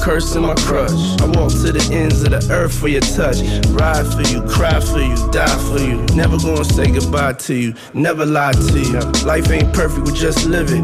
curse 0.00 0.34
and 0.34 0.46
my 0.46 0.54
crush. 0.54 1.20
I 1.20 1.26
walk 1.26 1.50
to 1.50 1.72
the 1.72 1.88
ends 1.92 2.22
of 2.22 2.30
the 2.30 2.52
earth 2.52 2.78
for 2.78 2.88
your 2.88 3.00
touch. 3.00 3.40
Ride 3.68 4.06
for 4.06 4.22
you, 4.32 4.42
cry 4.48 4.80
for 4.80 5.00
you, 5.00 5.16
die 5.30 5.58
for 5.68 5.78
you. 5.78 6.04
Never 6.16 6.36
gonna 6.38 6.64
say 6.64 6.90
goodbye 6.90 7.34
to 7.34 7.54
you, 7.54 7.74
never 7.94 8.26
lie 8.26 8.52
to 8.52 8.78
you. 8.78 9.00
Life 9.24 9.50
ain't 9.50 9.72
perfect, 9.72 10.06
we 10.06 10.12
just 10.12 10.46
live 10.46 10.70
it. 10.70 10.82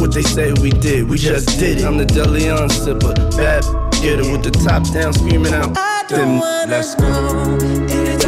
What 0.00 0.12
they 0.12 0.22
say 0.22 0.52
we 0.60 0.70
did, 0.70 1.08
we 1.08 1.16
just 1.18 1.58
did 1.58 1.80
it. 1.80 1.84
I'm 1.84 1.96
the 1.96 2.04
Deleon 2.04 2.68
sipper, 2.68 3.14
bad 3.36 3.64
getter 4.02 4.30
with 4.30 4.44
the 4.44 4.50
top 4.50 4.82
down, 4.92 5.12
screaming 5.12 5.54
out. 5.54 5.74
Then 6.08 6.38
let's 6.68 6.94
go. 6.94 8.25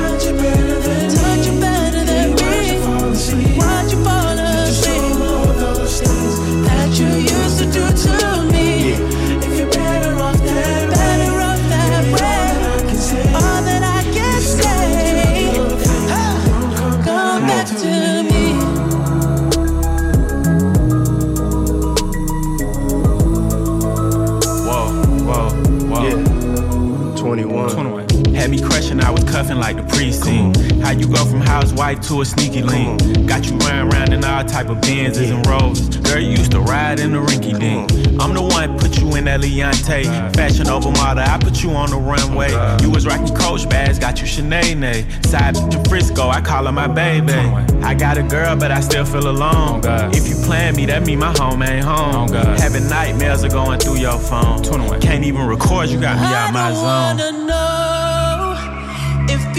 Cuffing 29.39 29.59
like 29.59 29.77
the 29.77 29.85
precinct. 29.85 30.59
How 30.83 30.91
you 30.91 31.07
go 31.07 31.25
from 31.25 31.41
housewife 31.41 32.01
to 32.09 32.23
a 32.23 32.25
sneaky 32.25 32.61
link? 32.61 32.99
Got 33.29 33.47
you 33.47 33.57
running 33.59 33.93
around 33.93 34.13
in 34.13 34.25
all 34.25 34.45
type 34.45 34.69
of 34.69 34.79
Benzes 34.79 35.31
and 35.31 35.47
roses. 35.47 35.97
Girl, 35.99 36.19
you 36.19 36.31
used 36.31 36.51
to 36.51 36.61
ride 36.61 36.99
in 36.99 37.13
the 37.13 37.19
rinky 37.19 37.57
dink. 37.57 37.89
I'm 38.21 38.35
the 38.35 38.43
one 38.43 38.77
put 38.81 38.99
you 38.99 39.15
in 39.15 39.27
that 39.27 39.39
Leontay. 39.41 40.35
Fashion 40.35 40.67
over 40.69 40.91
model, 40.91 41.23
I 41.23 41.39
put 41.39 41.63
you 41.63 41.71
on 41.71 41.91
the 41.91 41.99
runway. 41.99 42.51
You 42.83 42.91
was 42.91 43.07
rocking 43.07 43.33
Coach 43.33 43.69
bags, 43.69 44.01
got 44.01 44.21
you 44.21 44.27
Sinead. 44.27 45.25
Side 45.25 45.55
to 45.55 45.89
Frisco, 45.89 46.29
I 46.29 46.41
call 46.41 46.65
her 46.65 46.73
my 46.73 46.89
baby. 46.89 47.33
I 47.85 47.95
got 47.95 48.19
a 48.19 48.25
girl, 48.25 48.57
but 48.57 48.73
I 48.73 48.81
still 48.81 49.05
feel 49.05 49.29
alone. 49.31 49.83
If 50.13 50.27
you 50.27 50.35
plan 50.47 50.75
me, 50.75 50.85
that 50.87 51.07
mean 51.07 51.21
my 51.21 51.33
home 51.39 51.63
ain't 51.63 51.85
home. 51.85 52.33
Having 52.33 52.89
nightmares 52.89 53.45
are 53.45 53.51
going 53.51 53.79
through 53.79 53.99
your 53.99 54.19
phone. 54.19 54.65
Can't 55.01 55.25
even 55.25 55.47
record, 55.47 55.91
you 55.91 56.01
got 56.01 56.17
me 56.17 56.27
out 56.27 56.53
my 56.53 56.73
zone. 56.73 57.88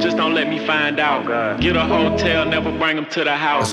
Just 0.00 0.16
don't 0.16 0.34
let 0.34 0.48
me 0.48 0.64
find 0.66 0.98
out. 0.98 1.26
Oh 1.28 1.60
Get 1.60 1.76
a 1.76 1.84
hotel, 1.84 2.46
never 2.46 2.70
bring 2.78 2.96
them 2.96 3.06
to 3.06 3.24
the 3.24 3.36
house. 3.36 3.72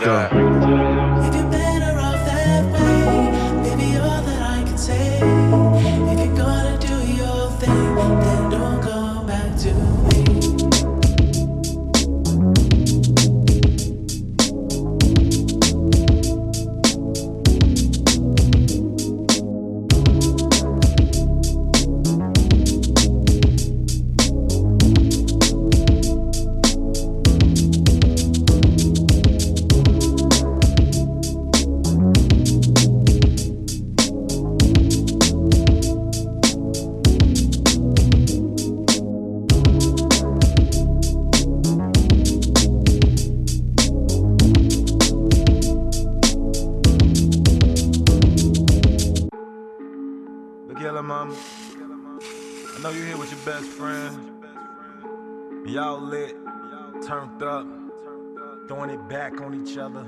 each 59.63 59.77
other. 59.77 60.05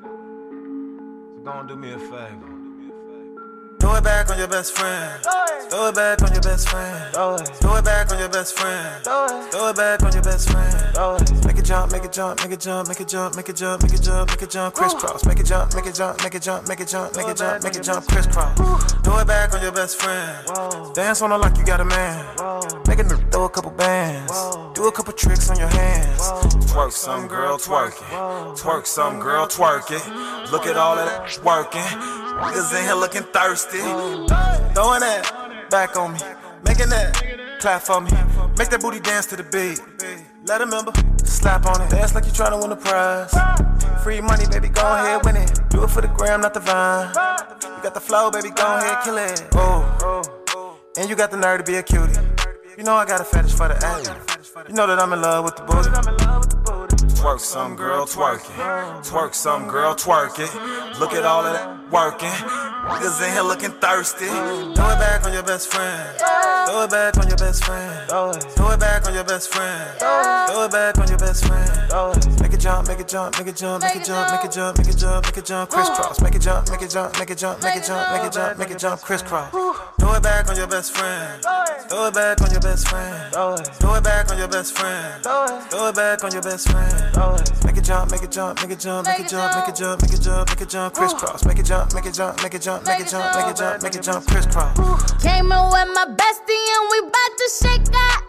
So 0.00 0.08
go 1.44 1.52
and 1.52 1.68
do 1.68 1.76
me 1.76 1.92
a 1.92 1.98
favor. 1.98 2.61
It 4.02 4.06
back 4.06 4.30
on 4.30 4.38
your 4.38 4.48
best 4.48 4.76
friend. 4.76 5.22
Throw 5.70 5.86
it 5.86 5.94
back 5.94 6.22
on 6.22 6.32
your 6.32 6.42
best 6.42 6.68
friend. 6.68 7.14
Throw 7.14 7.76
it 7.76 7.84
back 7.84 8.10
on 8.10 8.18
your 8.18 8.28
best 8.28 8.58
friend. 8.58 9.04
Throw 9.04 9.68
it 9.68 9.76
back 9.76 10.02
on 10.02 10.12
your 10.12 10.22
best 10.22 10.50
friend. 10.50 11.46
Make 11.46 11.58
it 11.58 11.64
jump, 11.64 11.92
make 11.92 12.02
it 12.02 12.12
jump, 12.12 12.42
make 12.42 12.50
it 12.50 12.58
jump, 12.58 12.88
make 12.88 12.98
it 12.98 13.06
jump, 13.06 13.36
make 13.36 13.48
it 13.48 13.54
jump, 13.54 13.82
make 13.82 13.92
it 13.92 14.02
jump, 14.02 14.28
make 14.30 14.42
it 14.42 14.50
jump, 14.50 14.74
crisscross. 14.74 15.24
Make 15.24 15.38
it 15.38 15.46
jump, 15.46 15.72
make 15.76 15.86
it 15.86 15.94
jump, 15.94 16.20
make 16.20 16.34
it 16.34 16.42
jump, 16.42 16.66
make 16.66 16.80
it 16.80 16.88
jump, 16.88 17.14
make 17.14 17.28
it 17.28 17.36
jump, 17.36 17.62
make 17.62 17.76
it 17.76 17.82
jump, 17.84 18.08
crisscross. 18.08 18.92
Throw 19.04 19.18
it 19.18 19.26
back 19.28 19.54
on 19.54 19.62
your 19.62 19.70
best 19.70 20.02
friend. 20.02 20.48
Dance 20.96 21.22
on 21.22 21.30
her 21.30 21.38
like 21.38 21.56
you 21.56 21.64
got 21.64 21.80
a 21.80 21.84
man. 21.84 22.26
Make 22.88 22.98
it 22.98 23.06
throw 23.30 23.44
a 23.44 23.50
couple 23.50 23.70
bands. 23.70 24.32
Do 24.74 24.88
a 24.88 24.92
couple 24.92 25.12
tricks 25.12 25.48
on 25.48 25.60
your 25.60 25.68
hands. 25.68 26.18
Twerk 26.72 26.90
some 26.90 27.28
girl, 27.28 27.56
twerk 27.56 27.92
it. 27.92 28.58
Twerk 28.58 28.84
some 28.84 29.20
girl, 29.20 29.46
twerk 29.46 29.92
it. 29.92 30.50
Look 30.50 30.66
at 30.66 30.76
all 30.76 30.98
of 30.98 31.06
that 31.06 31.38
working. 31.44 31.80
Niggas 32.42 32.76
in 32.76 32.84
here 32.84 32.94
looking 32.94 33.22
thirsty. 33.22 33.78
Throwing 34.74 35.00
that 35.00 35.66
back 35.70 35.96
on 35.96 36.14
me. 36.14 36.20
Making 36.64 36.88
that 36.90 37.58
clap 37.60 37.82
for 37.82 38.00
me. 38.00 38.10
Make 38.58 38.70
that 38.70 38.80
booty 38.80 39.00
dance 39.00 39.26
to 39.26 39.36
the 39.36 39.44
beat. 39.44 39.80
Let 40.46 40.60
a 40.60 40.66
member 40.66 40.92
slap 41.24 41.66
on 41.66 41.80
it. 41.82 41.90
Dance 41.90 42.14
like 42.14 42.26
you 42.26 42.32
trying 42.32 42.52
to 42.52 42.58
win 42.58 42.72
a 42.72 42.76
prize. 42.76 43.34
Free 44.02 44.20
money, 44.20 44.46
baby, 44.50 44.68
go 44.68 44.82
ahead, 44.82 45.24
win 45.24 45.36
it. 45.36 45.60
Do 45.70 45.84
it 45.84 45.90
for 45.90 46.00
the 46.00 46.08
gram, 46.08 46.40
not 46.40 46.54
the 46.54 46.60
vine. 46.60 47.08
You 47.08 47.82
got 47.82 47.94
the 47.94 48.00
flow, 48.00 48.30
baby, 48.30 48.50
go 48.50 48.66
ahead, 48.66 49.04
kill 49.04 49.18
it. 49.18 49.46
Oh, 49.54 50.32
and 50.98 51.08
you 51.08 51.16
got 51.16 51.30
the 51.30 51.36
nerve 51.36 51.64
to 51.64 51.64
be 51.64 51.76
a 51.76 51.82
cutie. 51.82 52.18
You 52.76 52.84
know 52.84 52.94
I 52.94 53.04
got 53.04 53.20
a 53.20 53.24
fetish 53.24 53.52
for 53.52 53.68
the 53.68 53.76
ass. 53.84 54.10
You 54.68 54.74
know 54.74 54.86
that 54.86 54.98
I'm 54.98 55.12
in 55.12 55.22
love 55.22 55.44
with 55.44 55.56
the 55.56 55.62
booty. 55.62 55.90
Twerk 57.14 57.38
some 57.38 57.76
girl, 57.76 58.04
twerk 58.04 58.40
it. 58.40 59.04
Twerk 59.04 59.34
some 59.34 59.68
girl, 59.68 59.94
twerk 59.94 60.38
it. 60.40 60.98
Look 60.98 61.12
at 61.12 61.24
all 61.24 61.46
of 61.46 61.52
that 61.52 61.90
working. 61.92 62.71
Niggas 62.92 63.26
in 63.26 63.32
here 63.32 63.42
looking 63.42 63.70
thirsty. 63.70 64.26
Throw 64.26 64.90
it 64.90 64.98
back 64.98 65.24
on 65.24 65.32
your 65.32 65.42
best 65.42 65.72
friend. 65.72 66.51
Throw 66.72 66.84
it 66.84 66.90
back 66.90 67.18
on 67.18 67.28
your 67.28 67.36
best 67.36 67.64
friend. 67.66 68.08
Throw 68.08 68.70
it 68.70 68.80
back 68.80 69.06
on 69.06 69.12
your 69.12 69.24
best 69.24 69.52
friend. 69.52 69.98
Throw 69.98 70.64
it 70.64 70.72
back 70.72 70.96
on 70.96 71.06
your 71.06 71.18
best 71.18 71.44
friend. 71.44 72.40
Make 72.40 72.54
it 72.54 72.60
jump, 72.60 72.88
make 72.88 72.98
it 72.98 73.08
jump, 73.08 73.38
make 73.38 73.46
it 73.46 73.56
jump, 73.56 73.82
make 73.82 73.94
it 73.94 74.04
jump, 74.06 74.30
make 74.32 74.44
it 74.46 74.52
jump, 74.52 74.78
make 74.78 74.88
it 74.88 74.96
jump, 74.96 75.26
make 75.26 75.36
it 75.36 75.44
jump, 75.44 75.68
crisscross. 75.68 76.20
Make 76.22 76.34
it 76.34 76.40
jump, 76.40 76.70
make 76.70 76.80
it 76.80 76.88
jump, 76.88 77.18
make 77.18 77.28
it 77.30 77.36
jump, 77.36 77.62
make 77.62 77.76
it 77.76 77.84
jump, 77.84 78.10
make 78.10 78.24
it 78.24 78.32
jump, 78.32 78.58
make 78.58 78.70
it 78.70 78.78
jump, 78.78 79.00
crisscross. 79.02 79.50
Throw 80.00 80.14
it 80.14 80.22
back 80.22 80.48
on 80.48 80.56
your 80.56 80.66
best 80.66 80.96
friend. 80.96 81.42
Throw 81.90 82.06
it 82.06 82.14
back 82.14 82.40
on 82.40 82.50
your 82.50 82.60
best 82.60 82.88
friend. 82.88 83.32
Throw 83.34 83.94
it 83.94 84.02
back 84.02 84.30
on 84.30 84.38
your 84.38 84.48
best 84.48 84.74
friend. 84.74 85.22
Throw 85.22 85.88
it 85.88 85.94
back 85.94 86.24
on 86.24 86.32
your 86.32 86.40
best 86.40 86.70
friend. 86.70 87.64
Make 87.66 87.76
it 87.76 87.84
jump, 87.84 88.10
make 88.10 88.22
it 88.22 88.30
jump, 88.32 88.62
make 88.62 88.70
it 88.70 88.80
jump, 88.80 89.06
make 89.06 89.20
it 89.20 89.28
jump, 89.28 89.54
make 89.56 89.68
it 89.68 89.76
jump, 89.76 90.00
make 90.00 90.12
it 90.14 90.22
jump, 90.22 90.48
make 90.48 90.60
it 90.62 90.68
jump, 90.70 90.94
crisscross. 90.94 91.44
Make 91.44 91.58
it 91.58 91.66
jump, 91.66 91.92
make 91.92 92.06
it 92.06 92.14
jump, 92.14 92.42
make 92.42 92.54
it 92.54 92.62
jump, 92.62 92.86
make 92.86 93.00
it 93.00 93.08
jump, 93.08 93.36
make 93.36 93.46
it 93.46 93.56
jump, 93.56 93.82
make 93.82 93.94
it 93.94 94.02
jump, 94.02 94.26
crisscross. 94.26 95.12
Came 95.22 95.52
in 95.52 95.64
with 95.68 95.88
my 95.92 96.06
bestie 96.16 96.61
and 96.74 96.84
we 96.90 96.98
bout 97.02 97.32
to 97.38 97.46
shake 97.60 97.84
that. 97.92 98.20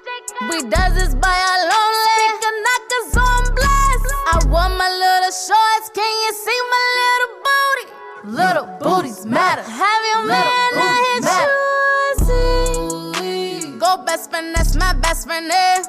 We 0.49 0.63
does 0.69 0.93
this 0.95 1.13
by 1.15 1.33
our 1.33 1.59
lonely. 1.71 2.13
Speaker 2.17 2.55
knockers 2.65 3.11
on 3.17 3.43
blast. 3.55 4.07
I 4.33 4.37
want 4.49 4.77
my 4.77 4.89
little 4.89 5.31
shorts. 5.31 5.89
Can 5.93 6.11
you 6.23 6.31
see 6.33 6.59
my 6.73 6.83
little 6.99 7.31
booty? 7.45 7.87
Little 8.41 8.67
booties 8.79 9.25
matter. 9.25 9.63
Have 9.63 10.03
your 10.11 10.23
man 10.25 10.45
out 10.77 11.03
here 11.05 11.21
choosing. 13.13 13.79
Go 13.79 13.97
best 14.05 14.29
friend, 14.29 14.55
that's 14.55 14.75
my 14.75 14.93
best 14.93 15.27
friend 15.27 15.49
there. 15.49 15.83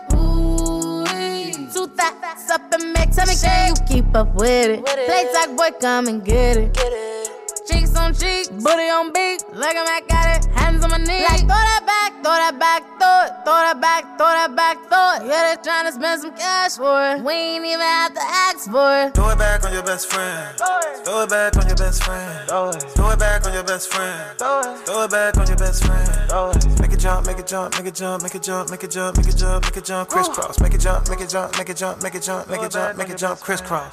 Two 1.73 1.87
thoughts 1.89 2.51
up 2.51 2.73
and 2.73 2.93
make 2.93 3.11
Tell 3.13 3.27
me, 3.27 3.35
can 3.41 3.69
you 3.69 3.75
keep 3.87 4.15
up 4.17 4.35
with 4.35 4.71
it? 4.71 4.85
Play 4.85 5.29
talk, 5.33 5.57
boy, 5.57 5.71
come 5.81 6.09
and 6.09 6.25
get 6.25 6.57
it. 6.57 7.34
Cheeks 7.67 7.97
on 7.97 8.13
cheek, 8.13 8.51
booty 8.51 8.89
on 8.93 9.13
beat. 9.13 9.43
Look 9.55 9.75
at 9.75 9.87
me, 9.89 10.07
got 10.07 10.37
it. 10.37 10.45
Hands 10.53 10.85
on 10.85 10.91
my 10.91 10.99
knees. 10.99 11.25
Like, 11.25 11.41
throw 11.41 11.57
that 11.57 11.85
back, 11.87 12.13
throw 12.23 12.37
that 12.37 12.59
back, 12.61 12.83
throw 13.01 13.25
it. 13.25 13.31
Throw 13.45 13.57
that 13.57 13.81
back, 13.81 14.03
throw 14.19 14.29
that 14.29 14.55
back, 14.55 14.77
throw 14.93 15.17
it. 15.17 15.31
Yeah, 15.31 15.57
they 15.57 15.63
tryna 15.65 15.93
spend 15.93 16.21
some 16.21 16.37
cash 16.37 16.77
for 16.77 17.17
it. 17.17 17.25
We 17.25 17.33
ain't 17.33 17.65
even 17.65 17.81
have 17.81 18.13
to 18.13 18.21
ask 18.21 18.71
for 18.71 19.09
it. 19.09 19.15
Throw 19.15 19.31
it 19.31 19.39
back 19.39 19.65
on 19.65 19.73
your 19.73 19.83
best 19.83 20.13
friend. 20.13 20.59
Throw 21.05 21.23
it 21.23 21.31
back 21.31 21.57
on 21.57 21.67
your 21.67 21.77
best 21.77 22.05
friend. 22.05 22.47
Throw 22.95 23.11
it 23.13 23.19
back 23.19 23.47
on 23.47 23.55
your 23.55 23.65
best 23.65 23.93
friend. 23.93 24.39
Throw 24.39 25.05
it 25.05 25.11
back 25.11 25.37
on 25.39 25.47
your 25.47 25.57
best 25.57 25.85
friend. 25.85 26.81
Make 26.81 26.93
it 26.93 27.01
jump, 27.01 27.27
make 27.27 27.39
it 27.39 27.47
jump, 27.47 27.73
make 27.77 27.87
it 27.87 27.95
jump, 27.95 28.23
make 28.23 28.35
it 28.35 28.43
jump, 28.43 28.71
make 28.71 28.85
it 28.85 28.91
jump, 28.91 29.17
make 29.17 29.29
it 29.29 29.37
jump, 29.37 29.65
make 29.65 29.77
it 29.77 29.85
jump, 29.85 30.09
crisscross. 30.11 30.61
Make 30.61 30.75
it 30.75 30.81
jump, 30.81 31.09
make 31.09 31.21
it 31.21 31.31
jump, 31.31 31.57
make 31.57 31.71
it 31.71 31.77
jump, 31.77 32.03
make 32.03 32.15
it 32.15 32.23
jump, 32.23 32.49
make 32.49 32.63
it 32.63 32.71
jump, 32.71 32.99
make 32.99 33.09
it 33.09 33.17
jump, 33.17 33.41
crisscross. 33.41 33.93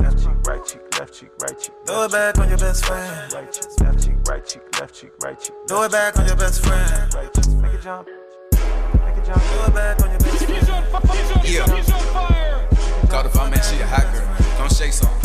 Left 0.00 0.18
cheek, 0.18 0.46
right 0.46 0.66
cheek, 0.66 0.80
left 1.02 1.14
cheek, 1.18 1.30
right 1.40 1.58
cheek. 1.58 1.74
Throw 1.84 2.04
it 2.04 2.12
back 2.12 2.38
on 2.38 2.48
your 2.48 2.58
best 2.58 2.84
friend. 2.84 3.32
Right 3.32 3.52
cheek, 3.52 3.80
left 3.80 4.04
cheek, 4.04 4.14
right 4.28 4.46
cheek, 4.46 4.80
left 4.80 4.94
cheek, 4.94 5.10
right 5.20 5.40
cheek. 5.40 5.56
Throw 5.66 5.82
it 5.82 5.90
back 5.90 6.16
on 6.16 6.26
your 6.28 6.36
best 6.36 6.64
friend. 6.64 7.14
Right 7.14 7.32
cheek. 7.34 7.48
Make 7.54 7.74
it 7.74 7.82
jump. 7.82 8.06
Make 8.06 9.16
it 9.16 9.24
jump. 9.26 9.42
Throw 9.42 9.64
it 9.64 9.74
back 9.74 10.00
on 10.00 10.10
your 10.10 10.20
best 10.20 10.44
friend. 10.44 11.44
Yeah. 11.44 11.66
Call 13.08 13.22
the 13.24 13.30
phone, 13.30 13.50
man, 13.50 13.60
she 13.64 13.80
a 13.80 13.86
hot 13.86 14.12
girl. 14.12 14.56
Come 14.58 14.68
shake 14.68 14.92
some. 14.92 15.21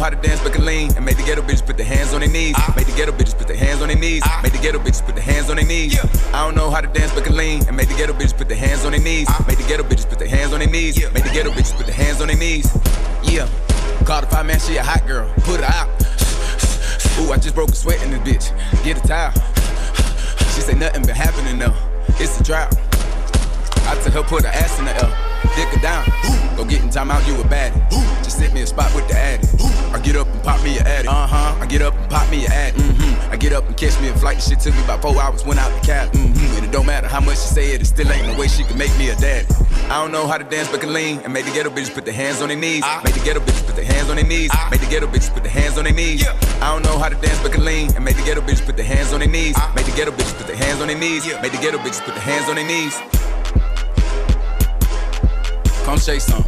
Know 0.00 0.04
how 0.04 0.10
to 0.10 0.28
dance, 0.28 0.42
but 0.42 0.52
can 0.52 0.64
lean. 0.64 0.96
And 0.96 1.04
make 1.04 1.18
the 1.18 1.22
ghetto 1.22 1.42
bitches 1.42 1.64
put 1.64 1.76
their 1.76 1.86
hands 1.86 2.14
on 2.14 2.20
their 2.20 2.28
knees. 2.28 2.54
Ah. 2.56 2.72
Make 2.74 2.86
the 2.86 2.92
ghetto 2.92 3.12
bitches 3.12 3.36
put 3.36 3.48
their 3.48 3.56
hands 3.56 3.82
on 3.82 3.88
their 3.88 3.98
knees. 3.98 4.22
Ah. 4.24 4.40
Make 4.42 4.52
the 4.52 4.58
ghetto 4.58 4.78
bitches 4.78 5.04
put 5.04 5.14
their 5.14 5.24
hands 5.24 5.50
on 5.50 5.56
their 5.56 5.66
knees. 5.66 5.98
I 6.32 6.44
don't 6.44 6.54
know 6.54 6.70
how 6.70 6.80
to 6.80 6.88
dance, 6.88 7.12
but 7.12 7.24
can 7.24 7.36
lean. 7.36 7.66
And 7.68 7.76
make 7.76 7.88
the 7.88 7.94
ghetto 7.94 8.14
bitches 8.14 8.36
put 8.36 8.48
their 8.48 8.56
hands 8.56 8.84
on 8.84 8.92
their 8.92 9.00
knees. 9.00 9.26
Ah. 9.28 9.44
Make 9.46 9.58
the 9.58 9.64
ghetto 9.64 9.82
bitches 9.82 10.08
put 10.08 10.18
their 10.18 10.28
hands 10.28 10.52
on 10.52 10.60
their 10.60 10.70
knees. 10.70 10.98
Yeah. 10.98 11.10
Make 11.10 11.24
the 11.24 11.30
ghetto 11.30 11.50
bitches 11.50 11.76
put 11.76 11.86
their 11.86 11.94
hands 11.94 12.20
on 12.20 12.28
their 12.28 12.36
knees. 12.36 12.66
Yeah. 13.22 13.48
Call 14.04 14.22
the 14.22 14.26
five 14.28 14.46
man, 14.46 14.58
she 14.58 14.76
a 14.76 14.82
hot 14.82 15.06
girl. 15.06 15.30
Put 15.44 15.60
her 15.60 15.66
out. 15.66 15.88
Ooh, 17.20 17.32
I 17.32 17.36
just 17.36 17.54
broke 17.54 17.70
a 17.70 17.76
sweat 17.76 18.02
in 18.02 18.10
this 18.10 18.20
bitch. 18.20 18.84
Get 18.84 19.04
a 19.04 19.06
towel. 19.06 19.32
She 20.54 20.62
say 20.62 20.74
nothing 20.74 21.02
been 21.04 21.14
happening 21.14 21.58
though. 21.58 21.76
It's 22.18 22.40
a 22.40 22.42
drought. 22.42 22.74
I 23.84 24.00
tell 24.02 24.12
her 24.12 24.22
put 24.22 24.44
her 24.44 24.48
ass 24.48 24.78
in 24.78 24.86
the 24.86 24.96
L. 24.96 25.29
Dick 25.56 25.68
her 25.68 25.80
down. 25.80 26.04
Go 26.56 26.64
get 26.64 26.82
in 26.82 26.90
time 26.90 27.10
out, 27.10 27.26
you 27.26 27.34
a 27.34 27.44
baddie. 27.44 27.80
Just 28.22 28.38
sit 28.38 28.52
me 28.52 28.62
a 28.62 28.66
spot 28.66 28.94
with 28.94 29.08
the 29.08 29.16
addy. 29.16 29.46
I 29.92 29.98
get 29.98 30.16
up 30.16 30.28
and 30.28 30.42
pop 30.42 30.62
me 30.62 30.78
a 30.78 30.82
addy. 30.82 31.08
Uh 31.08 31.26
huh. 31.26 31.58
I 31.60 31.66
get 31.66 31.82
up 31.82 31.94
and 31.94 32.10
pop 32.10 32.30
me 32.30 32.46
a 32.46 32.48
addy. 32.48 32.78
Mm-hmm. 32.78 33.32
I 33.32 33.36
get 33.36 33.52
up 33.52 33.66
and 33.66 33.76
catch 33.76 34.00
me 34.00 34.08
a 34.08 34.14
flight. 34.14 34.36
The 34.36 34.42
shit 34.42 34.60
took 34.60 34.74
me 34.74 34.84
about 34.84 35.02
four 35.02 35.20
hours, 35.20 35.44
went 35.44 35.58
out 35.58 35.72
the 35.80 35.86
cab. 35.86 36.12
Mm-hmm. 36.12 36.56
And 36.56 36.64
it 36.64 36.70
don't 36.70 36.86
matter 36.86 37.08
how 37.08 37.20
much 37.20 37.38
she 37.38 37.48
say 37.54 37.72
it, 37.72 37.80
it 37.80 37.86
still 37.86 38.10
ain't 38.12 38.26
no 38.26 38.38
way 38.38 38.48
she 38.48 38.64
can 38.64 38.78
make 38.78 38.96
me 38.98 39.08
a 39.10 39.16
daddy. 39.16 39.46
I 39.90 40.00
don't 40.00 40.12
know 40.12 40.28
how 40.28 40.38
to 40.38 40.44
dance, 40.44 40.68
but 40.70 40.80
can 40.80 40.92
lean. 40.92 41.18
And 41.24 41.32
make 41.32 41.44
the 41.46 41.50
ghetto 41.50 41.70
bitches 41.70 41.92
put 41.92 42.04
their 42.04 42.14
hands 42.14 42.40
on 42.40 42.48
their 42.48 42.56
knees. 42.56 42.84
Make 43.02 43.14
the 43.14 43.24
ghetto 43.24 43.40
bitches 43.40 43.66
put 43.66 43.76
their 43.76 43.84
hands 43.84 44.08
on 44.08 44.16
their 44.16 44.26
knees. 44.26 44.50
Make 44.70 44.80
the 44.80 44.86
ghetto 44.86 45.06
bitches 45.08 45.32
put 45.34 45.42
their 45.42 45.52
hands 45.52 45.78
on 45.78 45.84
their 45.84 45.92
knees. 45.92 46.26
I 46.60 46.70
don't 46.72 46.84
know 46.84 46.98
how 46.98 47.08
to 47.08 47.16
dance, 47.16 47.40
but 47.42 47.52
can 47.52 47.64
lean. 47.64 47.90
And 47.96 48.04
make 48.04 48.16
the 48.16 48.22
ghetto 48.22 48.40
bitches 48.42 48.64
put 48.64 48.76
their 48.76 48.86
hands 48.86 49.12
on 49.12 49.20
their 49.20 49.28
knees. 49.28 49.56
Make 49.74 49.86
the 49.86 49.92
ghetto 49.96 50.12
bitches 50.12 50.36
put 50.36 50.46
their 50.46 50.56
hands 50.56 50.80
on 50.80 50.88
their 50.88 50.98
knees. 50.98 51.26
Make 51.42 51.52
the 51.52 51.58
ghetto 51.58 51.78
bitches 51.78 52.04
put 52.04 52.14
their 52.14 52.22
hands 52.22 52.48
on 52.48 52.54
their 52.54 52.66
knees. 52.66 52.94
Come 55.84 55.98
shake 55.98 56.20
some. 56.20 56.44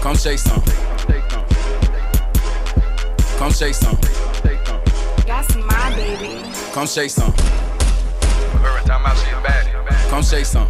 Come 0.00 0.16
shake 0.16 0.38
some. 0.38 0.62
Come 3.38 3.52
shake 3.52 3.74
some. 3.74 3.98
That's 5.26 5.54
my 5.56 5.94
baby. 5.94 6.42
Come 6.72 6.86
shake 6.86 7.10
some. 7.10 7.32
Her 8.62 8.78
and 8.78 8.86
time 8.86 9.04
out, 9.04 9.16
she 9.18 9.30
a 9.30 9.40
baddie. 9.40 10.08
Come 10.08 10.22
shake 10.22 10.46
some. 10.46 10.68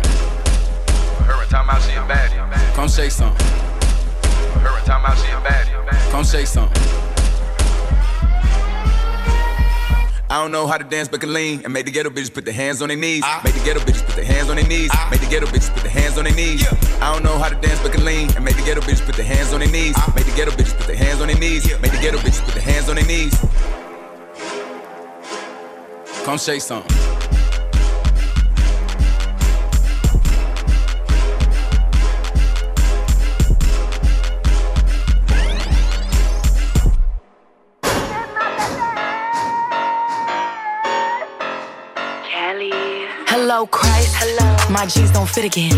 Her 1.27 1.45
time 1.47 1.71
out, 1.71 1.83
she 1.83 1.93
a 1.93 2.03
baddie. 2.03 2.75
Come 2.75 2.89
shake 2.89 3.11
some. 3.11 3.35
Her 3.35 4.85
time 4.85 5.05
out, 5.05 5.19
she 5.19 5.31
a 5.31 5.41
baddie. 5.41 6.11
Come 6.11 6.25
shake 6.25 6.47
some. 6.47 6.71
I 10.33 10.37
don't 10.37 10.51
know 10.51 10.67
how 10.67 10.79
to 10.79 10.85
dance, 10.85 11.09
but 11.09 11.21
can 11.21 11.35
lean. 11.35 11.61
And 11.63 11.75
make 11.75 11.85
the 11.85 11.91
ghetto 11.91 12.09
bitches 12.09 12.33
put 12.33 12.47
their 12.47 12.55
hands 12.55 12.81
on 12.81 12.89
their 12.89 12.97
knees. 12.97 13.21
Ah. 13.23 13.43
Make 13.45 13.53
the 13.53 13.61
ghetto 13.67 13.81
bitches 13.81 14.03
put 14.07 14.17
their 14.17 14.25
hands 14.25 14.49
on 14.49 14.57
their 14.57 14.67
knees. 14.67 14.89
Ah. 14.91 15.09
Make 15.11 15.21
the 15.21 15.27
ghetto 15.27 15.45
bitches 15.45 15.71
put 15.75 15.83
their 15.83 15.93
hands 15.93 16.17
on 16.17 16.25
their 16.25 16.35
knees. 16.35 16.67
I 17.03 17.13
don't 17.13 17.23
know 17.23 17.37
how 17.37 17.51
to 17.51 17.55
dance, 17.57 17.79
but 17.83 17.93
can 17.93 18.03
lean. 18.03 18.35
And 18.35 18.43
make 18.43 18.57
the 18.57 18.63
ghetto 18.63 18.81
bitches 18.81 19.05
put 19.05 19.15
their 19.15 19.27
hands 19.27 19.53
on 19.53 19.61
their 19.61 19.69
knees. 19.69 19.93
Ah. 19.95 20.11
Make 20.17 20.25
the 20.25 20.33
ghetto 20.35 20.53
bitches 20.53 20.75
put 20.75 20.87
their 20.87 20.97
hands 20.97 21.21
on 21.21 21.27
their 21.27 21.39
knees. 21.39 21.69
Make 21.83 21.93
the 21.93 21.99
ghetto 21.99 22.17
bitches 22.17 22.43
put 22.47 22.55
their 22.55 22.63
hands 22.63 22.89
on 22.89 22.97
their 22.97 23.05
knees. 23.05 23.35
Come 26.25 26.39
shake 26.39 26.63
some. 26.63 27.02
Hello, 43.63 43.71
Christ. 43.71 44.17
Hello. 44.19 44.75
My 44.75 44.87
jeans 44.87 45.13
don't 45.13 45.29
fit 45.29 45.45
again. 45.45 45.71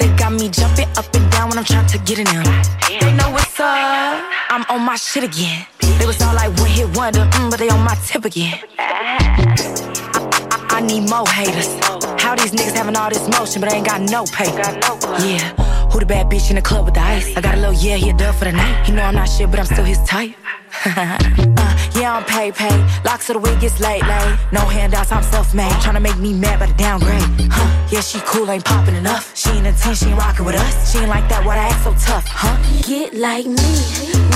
They 0.00 0.08
got 0.16 0.32
me 0.32 0.48
jumping 0.48 0.88
up 0.96 1.04
and 1.14 1.30
down 1.30 1.50
when 1.50 1.58
I'm 1.58 1.66
trying 1.66 1.86
to 1.88 1.98
get 1.98 2.18
in 2.18 2.24
them. 2.24 2.44
They 2.88 3.12
know 3.12 3.28
what's 3.28 3.60
up. 3.60 4.24
I'm 4.48 4.64
on 4.70 4.80
my 4.80 4.96
shit 4.96 5.22
again. 5.22 5.66
They 5.98 6.06
was 6.06 6.18
all 6.22 6.34
like 6.34 6.56
one 6.56 6.70
hit 6.70 6.96
wonder, 6.96 7.28
mm, 7.28 7.50
but 7.50 7.58
they 7.58 7.68
on 7.68 7.84
my 7.84 7.94
tip 8.06 8.24
again. 8.24 8.58
I, 8.78 10.16
I, 10.16 10.78
I 10.78 10.80
need 10.80 11.10
more 11.10 11.28
haters. 11.28 11.68
How 12.18 12.34
these 12.36 12.52
niggas 12.52 12.72
having 12.72 12.96
all 12.96 13.10
this 13.10 13.28
motion, 13.28 13.60
but 13.60 13.70
I 13.70 13.76
ain't 13.76 13.86
got 13.86 14.00
no 14.00 14.24
pay. 14.24 14.48
Yeah. 15.20 15.90
Who 15.92 16.00
the 16.00 16.06
bad 16.06 16.30
bitch 16.30 16.48
in 16.48 16.56
the 16.56 16.62
club 16.62 16.86
with 16.86 16.94
the 16.94 17.02
ice? 17.02 17.36
I 17.36 17.42
got 17.42 17.54
a 17.54 17.58
little 17.60 17.74
yeah, 17.74 17.96
he 17.96 18.08
a 18.08 18.16
dub 18.16 18.34
for 18.34 18.46
the 18.46 18.52
night. 18.52 18.86
He 18.86 18.92
know 18.92 19.02
I'm 19.02 19.14
not 19.14 19.28
shit, 19.28 19.50
but 19.50 19.60
I'm 19.60 19.66
still 19.66 19.84
his 19.84 20.02
type. 20.04 20.32
I'm 22.06 22.24
pay 22.24 22.52
pay. 22.52 22.76
Locks 23.04 23.28
of 23.30 23.34
the 23.34 23.40
week 23.40 23.60
gets 23.60 23.80
late 23.80 24.02
late. 24.02 24.38
No 24.52 24.60
handouts, 24.60 25.10
I'm 25.10 25.22
self 25.22 25.54
made. 25.54 25.72
Tryna 25.82 26.02
make 26.02 26.18
me 26.18 26.32
mad, 26.32 26.60
but 26.60 26.76
downgrade. 26.78 27.22
Huh? 27.50 27.88
Yeah, 27.90 28.00
she 28.00 28.20
cool, 28.20 28.48
ain't 28.50 28.64
popping 28.64 28.94
enough. 28.94 29.36
She 29.36 29.50
ain't 29.50 29.66
a 29.66 29.72
10, 29.72 29.94
she 29.94 30.06
ain't 30.06 30.18
rocking 30.18 30.44
with 30.44 30.54
us. 30.54 30.92
She 30.92 30.98
ain't 30.98 31.08
like 31.08 31.28
that, 31.28 31.44
why 31.44 31.56
I 31.56 31.68
act 31.70 31.82
so 31.84 31.92
tough, 31.94 32.26
huh? 32.26 32.56
Get 32.86 33.14
like 33.14 33.46
me, 33.46 33.72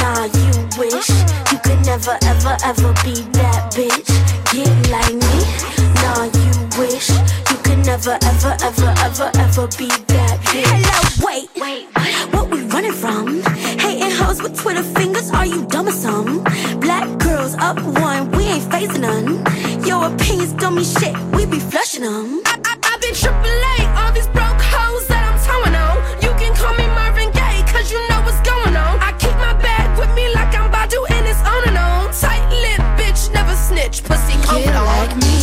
nah, 0.03 0.27
you 0.27 0.51
wish 0.79 1.09
you 1.51 1.59
could 1.63 1.81
never, 1.87 2.19
ever, 2.27 2.57
ever 2.65 2.91
be 3.07 3.23
that 3.39 3.71
bitch. 3.71 4.11
Get 4.51 4.71
like 4.91 5.15
me, 5.15 5.37
nah, 6.03 6.27
you 6.27 6.53
wish 6.79 7.09
you 7.51 7.57
could 7.63 7.87
never, 7.87 8.19
ever, 8.23 8.57
ever, 8.67 8.91
ever, 8.99 9.31
ever 9.39 9.67
be 9.79 9.87
that 10.11 10.39
bitch. 10.51 10.67
Hello, 10.67 11.27
wait, 11.27 11.49
wait, 11.57 11.87
what 12.35 12.51
we 12.51 12.63
running 12.67 12.93
from? 12.93 13.43
Hating 13.79 14.11
hoes 14.11 14.43
with 14.43 14.59
Twitter 14.59 14.83
fingers, 14.83 15.31
are 15.31 15.47
you 15.47 15.67
dumb 15.67 15.89
or 15.89 15.93
something? 15.93 16.43
Black 16.81 17.20
up 17.59 17.77
one, 17.81 18.31
we 18.33 18.45
ain't 18.45 18.71
facing 18.71 19.03
none. 19.03 19.45
Your 19.87 20.07
opinions 20.07 20.53
don't 20.55 20.75
mean 20.75 20.85
shit, 20.85 21.15
we 21.35 21.47
be 21.47 21.59
flushing 21.59 22.03
them. 22.03 22.41
I, 22.47 22.59
I, 22.65 22.77
I 22.83 22.99
been 23.01 23.15
triple 23.15 23.51
A, 23.73 23.77
all 23.99 24.13
these 24.13 24.27
broke 24.29 24.61
hoes 24.61 25.07
that 25.09 25.23
I'm 25.25 25.39
towing 25.41 25.75
on. 25.75 25.97
You 26.23 26.31
can 26.39 26.55
call 26.55 26.75
me 26.75 26.87
Marvin 26.95 27.31
Gaye, 27.33 27.65
cause 27.73 27.91
you 27.91 27.99
know 28.09 28.21
what's 28.23 28.41
going 28.47 28.77
on. 28.77 28.99
I 29.01 29.13
keep 29.19 29.35
my 29.41 29.55
bag 29.63 29.89
with 29.99 30.13
me 30.15 30.33
like 30.35 30.55
I'm 30.55 30.71
Badu 30.71 31.01
and 31.11 31.27
it's 31.27 31.41
on 31.43 31.63
and 31.69 31.79
on. 31.79 32.13
Tight 32.13 32.45
lip, 32.51 32.83
bitch, 32.99 33.33
never 33.33 33.55
snitch, 33.57 34.05
pussy 34.05 34.37
come 34.45 34.63
Get 34.63 34.77
on. 34.77 34.87
like 34.87 35.15
me, 35.17 35.37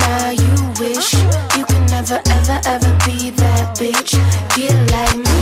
now 0.00 0.30
you 0.30 0.54
wish 0.80 1.12
you 1.12 1.64
could 1.68 1.86
never, 1.92 2.18
ever, 2.34 2.58
ever 2.66 2.90
be 3.04 3.30
that 3.36 3.76
bitch. 3.76 4.16
Get 4.56 4.74
like 4.90 5.16
me, 5.18 5.38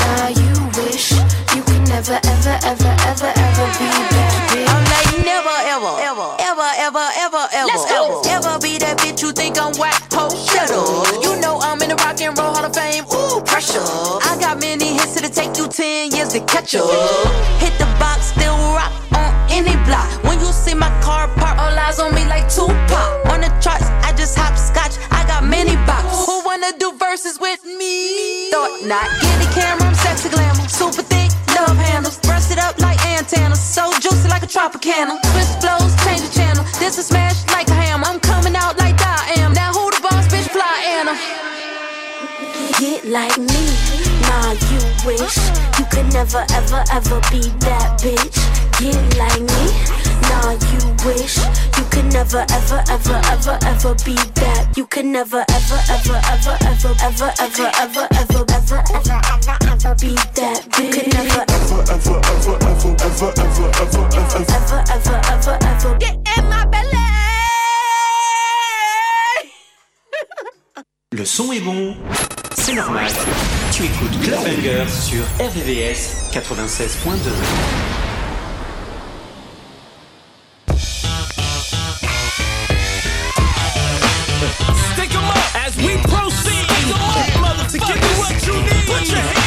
now 0.00 0.28
you 0.32 0.52
wish 0.80 1.12
you 1.54 1.62
could 1.66 1.84
never, 1.88 2.18
ever, 2.24 2.56
ever, 2.62 2.68
ever, 2.68 2.88
ever 2.88 2.91
Pressure. 13.72 14.28
I 14.28 14.36
got 14.38 14.60
many 14.60 14.92
hits 14.92 15.14
that'll 15.14 15.30
take 15.30 15.56
you 15.56 15.66
ten 15.68 16.10
years 16.12 16.28
to 16.34 16.40
catch 16.44 16.74
up. 16.74 16.84
Hit 17.56 17.72
the 17.78 17.88
box, 17.96 18.36
still 18.36 18.52
rock 18.76 18.92
on 19.16 19.32
any 19.48 19.72
block. 19.88 20.08
When 20.24 20.38
you 20.40 20.52
see 20.52 20.74
my 20.74 20.90
car 21.00 21.28
park, 21.40 21.56
all 21.56 21.72
eyes 21.72 21.98
on 21.98 22.14
me 22.14 22.24
like 22.26 22.52
Tupac. 22.52 23.32
On 23.32 23.40
the 23.40 23.48
charts, 23.64 23.88
I 24.04 24.12
just 24.16 24.36
hop 24.36 24.58
scotch. 24.58 25.00
I 25.10 25.24
got 25.26 25.44
many 25.44 25.76
box. 25.88 26.04
Who 26.26 26.44
wanna 26.44 26.72
do 26.78 26.92
verses 26.98 27.38
with 27.40 27.64
me? 27.64 28.50
Thought 28.50 28.84
not. 28.84 29.08
Get 29.20 29.36
the 29.40 29.48
camera, 29.56 29.88
I'm 29.88 29.94
sexy 29.94 30.28
glamour. 30.28 30.68
Super 30.68 31.02
thick, 31.02 31.32
love 31.56 31.76
handles. 31.76 32.18
Brush 32.20 32.50
it 32.50 32.58
up 32.58 32.78
like 32.78 33.00
antennas. 33.06 33.60
So 33.60 33.90
juicy 34.00 34.28
like 34.28 34.42
a 34.42 34.50
Tropicana. 34.52 35.16
Twist 35.32 35.60
flows, 35.64 35.96
change 36.04 36.20
the 36.20 36.32
channel. 36.34 36.64
This 36.78 36.98
is 36.98 37.06
smash 37.06 37.46
like 37.48 37.68
a 37.68 37.74
hammer. 37.74 38.04
I'm 38.04 38.20
coming 38.20 38.54
out 38.54 38.76
like 38.78 39.00
I 39.00 39.40
am. 39.40 39.54
Now 39.54 39.72
who 39.72 39.90
the 39.90 40.00
boss, 40.02 40.28
bitch? 40.28 40.48
Fly 40.50 40.76
Anna. 41.00 41.16
Get 42.80 43.04
like 43.04 43.38
me, 43.38 43.51
wish 45.04 45.36
you 45.78 45.84
could 45.90 46.12
never, 46.12 46.44
ever, 46.54 46.84
ever 46.92 47.20
be 47.30 47.40
that 47.66 47.98
bitch. 47.98 48.38
Get 48.78 48.98
like 49.18 49.42
me, 49.42 49.64
nah, 50.30 50.54
you 50.70 50.80
wish 51.04 51.38
you 51.76 51.84
could 51.90 52.06
never, 52.12 52.44
ever, 52.50 52.82
ever, 52.90 53.20
ever, 53.26 53.58
ever 53.66 53.94
be 54.04 54.14
that. 54.38 54.72
You 54.76 54.86
could 54.86 55.06
never, 55.06 55.44
ever, 55.48 55.80
ever, 55.90 56.20
ever, 56.30 56.56
ever, 56.66 56.94
ever, 57.02 57.30
ever, 57.40 57.68
ever, 57.78 58.08
ever, 58.14 58.44
ever, 58.52 58.82
ever, 58.94 59.20
ever, 59.26 59.56
ever 59.70 59.94
be 60.00 60.14
that. 60.38 60.66
You 60.78 60.90
could 60.90 61.12
never, 61.14 61.42
ever, 61.48 61.80
ever, 61.90 62.18
ever, 62.30 62.56
ever, 62.62 62.96
ever, 63.02 63.32
ever, 63.32 63.52
ever, 63.52 63.72
ever, 63.72 63.98
ever, 64.02 64.46
ever, 64.54 64.84
ever, 64.92 65.20
ever. 65.32 65.58
Ever 65.72 65.98
Get 65.98 66.14
in 66.38 66.48
my 66.48 66.64
belly. 66.66 66.81
Le 71.14 71.26
son 71.26 71.52
est 71.52 71.60
bon, 71.60 71.94
c'est 72.56 72.72
normal. 72.72 73.06
Tu 73.70 73.84
écoutes 73.84 74.18
Club 74.22 74.38
Banger 74.44 74.86
sur 74.88 75.22
RVVS 75.38 76.30
96.2. 76.32 77.18
Stick 84.94 85.14
'em 85.14 85.28
up 85.28 85.36
as 85.54 85.76
we 85.84 85.98
proceed. 86.04 86.66
To 87.68 87.78
give 87.78 87.96
you 87.96 88.18
what 88.18 88.46
you 88.46 88.54
need. 88.54 88.86
Put 88.86 89.08
your 89.08 89.20
hands 89.20 89.41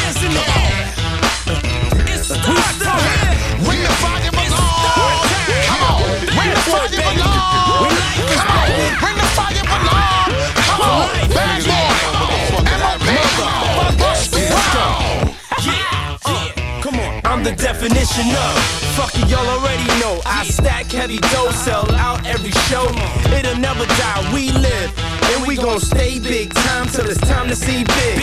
the 17.46 17.62
definition 17.62 18.26
of. 18.34 18.58
Fuck 18.98 19.14
it, 19.14 19.30
y'all 19.30 19.46
already 19.46 19.86
know. 20.02 20.18
I 20.26 20.42
stack 20.42 20.86
heavy 20.86 21.18
dough, 21.30 21.52
sell 21.52 21.86
out 21.94 22.26
every 22.26 22.50
show. 22.66 22.90
It'll 23.30 23.60
never 23.62 23.86
die, 23.86 24.20
we 24.34 24.50
live. 24.50 24.90
And 25.30 25.46
we 25.46 25.54
gon' 25.54 25.78
stay 25.78 26.18
big 26.18 26.52
time 26.52 26.88
till 26.88 27.06
it's 27.06 27.20
time 27.20 27.46
to 27.48 27.54
see 27.54 27.84
big. 27.84 28.18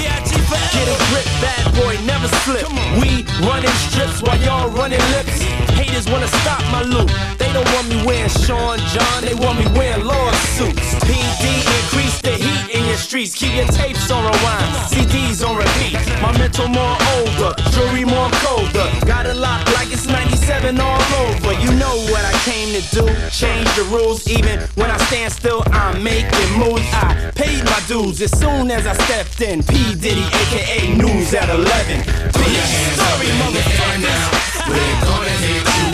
Get 0.76 0.88
a 0.92 0.98
grip, 1.08 1.28
bad 1.40 1.64
boy, 1.80 1.96
never 2.04 2.28
slip. 2.44 2.68
We 3.00 3.24
running 3.48 3.72
strips 3.88 4.22
while 4.22 4.40
y'all 4.44 4.70
running 4.72 5.04
lips. 5.16 5.40
Haters 5.72 6.10
wanna 6.12 6.28
stop 6.44 6.60
my 6.76 6.84
loot. 6.84 7.10
They 7.38 7.52
don't 7.54 7.70
want 7.76 7.88
me 7.88 8.04
wearing 8.06 8.30
Sean 8.30 8.78
John, 8.92 9.24
they 9.24 9.36
want 9.36 9.58
me 9.58 9.68
wearing 9.78 10.04
lawsuits. 10.04 10.93
In 13.24 13.30
your 13.30 13.32
streets. 13.32 13.36
Keep 13.36 13.56
your 13.56 13.68
tapes 13.68 14.12
on 14.12 14.24
rewind, 14.24 14.76
CDs 14.92 15.48
on 15.48 15.56
repeat. 15.58 15.96
My 16.22 16.36
mental 16.38 16.68
more 16.68 16.98
older, 17.16 17.56
jewelry 17.72 18.06
more 18.06 18.30
colder. 18.44 18.88
Got 19.06 19.26
a 19.26 19.34
lock 19.34 19.66
like 19.74 19.92
it's 19.92 20.08
97 20.08 20.80
all 20.80 21.02
over. 21.26 21.54
You 21.54 21.72
know 21.76 21.96
what 22.12 22.24
I 22.26 22.34
came 22.44 22.74
to 22.74 22.82
do. 22.92 23.06
Change 23.30 23.68
the 23.76 23.84
rules, 23.92 24.28
even 24.28 24.60
when 24.76 24.92
I 24.92 24.98
stand 25.08 25.32
still, 25.34 25.64
I'm 25.72 26.04
making 26.04 26.50
moves. 26.58 26.88
I 26.94 27.32
paid 27.36 27.64
my 27.66 27.82
dues 27.88 28.22
as 28.22 28.32
soon 28.38 28.72
as 28.72 28.86
I 28.86 28.94
stepped 29.06 29.42
in. 29.42 29.64
P. 29.64 29.96
Diddy, 29.96 30.26
aka 30.26 30.96
News 30.96 31.34
at 31.34 31.50
11. 31.50 32.00
Big 32.04 32.56
story, 32.98 33.30
motherfuckers. 33.42 34.24
We're 34.68 35.02
gonna 35.06 35.30
hit 35.30 35.64
you 35.78 35.93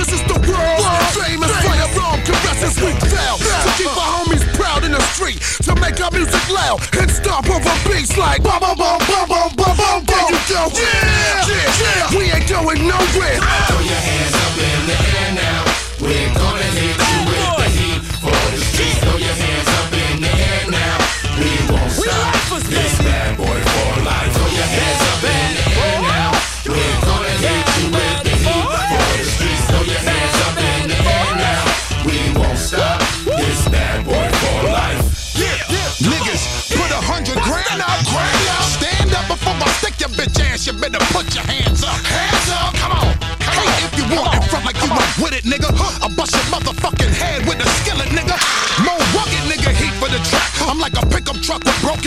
this 0.00 0.16
is 0.16 0.22
the 0.24 0.40
world. 0.48 0.80
Famous 1.12 1.52
firearm 1.60 2.20
caresses 2.24 2.74
we 2.80 2.92
fell. 3.12 3.36
To 3.36 3.70
keep 3.76 3.92
our 3.92 4.24
homies 4.24 4.44
proud 4.56 4.84
in 4.84 4.92
the 4.92 5.02
street, 5.12 5.40
to 5.68 5.76
make 5.76 6.00
our 6.00 6.10
music 6.10 6.40
loud 6.48 6.80
and 6.96 7.10
stomp 7.10 7.50
over 7.50 7.74
beats 7.84 8.16
like 8.16 8.42
bum 8.42 8.60
bum 8.60 8.76
bum 8.80 8.98
bum 9.08 9.28
bum 9.28 9.50
bum 9.56 9.76
bum. 9.76 10.04
There 10.08 10.30
you 10.32 10.40
go. 10.48 10.62
Yeah, 10.72 11.44
yeah, 11.52 11.84
yeah. 11.84 12.16
We 12.16 12.32
ain't 12.32 12.48
going 12.48 12.80
nowhere. 12.88 13.38
Throw 13.68 13.80
your 13.84 14.02
hands 14.08 14.36
up 14.40 14.56
in 14.56 14.80
the 14.88 14.96
air 15.20 15.30
now. 15.36 15.60
We're 16.00 16.39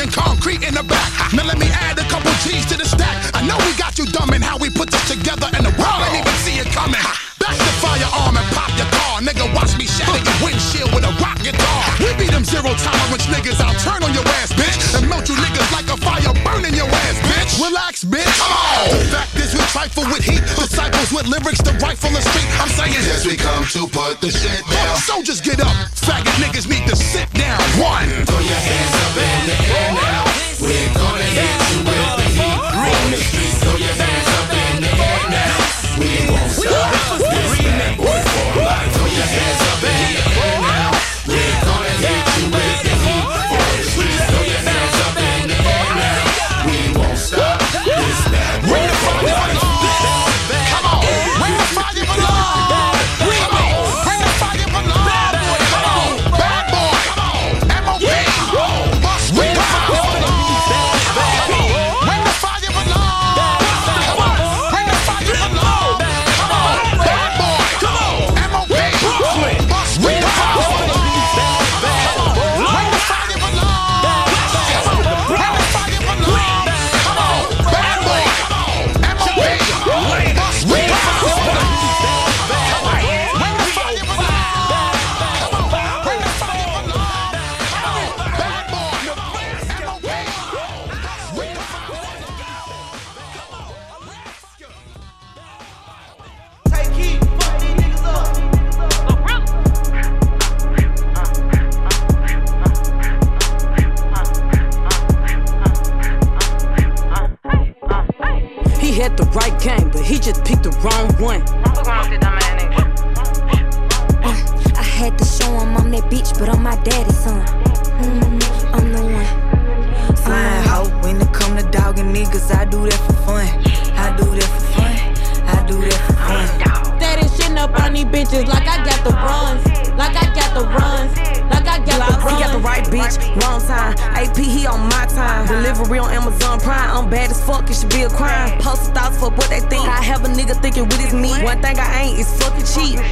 talking 0.10 0.34
concrete 0.34 0.68
in 0.68 0.74
the 0.74 0.84
back. 0.84 1.34
Now 1.34 1.46
let 1.46 1.58
me 1.58 1.68
add 1.70 2.00
a 2.00 2.06
couple 2.10 2.32
G's 2.44 2.66
to 2.68 2.78
the 2.78 2.86
stack. 2.86 3.16
I 3.34 3.46
know 3.46 3.58
we 3.64 3.72
got 3.78 3.98
you 3.98 4.06
dumb 4.06 4.34
in 4.34 4.42
how 4.42 4.58
we 4.58 4.70
put 4.70 4.90
this 4.92 5.04
together, 5.08 5.48
and 5.54 5.66
the 5.66 5.74
world 5.80 6.02
ain't 6.08 6.20
even 6.20 6.36
see 6.44 6.60
it 6.60 6.68
coming. 6.72 7.00
Back 7.40 7.56
the 7.56 7.74
firearm 7.84 8.36
and 8.38 8.48
pop 8.56 8.72
your 8.76 8.90
car. 8.92 9.22
Nigga, 9.22 9.48
watch 9.56 9.76
me 9.78 9.86
shatter 9.86 10.20
your 10.20 10.38
windshield 10.44 10.92
with 10.96 11.04
a 11.04 11.14
rock 11.20 11.40
guitar. 11.44 11.82
We 12.00 12.12
be 12.20 12.28
them 12.28 12.44
zero 12.44 12.72
tolerance 12.76 13.28
niggas. 13.28 13.60
I'll 13.60 13.76
turn 13.84 14.04
on 14.04 14.14
your 14.14 14.28
ass, 14.40 14.52
bitch. 14.54 14.76
And 14.96 15.08
melt 15.08 15.28
you 15.28 15.36
niggas 15.36 15.70
like 15.72 15.88
a 15.92 15.98
fire 16.00 16.34
burning 16.44 16.76
your 16.76 16.88
ass, 16.88 17.18
bitch. 17.28 17.52
Relax, 17.64 18.04
bitch. 18.04 18.28
Come 18.40 18.52
on. 18.52 18.88
The 18.92 19.08
fact 19.12 19.36
is, 19.40 19.52
we 19.56 19.64
trifle 19.72 20.08
with 20.12 20.24
heat. 20.24 20.44
Disciples 20.56 21.12
with 21.12 21.28
lyrics 21.28 21.62
to 21.64 21.72
rifle 21.84 22.12
the 22.12 22.22
street. 22.22 22.50
I'm 22.60 22.72
saying, 22.72 22.94
Yes, 22.94 23.26
we 23.26 23.36
come 23.36 23.66
to 23.76 23.88
put 23.88 24.20
the 24.22 24.32
shit 24.32 24.53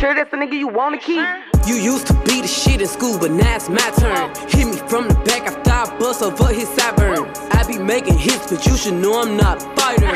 sure 0.02 0.16
that's 0.16 0.32
the 0.32 0.38
nigga 0.38 0.58
you 0.58 0.68
wanna 0.68 0.98
keep? 0.98 1.24
You 1.68 1.76
used 1.76 2.08
to 2.08 2.14
be 2.26 2.42
the 2.42 2.48
shit 2.48 2.82
in 2.82 2.88
school, 2.88 3.20
but 3.20 3.30
now 3.30 3.56
it's 3.56 3.70
my 3.70 3.88
turn. 4.02 4.34
Hit 4.50 4.66
me 4.66 4.78
from 4.90 5.08
the 5.08 5.14
back 5.30 5.44
after 5.44 5.70
I 5.70 5.86
bust 6.00 6.24
over 6.24 6.48
his 6.48 6.68
sideburn. 6.70 7.30
I 7.54 7.64
be 7.68 7.78
making 7.78 8.18
hits, 8.18 8.50
but 8.52 8.66
you 8.66 8.76
should 8.76 8.96
know 8.96 9.22
I'm 9.22 9.38
not 9.38 9.62
a 9.62 9.66
fighter. 9.76 10.08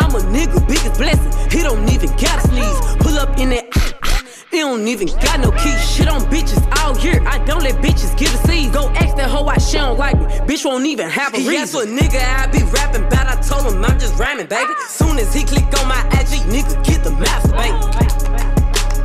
I'm 0.00 0.14
a 0.14 0.20
nigga, 0.32 0.66
biggest 0.66 0.96
blessing. 0.96 1.32
He 1.50 1.62
don't 1.62 1.86
even 1.90 2.08
gotta 2.16 2.48
sneeze. 2.48 2.80
Pull 3.04 3.18
up 3.18 3.38
in 3.38 3.50
that. 3.50 3.66
ah, 3.74 3.98
ah, 4.04 4.22
He 4.50 4.58
don't 4.60 4.88
even 4.88 5.08
got 5.20 5.40
no 5.40 5.50
keys. 5.50 5.80
Shit 5.92 6.08
on 6.08 6.22
bitches 6.32 6.62
all 6.64 6.67
year. 7.08 7.22
I 7.26 7.38
don't 7.44 7.62
let 7.62 7.76
bitches 7.76 8.16
get 8.16 8.32
a 8.34 8.38
seed. 8.46 8.72
Go 8.72 8.88
ask 8.90 9.16
that 9.16 9.30
hoe 9.30 9.42
why 9.42 9.58
she 9.58 9.78
don't 9.78 9.98
like 9.98 10.18
me. 10.18 10.26
Bitch 10.48 10.64
won't 10.64 10.86
even 10.86 11.08
have 11.08 11.34
a 11.34 11.38
reason. 11.38 11.52
He 11.52 11.56
asked 11.58 11.74
a 11.74 11.86
nigga 11.86 12.20
I 12.20 12.46
be 12.46 12.62
rapping 12.72 13.04
about. 13.06 13.26
I 13.26 13.40
told 13.40 13.72
him 13.72 13.84
I'm 13.84 13.98
just 13.98 14.18
rhyming, 14.18 14.46
baby. 14.46 14.72
Soon 14.88 15.18
as 15.18 15.34
he 15.34 15.44
click 15.44 15.66
on 15.80 15.88
my 15.88 16.00
IG, 16.18 16.44
nigga 16.52 16.84
get 16.84 17.04
the 17.04 17.12
master, 17.12 17.52
baby. 17.52 17.78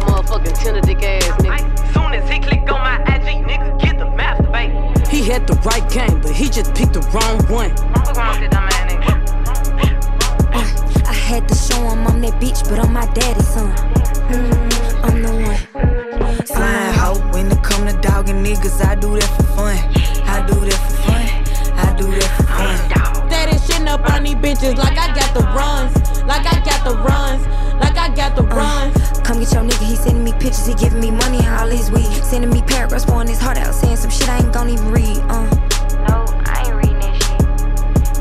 Motherfucking 0.04 0.64
tender 0.64 0.82
dick 0.82 1.04
ass 1.04 1.24
nigga. 1.42 1.94
Soon 1.94 2.14
as 2.14 2.30
he 2.30 2.40
click 2.40 2.62
on 2.72 2.82
my 2.82 2.98
IG, 3.14 3.46
nigga 3.46 3.80
get 3.82 3.98
the 3.98 4.10
master, 4.12 4.50
baby. 4.52 4.74
He 5.10 5.30
had 5.30 5.48
the 5.48 5.56
right 5.64 5.88
game, 5.92 6.22
but 6.22 6.32
he 6.32 6.50
just 6.50 6.74
picked 6.76 6.94
the 6.94 7.02
wrong 7.14 7.40
one. 7.48 7.72
Uh, 7.94 8.14
I 11.06 11.14
had 11.14 11.48
to 11.48 11.56
show 11.56 11.78
him 11.78 12.08
I'm 12.08 12.22
that 12.22 12.34
bitch, 12.42 12.68
but 12.70 12.80
I'm 12.80 12.94
my 12.94 13.06
daddy's 13.14 13.48
son. 13.48 13.76
Mm, 14.30 15.04
I'm 15.04 15.22
the 15.22 15.32
one. 15.32 15.84
Flying 16.46 16.94
hoe 16.94 17.03
when 17.03 17.03
it 17.03 17.03
come 18.34 18.44
to 18.44 18.50
dogging 18.50 18.72
niggas, 18.72 18.86
I 18.86 18.96
do 18.96 19.16
that 19.16 19.30
for 19.38 19.44
fun. 19.56 19.78
I 20.26 20.46
do 20.48 20.60
that 20.66 20.80
for 20.90 20.96
fun. 21.04 21.26
I 21.78 21.96
do 21.98 22.12
that 22.12 22.32
for 22.38 22.44
fun. 22.44 23.30
Steady 23.30 23.58
shitting 23.58 23.88
up 23.88 24.10
on 24.12 24.24
these 24.24 24.36
bitches 24.36 24.78
like 24.78 24.98
I 24.98 25.14
got 25.14 25.34
the 25.34 25.42
runs. 25.54 26.24
Like 26.24 26.46
I 26.46 26.64
got 26.64 26.84
the 26.84 26.96
runs. 26.98 27.46
Like 27.80 27.98
I 27.98 28.14
got 28.16 28.36
the 28.36 28.44
runs. 28.44 28.96
Come 29.22 29.40
get 29.40 29.52
your 29.54 29.64
nigga, 29.64 29.86
he 29.86 29.96
sending 29.96 30.24
me 30.24 30.32
pictures, 30.34 30.66
he 30.66 30.74
giving 30.76 31.00
me 31.00 31.12
money, 31.12 31.46
all 31.48 31.68
his 31.68 31.92
weed. 31.92 32.12
Sending 32.24 32.50
me 32.50 32.62
paragraphs, 32.62 33.06
pouring 33.06 33.28
his 33.28 33.40
heart 33.40 33.58
out, 33.58 33.74
saying 33.74 33.98
some 33.98 34.12
shit 34.12 34.30
I 34.30 34.40
ain't 34.40 34.54
gon' 34.54 34.70
even 34.70 34.92
read. 34.92 35.18
Uh. 35.30 35.48
No, 36.08 36.26
I 36.46 36.64
ain't 36.66 36.76
reading 36.76 37.00
that 37.00 37.16
shit. 37.24 37.40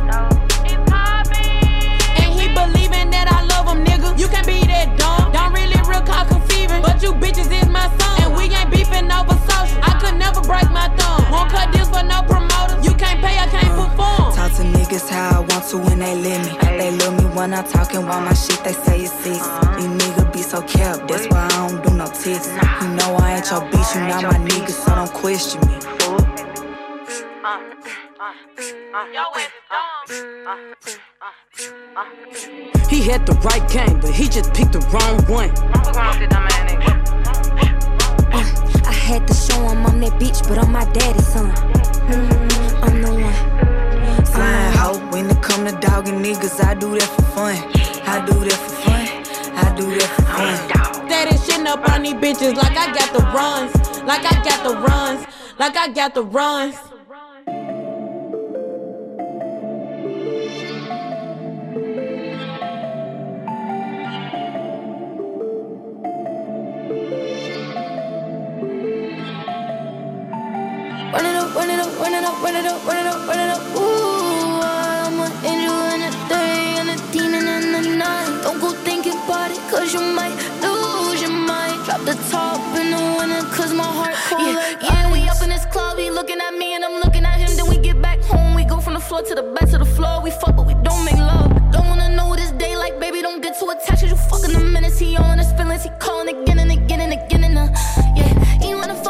No. 0.06 0.28
It's 0.64 0.90
poppin'. 0.90 2.22
And 2.22 2.30
he 2.38 2.48
believing 2.54 3.10
that 3.10 3.26
I 3.30 3.44
love 3.46 3.66
him, 3.68 3.84
nigga. 3.84 4.18
You 4.18 4.28
can't 4.28 4.46
be 4.46 4.60
that 4.66 4.98
dumb. 4.98 5.32
Don't 5.32 5.52
really 5.52 5.76
real 5.88 6.02
call 6.02 6.24
conceiving. 6.26 6.82
But 6.82 7.02
you 7.02 7.12
bitches 7.12 7.50
is 7.50 7.68
my 7.68 7.88
son. 7.98 8.22
And 8.22 8.36
we 8.36 8.44
ain't 8.54 8.70
beefing 8.70 9.10
over 9.10 9.32
social. 9.32 9.41
I 9.80 9.98
could 10.00 10.16
never 10.16 10.40
break 10.40 10.68
my 10.70 10.88
thumb. 10.96 11.30
Won't 11.30 11.50
cut 11.50 11.72
deals 11.72 11.88
for 11.88 12.02
no 12.02 12.22
promoters. 12.22 12.84
You 12.84 12.94
can't 12.94 13.20
pay, 13.20 13.38
I 13.38 13.46
can't 13.48 13.72
perform. 13.72 14.34
Talk 14.34 14.52
to 14.58 14.62
niggas 14.62 15.08
how 15.08 15.38
I 15.38 15.40
want 15.40 15.64
to 15.70 15.78
when 15.78 15.98
they 15.98 16.14
let 16.14 16.38
me. 16.44 16.52
They 16.78 16.90
love 16.98 17.14
me 17.16 17.24
when 17.36 17.54
I'm 17.54 17.64
talking 17.64 18.06
while 18.06 18.20
my 18.20 18.34
shit 18.34 18.62
they 18.64 18.72
say 18.72 19.02
it's 19.02 19.12
six. 19.24 19.38
These 19.76 19.92
niggas 20.00 20.32
be 20.32 20.42
so 20.42 20.62
kept, 20.62 21.08
that's 21.08 21.26
why 21.28 21.46
I 21.46 21.68
don't 21.68 21.82
do 21.84 21.94
no 21.94 22.06
text. 22.06 22.50
You 22.82 22.88
know 22.96 23.16
I 23.16 23.36
ain't 23.36 23.50
your 23.50 23.62
bitch, 23.70 23.94
you 23.94 24.00
not 24.08 24.22
my 24.24 24.38
nigga, 24.38 24.70
so 24.70 24.94
don't 24.94 25.12
question 25.12 25.60
me. 25.68 25.78
He 32.90 33.00
had 33.08 33.26
the 33.26 33.32
right 33.42 33.66
game, 33.70 34.00
but 34.00 34.10
he 34.10 34.28
just 34.28 34.52
picked 34.54 34.72
the 34.72 34.80
wrong 34.92 35.24
one. 35.26 35.50
Uh, 35.50 35.92
I 38.34 38.61
had 39.12 39.28
to 39.28 39.34
show 39.34 39.60
him 39.68 39.84
I'm 39.84 40.00
that 40.00 40.12
bitch, 40.12 40.40
but 40.48 40.56
I'm 40.58 40.72
my 40.72 40.84
daddy's 40.92 41.26
son. 41.26 41.50
Mm, 42.08 42.82
I'm 42.82 43.02
the 43.02 43.12
one. 43.12 44.24
Flying 44.24 44.72
hoe 44.78 44.98
when 45.12 45.30
it 45.30 45.42
come 45.42 45.66
to 45.66 45.72
dogging 45.86 46.22
niggas, 46.22 46.64
I 46.64 46.72
do 46.74 46.98
that 46.98 47.10
for 47.16 47.22
fun. 47.36 47.56
I 48.08 48.24
do 48.24 48.34
that 48.48 48.58
for 48.64 48.74
fun. 48.84 49.04
I 49.64 49.76
do 49.76 49.86
that 49.98 50.10
for 50.16 50.22
fun. 50.32 51.08
Steady 51.08 51.36
shitting 51.44 51.66
up 51.66 51.86
on 51.90 52.02
these 52.02 52.14
bitches 52.14 52.54
like 52.56 52.76
I 52.76 52.86
got 52.92 53.12
the 53.12 53.22
runs. 53.36 53.72
Like 54.04 54.24
I 54.24 54.42
got 54.42 54.64
the 54.64 54.74
runs. 54.78 55.26
Like 55.58 55.76
I 55.76 55.88
got 55.88 56.14
the 56.14 56.24
runs. 56.24 56.76
Run 71.12 71.26
it 71.26 71.36
up, 71.36 71.54
run 71.54 71.68
it 71.68 71.78
up, 71.78 72.00
run 72.00 72.14
it 72.14 72.24
up, 72.24 72.42
run 72.42 72.56
it 72.56 72.66
up, 72.66 72.86
run 72.86 72.96
it 72.96 73.06
up, 73.06 73.28
run 73.28 73.38
it 73.38 73.50
up. 73.50 73.62
Ooh, 73.76 74.60
I'm 74.64 75.20
an 75.20 75.32
angel 75.44 76.28
day 76.28 76.76
and 76.80 76.88
a 76.88 76.96
demon. 77.12 77.44
Don't 78.42 78.58
go 78.60 78.72
you 79.92 80.00
might 80.14 80.34
lose 80.62 81.20
your 81.20 81.30
mind. 81.30 81.84
Drop 81.84 82.00
the 82.04 82.14
top 82.30 82.60
in 82.78 82.92
the 82.92 83.12
my 83.76 83.84
heart 83.84 84.14
cold 84.28 84.40
yeah, 84.40 84.78
yeah, 84.82 85.12
we 85.12 85.28
up 85.28 85.42
in 85.42 85.50
this 85.50 85.66
club, 85.66 85.98
he 85.98 86.10
looking 86.10 86.38
at 86.40 86.54
me 86.54 86.74
and 86.74 86.84
I'm 86.84 87.00
looking 87.04 87.24
at 87.24 87.38
him. 87.38 87.56
Then 87.56 87.68
we 87.68 87.76
get 87.78 88.00
back 88.00 88.20
home, 88.20 88.54
we 88.54 88.64
go 88.64 88.80
from 88.80 88.94
the 88.94 89.00
floor 89.00 89.22
to 89.22 89.34
the 89.34 89.42
bed 89.42 89.68
to 89.70 89.78
the 89.78 89.84
floor. 89.84 90.22
We 90.22 90.30
fuck, 90.30 90.56
but 90.56 90.66
we 90.66 90.74
don't 90.82 91.04
make 91.04 91.18
love. 91.18 91.50
Don't 91.72 91.86
wanna 91.88 92.08
know 92.16 92.34
day 92.58 92.76
like, 92.76 92.98
baby, 93.00 93.22
don't 93.22 93.42
get 93.42 93.58
too 93.58 93.68
attached. 93.70 94.02
You 94.02 94.16
fucking 94.16 94.52
the 94.52 94.60
minutes 94.60 94.98
he 94.98 95.16
on 95.16 95.38
his 95.38 95.52
feelings, 95.52 95.82
he 95.84 95.90
calling 95.98 96.42
again 96.42 96.58
and 96.58 96.72
again 96.72 97.00
and 97.00 97.12
again 97.12 97.44
and 97.44 97.58
uh, 97.58 97.68
yeah, 98.16 98.32
he 98.62 98.74
wanna 98.74 99.01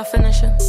I 0.00 0.04
finish 0.04 0.42
it. 0.42 0.62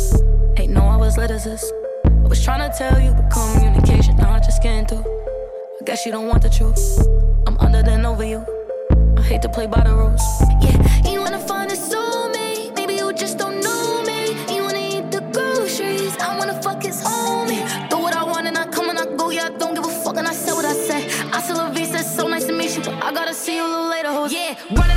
Ain't 0.59 0.73
know 0.73 0.83
I 0.83 0.97
was 0.97 1.15
lit 1.15 1.31
as 1.31 1.45
this. 1.45 1.63
I 2.03 2.27
was 2.27 2.43
trying 2.43 2.69
to 2.69 2.77
tell 2.77 2.99
you, 2.99 3.13
but 3.13 3.29
communication, 3.31 4.17
now 4.17 4.33
I 4.33 4.39
just 4.39 4.61
can't 4.61 4.85
do. 4.85 4.97
I 4.97 5.85
guess 5.85 6.05
you 6.05 6.11
don't 6.11 6.27
want 6.27 6.41
the 6.43 6.49
truth. 6.49 7.07
I'm 7.47 7.57
under 7.59 7.81
than 7.81 8.05
over 8.05 8.25
you. 8.25 8.45
I 9.15 9.21
hate 9.21 9.41
to 9.43 9.47
play 9.47 9.67
by 9.67 9.85
the 9.85 9.95
rules. 9.95 10.21
Yeah, 10.59 11.09
you 11.09 11.21
wanna 11.21 11.39
find 11.39 11.71
a 11.71 11.75
soulmate. 11.75 12.75
Maybe 12.75 12.95
you 12.95 13.13
just 13.13 13.37
don't 13.37 13.61
know 13.61 14.03
me. 14.03 14.31
You 14.53 14.63
wanna 14.63 14.97
eat 14.97 15.11
the 15.11 15.21
groceries. 15.31 16.17
I 16.17 16.37
wanna 16.37 16.61
fuck 16.61 16.83
his 16.83 17.01
homie. 17.01 17.63
Do 17.89 17.99
what 17.99 18.13
I 18.13 18.25
want 18.25 18.47
and 18.47 18.57
I 18.57 18.65
come 18.67 18.89
and 18.89 18.99
I 18.99 19.05
go. 19.15 19.29
Yeah, 19.29 19.45
I 19.45 19.57
don't 19.57 19.75
give 19.75 19.85
a 19.85 20.03
fuck 20.03 20.17
and 20.17 20.27
I 20.27 20.33
say 20.33 20.51
what 20.51 20.65
I 20.65 20.73
say. 20.73 21.07
I 21.31 21.39
still 21.39 21.61
a 21.61 21.71
V 21.71 21.85
said 21.85 22.03
so 22.03 22.27
nice 22.27 22.43
to 22.47 22.51
meet 22.51 22.75
you, 22.75 22.83
but 22.83 23.01
I 23.01 23.13
gotta 23.13 23.33
see 23.33 23.55
you 23.55 23.65
a 23.65 23.71
little 23.71 23.87
later. 23.87 24.09
Hoes. 24.09 24.33
Yeah, 24.33 24.57
run 24.71 24.90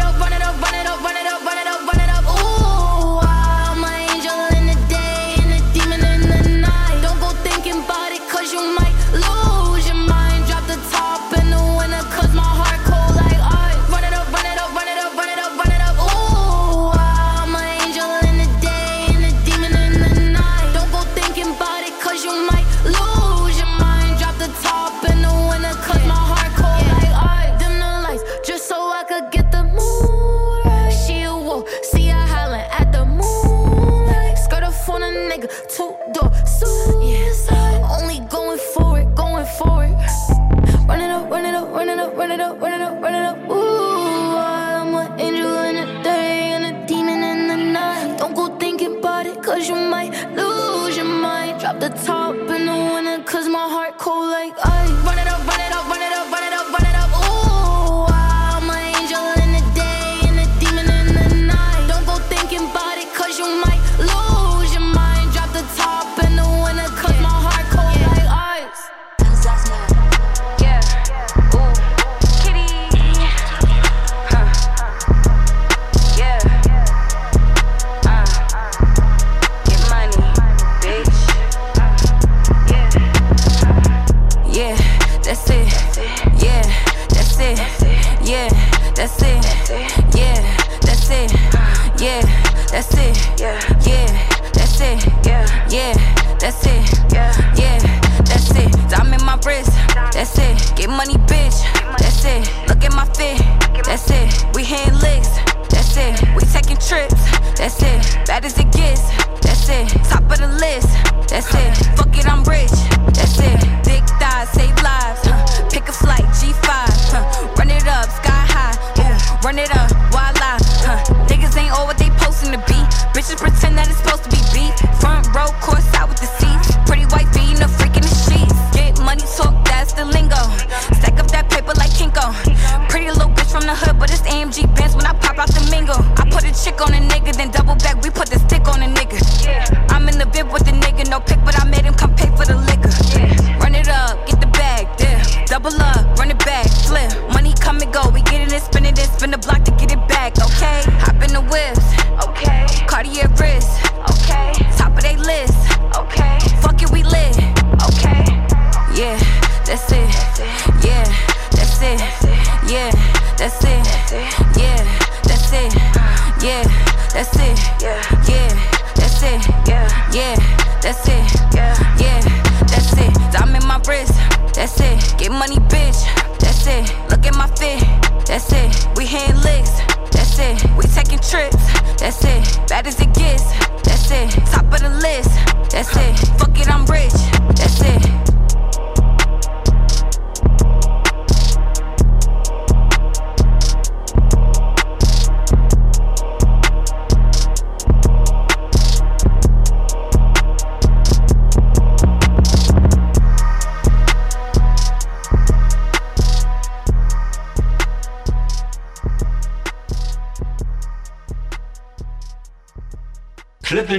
That's 178.49 178.79
it. 178.79 178.97
We 178.97 179.07
hand 179.07 179.43
licks. 179.43 179.71
That's 180.11 180.39
it. 180.39 180.63
We 180.77 180.85
taking 180.85 181.19
trips. 181.19 181.57
That's 181.99 182.23
it. 182.25 182.69
Bad 182.69 182.87
as 182.87 183.01
it 183.01 183.15
gets. 183.15 183.64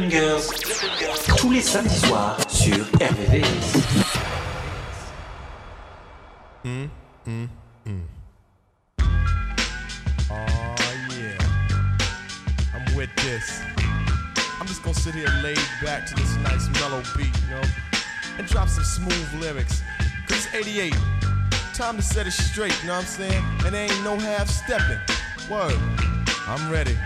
Girls. 0.02 0.50
Girls. 1.00 1.38
Tous 1.38 1.52
les 1.52 1.62
samedis 1.62 2.02
soirs 2.02 2.38
sur 2.50 2.86
RVVS. 3.00 3.78
Mm, 6.66 6.90
mm, 7.26 7.48
mm. 7.86 8.02
Oh 9.00 10.76
yeah. 11.12 11.38
I'm 12.74 12.96
with 12.98 13.10
this. 13.16 13.62
I'm 14.60 14.68
just 14.68 14.84
gonna 14.84 14.94
sit 14.96 15.16
here 15.16 15.30
laid 15.42 15.60
back 15.82 16.06
to 16.08 16.16
this 16.16 16.36
nice 16.44 16.68
mellow 16.82 17.02
beat, 17.16 17.28
you 17.44 17.56
know? 17.56 17.62
And 18.38 18.46
drop 18.48 18.68
some 18.68 18.84
smooth 18.84 19.42
lyrics. 19.42 19.82
Cause 20.28 20.46
it's 20.46 20.54
88. 20.54 20.94
Time 21.74 21.96
to 21.96 22.02
set 22.02 22.28
it 22.28 22.32
straight, 22.32 22.76
you 22.82 22.88
know 22.88 22.96
what 22.96 23.04
I'm 23.04 23.08
saying? 23.08 23.44
And 23.66 23.74
there 23.74 23.84
ain't 23.84 24.04
no 24.04 24.18
half 24.18 24.50
stepping. 24.50 25.00
Word. 25.50 25.78
I'm 26.48 26.70
ready. 26.70 26.98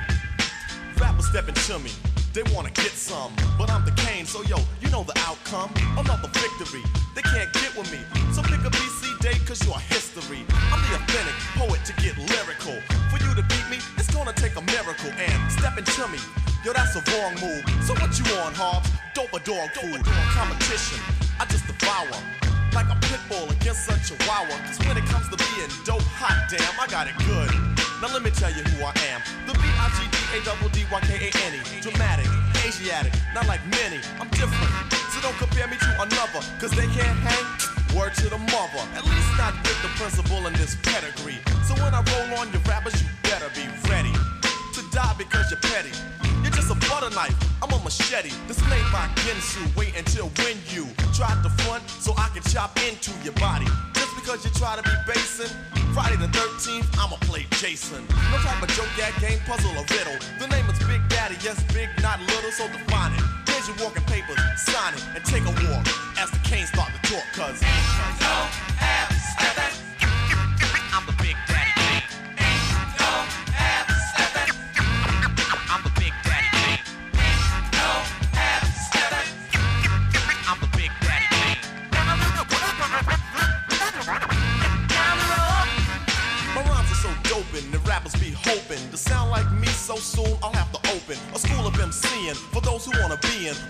Rapper 0.99 1.21
stepping 1.21 1.53
to 1.53 1.77
me. 1.77 1.91
They 2.33 2.43
wanna 2.53 2.69
get 2.69 2.93
some, 2.93 3.33
but 3.57 3.71
I'm 3.71 3.83
the 3.85 3.91
Kane, 3.91 4.25
so 4.25 4.43
yo, 4.43 4.57
you 4.81 4.89
know 4.89 5.03
the 5.03 5.17
outcome. 5.25 5.73
Another 5.97 6.29
victory. 6.29 6.83
They 7.15 7.23
can't 7.23 7.51
get 7.53 7.75
with 7.75 7.91
me. 7.91 7.99
So 8.33 8.43
pick 8.43 8.61
a 8.61 8.69
BC 8.69 9.19
date, 9.19 9.41
cause 9.47 9.65
you're 9.65 9.79
history. 9.89 10.45
I'm 10.71 10.79
the 10.85 10.95
authentic 10.95 11.33
poet 11.57 11.81
to 11.85 11.93
get 11.93 12.17
lyrical. 12.17 12.77
For 13.09 13.17
you 13.25 13.33
to 13.33 13.41
beat 13.49 13.67
me, 13.69 13.77
it's 13.97 14.13
gonna 14.13 14.33
take 14.33 14.55
a 14.57 14.61
miracle. 14.61 15.11
And 15.17 15.51
stepping 15.51 15.85
to 15.85 16.07
me, 16.07 16.19
yo, 16.63 16.71
that's 16.71 16.95
a 16.95 17.01
wrong 17.09 17.33
move. 17.41 17.65
So 17.83 17.93
what 17.95 18.13
you 18.13 18.25
on, 18.37 18.53
Hobbs? 18.53 18.89
Dope 19.15 19.33
or 19.33 19.39
dog 19.39 19.71
food? 19.71 20.05
Competition, 20.05 21.01
I 21.39 21.45
just 21.45 21.65
devour. 21.65 22.48
Like 22.73 22.89
a 22.89 22.95
pit 23.01 23.19
bull 23.27 23.49
against 23.49 23.89
a 23.89 23.97
chihuahua. 23.99 24.55
Cause 24.65 24.79
when 24.85 24.97
it 24.97 25.05
comes 25.05 25.27
to 25.29 25.37
being 25.37 25.69
dope, 25.85 26.01
hot 26.15 26.49
damn, 26.49 26.79
I 26.79 26.87
got 26.87 27.07
it 27.07 27.17
good. 27.25 27.51
Now 28.01 28.07
let 28.13 28.23
me 28.23 28.31
tell 28.31 28.51
you 28.51 28.63
who 28.63 28.83
I 28.85 28.93
am. 29.11 29.21
The 29.47 29.53
B-I-G-D-A-D-D-Y-K-A-N-E. 29.57 31.81
Dramatic, 31.81 32.27
Asiatic, 32.63 33.13
not 33.33 33.47
like 33.47 33.65
many. 33.67 33.99
I'm 34.21 34.29
different. 34.29 34.71
So 35.11 35.19
don't 35.19 35.35
compare 35.37 35.67
me 35.67 35.75
to 35.81 35.91
another. 35.97 36.41
Cause 36.61 36.71
they 36.71 36.87
can't 36.93 37.19
hang. 37.25 37.45
Word 37.97 38.13
to 38.21 38.29
the 38.29 38.37
mother. 38.37 38.85
At 38.93 39.03
least 39.03 39.33
not 39.37 39.53
with 39.65 39.81
the 39.81 39.89
principal 39.97 40.45
in 40.45 40.53
this 40.53 40.77
pedigree. 40.85 41.41
So 41.65 41.73
when 41.81 41.91
I 41.93 42.01
roll 42.05 42.37
on 42.39 42.51
your 42.53 42.61
rappers, 42.69 43.01
you 43.01 43.09
better 43.23 43.49
be 43.57 43.65
ready 43.89 44.13
to 44.13 44.81
die 44.93 45.15
because 45.17 45.49
you're 45.49 45.59
petty. 45.59 45.91
You're 46.43 46.55
just 46.55 46.71
a 46.71 46.77
butter 46.87 47.13
knife, 47.15 47.35
I'm 47.61 47.71
a 47.71 47.79
machete. 47.83 48.31
This 48.47 48.61
made 48.69 48.85
by 48.91 49.07
Ginsu. 49.23 49.61
Wait 49.75 49.97
until 49.97 50.27
when 50.43 50.57
you 50.71 50.87
try 51.13 51.31
to 51.43 51.49
front 51.63 51.83
so 51.89 52.13
I 52.17 52.29
can 52.33 52.43
chop 52.43 52.77
into 52.87 53.11
your 53.23 53.33
body. 53.33 53.67
Just 53.93 54.15
because 54.15 54.43
you 54.45 54.51
try 54.51 54.75
to 54.75 54.83
be 54.83 54.95
basing. 55.05 55.51
Friday 55.93 56.17
the 56.17 56.27
13th, 56.27 56.87
I'ma 56.97 57.17
play 57.27 57.47
Jason. 57.57 58.05
No 58.31 58.37
type 58.37 58.61
of 58.61 58.69
joke, 58.69 58.89
gag, 58.95 59.13
game, 59.19 59.39
puzzle, 59.45 59.71
or 59.71 59.85
riddle. 59.89 60.17
The 60.39 60.47
name 60.47 60.65
is 60.69 60.79
Big 60.85 61.01
Daddy, 61.09 61.35
yes, 61.43 61.61
big, 61.73 61.89
not 62.01 62.19
little, 62.21 62.51
so 62.51 62.67
define 62.67 63.13
it. 63.13 63.23
Here's 63.49 63.67
your 63.67 63.77
walking 63.83 64.03
papers, 64.03 64.39
sign 64.55 64.93
it, 64.93 65.03
and 65.15 65.25
take 65.25 65.43
a 65.43 65.53
walk 65.67 65.85
as 66.17 66.29
the 66.31 66.39
canes 66.45 66.69
start 66.69 66.91
to 66.93 67.11
talk, 67.11 67.25
cause. 67.33 67.59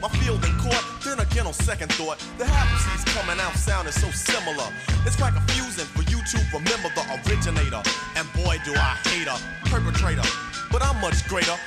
My 0.02 0.10
field 0.20 0.44
in 0.46 0.58
court. 0.58 0.84
Then 1.04 1.20
again, 1.20 1.48
on 1.48 1.54
second 1.54 1.92
thought, 1.94 2.18
the 2.38 2.46
half 2.46 2.70
coming 3.20 3.40
out 3.40 3.54
sounding 3.56 3.94
so 3.94 4.10
similar. 4.12 4.68
It's 5.06 5.16
quite 5.16 5.34
confusing 5.34 5.86
for 5.86 6.04
you 6.04 6.20
to 6.24 6.38
remember 6.54 6.90
the 6.96 7.04
originator. 7.26 7.82
And 8.16 8.26
boy, 8.34 8.58
do 8.64 8.74
I 8.74 8.98
hate 9.10 9.28
a 9.28 9.38
perpetrator. 9.70 10.24
But 10.72 10.84
I'm 10.84 11.00
much 11.02 11.28
greater. 11.28 11.58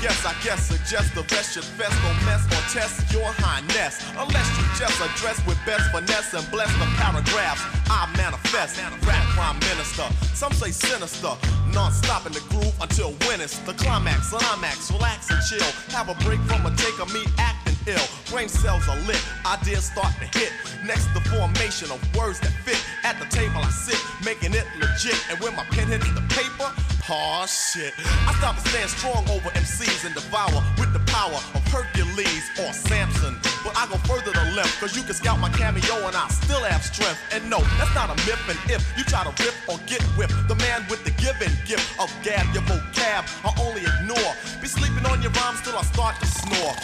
Yes, 0.00 0.24
I 0.24 0.32
guess 0.42 0.64
suggest 0.64 1.14
the 1.14 1.22
best 1.28 1.52
should 1.52 1.68
best 1.76 1.92
no 2.00 2.08
mess 2.24 2.40
or 2.48 2.64
test 2.72 3.12
your 3.12 3.28
highness. 3.36 4.00
Unless 4.16 4.48
you 4.56 4.64
just 4.80 4.96
address 4.96 5.36
with 5.44 5.60
best 5.68 5.92
finesse 5.92 6.32
and 6.32 6.48
bless 6.50 6.72
the 6.80 6.88
paragraphs 6.96 7.60
I 7.92 8.08
manifest. 8.16 8.80
Rap 9.04 9.24
prime 9.36 9.60
minister, 9.60 10.08
some 10.32 10.52
say 10.52 10.70
sinister. 10.72 11.36
Non-stop 11.74 12.24
in 12.24 12.32
the 12.32 12.40
groove 12.48 12.72
until 12.80 13.12
when 13.28 13.42
it's 13.42 13.58
the 13.68 13.74
climax. 13.74 14.30
Climax, 14.30 14.90
relax 14.90 15.28
and 15.28 15.42
chill. 15.44 15.68
Have 15.92 16.08
a 16.08 16.16
break 16.24 16.40
from 16.48 16.64
a 16.64 16.74
take 16.76 16.98
of 16.98 17.12
me 17.12 17.20
acting 17.36 17.76
ill. 17.86 18.06
Brain 18.32 18.48
cells 18.48 18.88
are 18.88 18.96
lit, 19.04 19.20
ideas 19.44 19.84
start 19.84 20.14
to 20.16 20.26
hit. 20.38 20.52
Next, 20.84 21.12
the 21.12 21.20
formation 21.28 21.92
of 21.92 22.00
words 22.16 22.40
that 22.40 22.56
fit. 22.64 22.80
At 23.04 23.20
the 23.20 23.28
table 23.28 23.60
I 23.60 23.68
sit, 23.68 24.00
making 24.24 24.54
it 24.54 24.64
legit. 24.80 25.20
And 25.28 25.38
when 25.40 25.54
my 25.56 25.64
pen 25.76 25.88
hits 25.88 26.08
the 26.12 26.24
paper, 26.32 26.72
oh 27.10 27.46
shit. 27.46 27.92
I 28.26 28.34
stop 28.38 28.56
and 28.56 28.66
stand 28.68 28.90
strong 28.90 29.28
over 29.28 29.50
MCs 29.50 30.06
and 30.06 30.14
devour 30.14 30.62
with 30.78 30.92
the 30.92 31.02
power 31.10 31.34
of 31.34 31.62
Hercules 31.68 32.50
or 32.58 32.72
Samson. 32.72 33.36
But 33.64 33.76
I 33.76 33.86
go 33.90 33.96
further 34.06 34.32
to 34.32 34.44
left, 34.54 34.80
cause 34.80 34.96
you 34.96 35.02
can 35.02 35.14
scout 35.14 35.38
my 35.38 35.50
cameo 35.50 36.06
and 36.06 36.16
I 36.16 36.28
still 36.28 36.62
have 36.64 36.82
strength. 36.82 37.20
And 37.32 37.48
no, 37.50 37.58
that's 37.78 37.94
not 37.94 38.10
a 38.10 38.16
myth. 38.26 38.40
And 38.48 38.58
if 38.70 38.82
you 38.96 39.04
try 39.04 39.24
to 39.24 39.34
rip 39.42 39.54
or 39.68 39.78
get 39.86 40.02
whipped, 40.16 40.34
the 40.48 40.56
man 40.56 40.86
with 40.88 41.04
the 41.04 41.10
given 41.22 41.50
gift 41.66 41.86
of 42.00 42.08
gab, 42.22 42.46
your 42.54 42.62
vocab, 42.64 43.26
I 43.44 43.50
only 43.60 43.82
ignore. 43.82 44.32
Be 44.62 44.68
sleeping 44.68 45.04
on 45.06 45.22
your 45.22 45.32
rhymes 45.32 45.60
till 45.62 45.76
I 45.76 45.82
start 45.82 46.18
to 46.20 46.26
snore. 46.26 46.74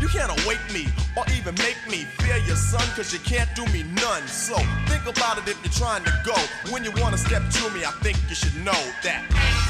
You 0.00 0.06
can't 0.06 0.30
awake 0.42 0.62
me 0.72 0.86
or 1.16 1.24
even 1.36 1.54
make 1.56 1.78
me 1.90 2.06
fear 2.22 2.36
your 2.46 2.54
son, 2.56 2.86
cause 2.94 3.12
you 3.12 3.18
can't 3.20 3.52
do 3.56 3.66
me 3.66 3.82
none. 3.82 4.26
So 4.28 4.54
think 4.86 5.06
about 5.06 5.38
it 5.38 5.48
if 5.48 5.58
you're 5.64 5.72
trying 5.72 6.04
to 6.04 6.12
go. 6.24 6.36
When 6.70 6.84
you 6.84 6.92
wanna 6.98 7.18
step 7.18 7.42
to 7.42 7.70
me, 7.70 7.84
I 7.84 7.90
think 8.02 8.16
you 8.28 8.36
should 8.36 8.54
know 8.64 8.78
that. 9.02 9.67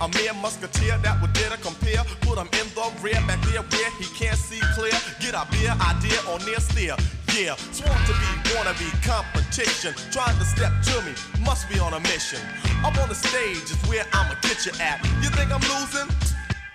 A 0.00 0.06
mere 0.16 0.32
musketeer 0.34 0.96
that 0.98 1.20
would 1.20 1.32
dare 1.32 1.50
to 1.50 1.56
compare. 1.56 2.04
Put 2.20 2.38
in 2.38 2.68
the 2.74 2.92
rear, 3.02 3.20
back 3.26 3.42
there 3.42 3.62
where 3.62 3.90
he 3.98 4.06
can't 4.14 4.38
see 4.38 4.60
clear. 4.74 4.92
Get 5.18 5.34
a 5.34 5.44
beer 5.50 5.74
idea 5.74 6.20
or 6.30 6.38
near 6.46 6.60
steer. 6.60 7.17
Yeah, 7.36 7.54
sworn 7.72 7.98
to 8.06 8.12
be, 8.12 8.56
wanna 8.56 8.74
be 8.78 8.90
competition. 9.06 9.94
Trying 10.10 10.38
to 10.38 10.44
step 10.44 10.72
to 10.82 11.02
me, 11.02 11.12
must 11.44 11.68
be 11.68 11.78
on 11.78 11.94
a 11.94 12.00
mission. 12.00 12.40
Up 12.84 12.96
on 12.98 13.08
the 13.08 13.14
stage 13.14 13.70
is 13.70 13.76
where 13.88 14.04
I'ma 14.12 14.34
get 14.42 14.66
you 14.66 14.72
at. 14.80 15.02
You 15.22 15.30
think 15.30 15.52
I'm 15.52 15.60
losing? 15.60 16.08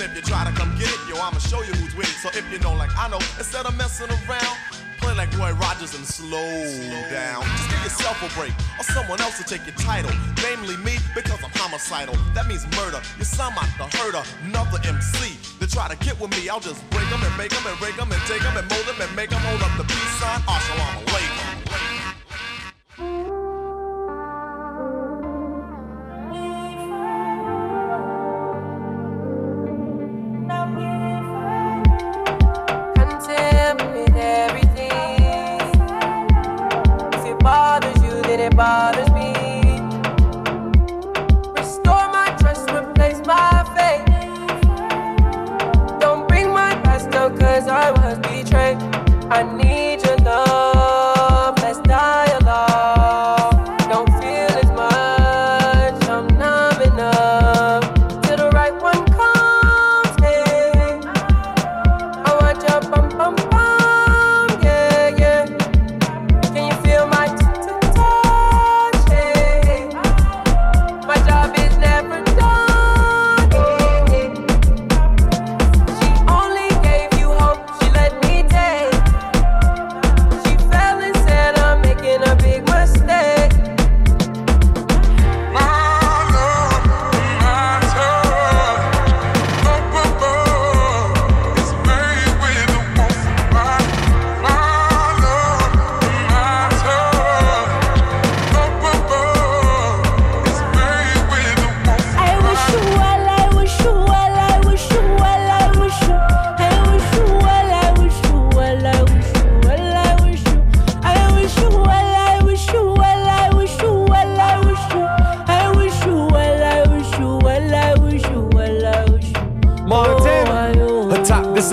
If 0.00 0.14
you 0.14 0.22
try 0.22 0.44
to 0.44 0.52
come 0.52 0.70
get 0.78 0.88
it, 0.88 1.00
yo, 1.08 1.16
I'ma 1.16 1.38
show 1.38 1.62
you 1.62 1.72
who's 1.74 1.94
with 1.94 2.08
it. 2.08 2.16
So 2.22 2.28
if 2.28 2.44
you 2.52 2.58
know, 2.58 2.74
like 2.74 2.90
I 2.96 3.08
know, 3.08 3.18
instead 3.38 3.66
of 3.66 3.76
messing 3.76 4.10
around, 4.28 4.56
Play 4.98 5.14
like 5.14 5.30
Roy 5.38 5.52
Rogers 5.52 5.94
and 5.94 6.04
slow 6.04 6.64
down. 7.10 7.42
Just 7.44 7.70
give 7.70 7.82
yourself 7.84 8.16
a 8.22 8.28
break, 8.38 8.52
or 8.78 8.84
someone 8.84 9.20
else 9.20 9.38
will 9.38 9.44
take 9.44 9.66
your 9.66 9.76
title. 9.76 10.10
Namely 10.42 10.76
me, 10.78 10.96
because 11.14 11.42
I'm 11.44 11.50
homicidal. 11.54 12.16
That 12.34 12.46
means 12.46 12.64
murder. 12.76 13.00
You 13.18 13.24
sound 13.24 13.56
like 13.56 13.70
the 13.78 13.86
herder, 13.96 14.22
another 14.44 14.80
MC. 14.84 15.36
They 15.60 15.66
try 15.66 15.88
to 15.88 15.96
get 16.04 16.18
with 16.20 16.30
me, 16.32 16.48
I'll 16.48 16.60
just 16.60 16.82
break 16.90 17.08
them 17.10 17.22
and 17.22 17.36
make 17.36 17.50
them 17.50 17.64
and 17.66 17.78
break 17.78 17.96
them 17.96 18.10
and 18.10 18.22
take 18.22 18.42
them 18.42 18.56
and 18.56 18.68
mold 18.68 18.86
them 18.86 19.00
and 19.00 19.14
make 19.14 19.30
them 19.30 19.40
hold 19.40 19.62
up 19.62 19.76
the 19.76 19.84
peace 19.84 20.16
sign. 20.18 20.40
Assalamu 20.42 21.04
alaikum. 21.06 21.45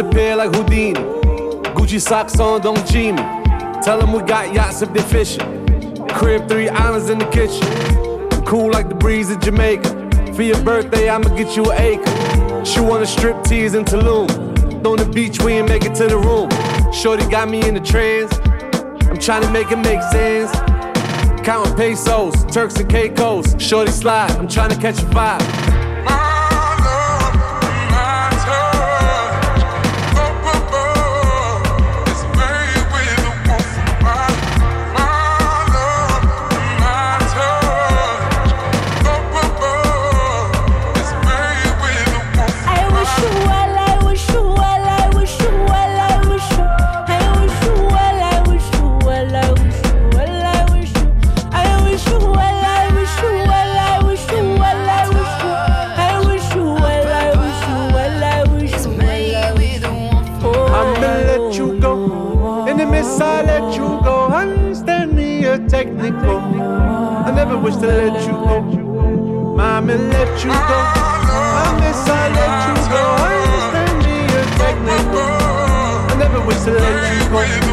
Disappear 0.03 0.35
like 0.35 0.53
Houdini. 0.55 0.93
Gucci 1.75 1.99
socks 1.99 2.39
on, 2.39 2.61
don't 2.61 2.85
G 2.87 3.11
me. 3.11 3.17
Tell 3.83 3.99
them 3.99 4.13
we 4.13 4.21
got 4.23 4.53
yachts 4.53 4.81
if 4.81 4.93
they 4.93 5.01
fishing. 5.01 6.07
Crib 6.09 6.47
three 6.47 6.69
islands 6.69 7.09
in 7.09 7.19
the 7.19 7.25
kitchen. 7.25 7.65
Cool 8.45 8.71
like 8.71 8.89
the 8.89 8.95
breeze 8.95 9.29
in 9.29 9.39
Jamaica. 9.39 10.33
For 10.33 10.43
your 10.43 10.61
birthday, 10.63 11.09
I'ma 11.09 11.29
get 11.35 11.55
you 11.55 11.71
an 11.71 11.81
acre. 11.81 12.65
She 12.65 12.79
wanna 12.79 13.05
strip 13.05 13.43
tease 13.43 13.75
in 13.75 13.85
Tulum. 13.85 14.29
On 14.85 14.97
the 14.97 15.09
beach, 15.13 15.41
we 15.41 15.53
ain't 15.53 15.69
make 15.69 15.85
it 15.85 15.95
to 15.95 16.07
the 16.07 16.17
room. 16.17 16.49
Shorty 16.91 17.25
got 17.29 17.49
me 17.49 17.65
in 17.67 17.73
the 17.73 17.79
trance. 17.79 18.33
I'm 19.09 19.19
trying 19.19 19.43
to 19.43 19.51
make 19.51 19.71
it 19.71 19.77
make 19.77 20.01
sense. 20.11 20.51
Counting 21.45 21.75
pesos, 21.75 22.45
Turks 22.45 22.75
and 22.77 22.89
Caicos. 22.89 23.55
Shorty 23.59 23.91
slide, 23.91 24.31
I'm 24.31 24.47
trying 24.47 24.69
to 24.69 24.77
catch 24.77 24.99
a 24.99 25.05
vibe. 25.05 25.62
Let 68.09 68.27
you 68.27 68.33
go. 68.33 68.61
Mama, 69.55 69.95
let 69.95 70.43
you 70.43 70.51
go. 70.51 70.55
I 70.55 71.77
miss, 71.79 72.09
I 72.09 72.27
let 72.35 72.53
you 72.67 72.75
go. 72.91 73.03
Understand 73.23 73.97
me, 74.05 74.15
you're 74.31 74.49
technical. 74.59 75.29
I 76.11 76.15
never 76.19 76.45
wish 76.45 76.61
to 76.63 76.71
let 76.71 77.13
you 77.13 77.67
go. 77.67 77.72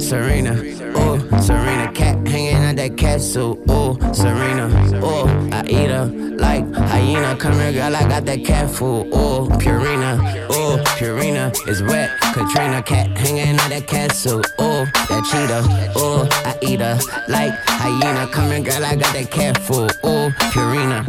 Serena, 0.00 0.54
ooh, 0.98 1.18
Serena, 1.40 1.90
cat 1.92 2.26
hanging 2.26 2.56
out 2.56 2.76
that 2.76 2.96
cat 2.96 3.20
suit, 3.20 3.58
ooh, 3.70 3.98
Serena, 4.12 4.66
ooh, 5.04 5.26
I 5.52 5.64
eat 5.66 5.90
her 5.90 6.06
like 6.06 6.72
hyena. 6.74 7.36
Come 7.36 7.54
here, 7.54 7.72
girl, 7.72 7.96
I 7.96 8.08
got 8.08 8.24
that 8.26 8.44
cat 8.44 8.70
food, 8.70 9.06
ooh, 9.08 9.48
Purina, 9.58 10.18
ooh, 10.50 10.78
Purina 10.98 11.52
is 11.68 11.82
wet. 11.82 12.10
Katrina 12.20 12.82
cat 12.82 13.16
hanging 13.16 13.58
out 13.58 13.70
that 13.70 13.86
cat 13.86 14.12
suit, 14.12 14.46
ooh, 14.60 14.84
that 15.08 15.24
cheetah, 15.24 15.98
ooh, 15.98 16.28
I 16.44 16.58
eat 16.62 16.80
her 16.80 16.98
like 17.28 17.52
hyena. 17.66 18.24
Here, 18.54 18.62
girl, 18.62 18.84
I 18.84 18.96
got 18.96 19.12
that 19.14 19.30
cat 19.30 19.58
food, 19.58 19.90
ooh, 20.04 20.30
Purina. 20.52 21.02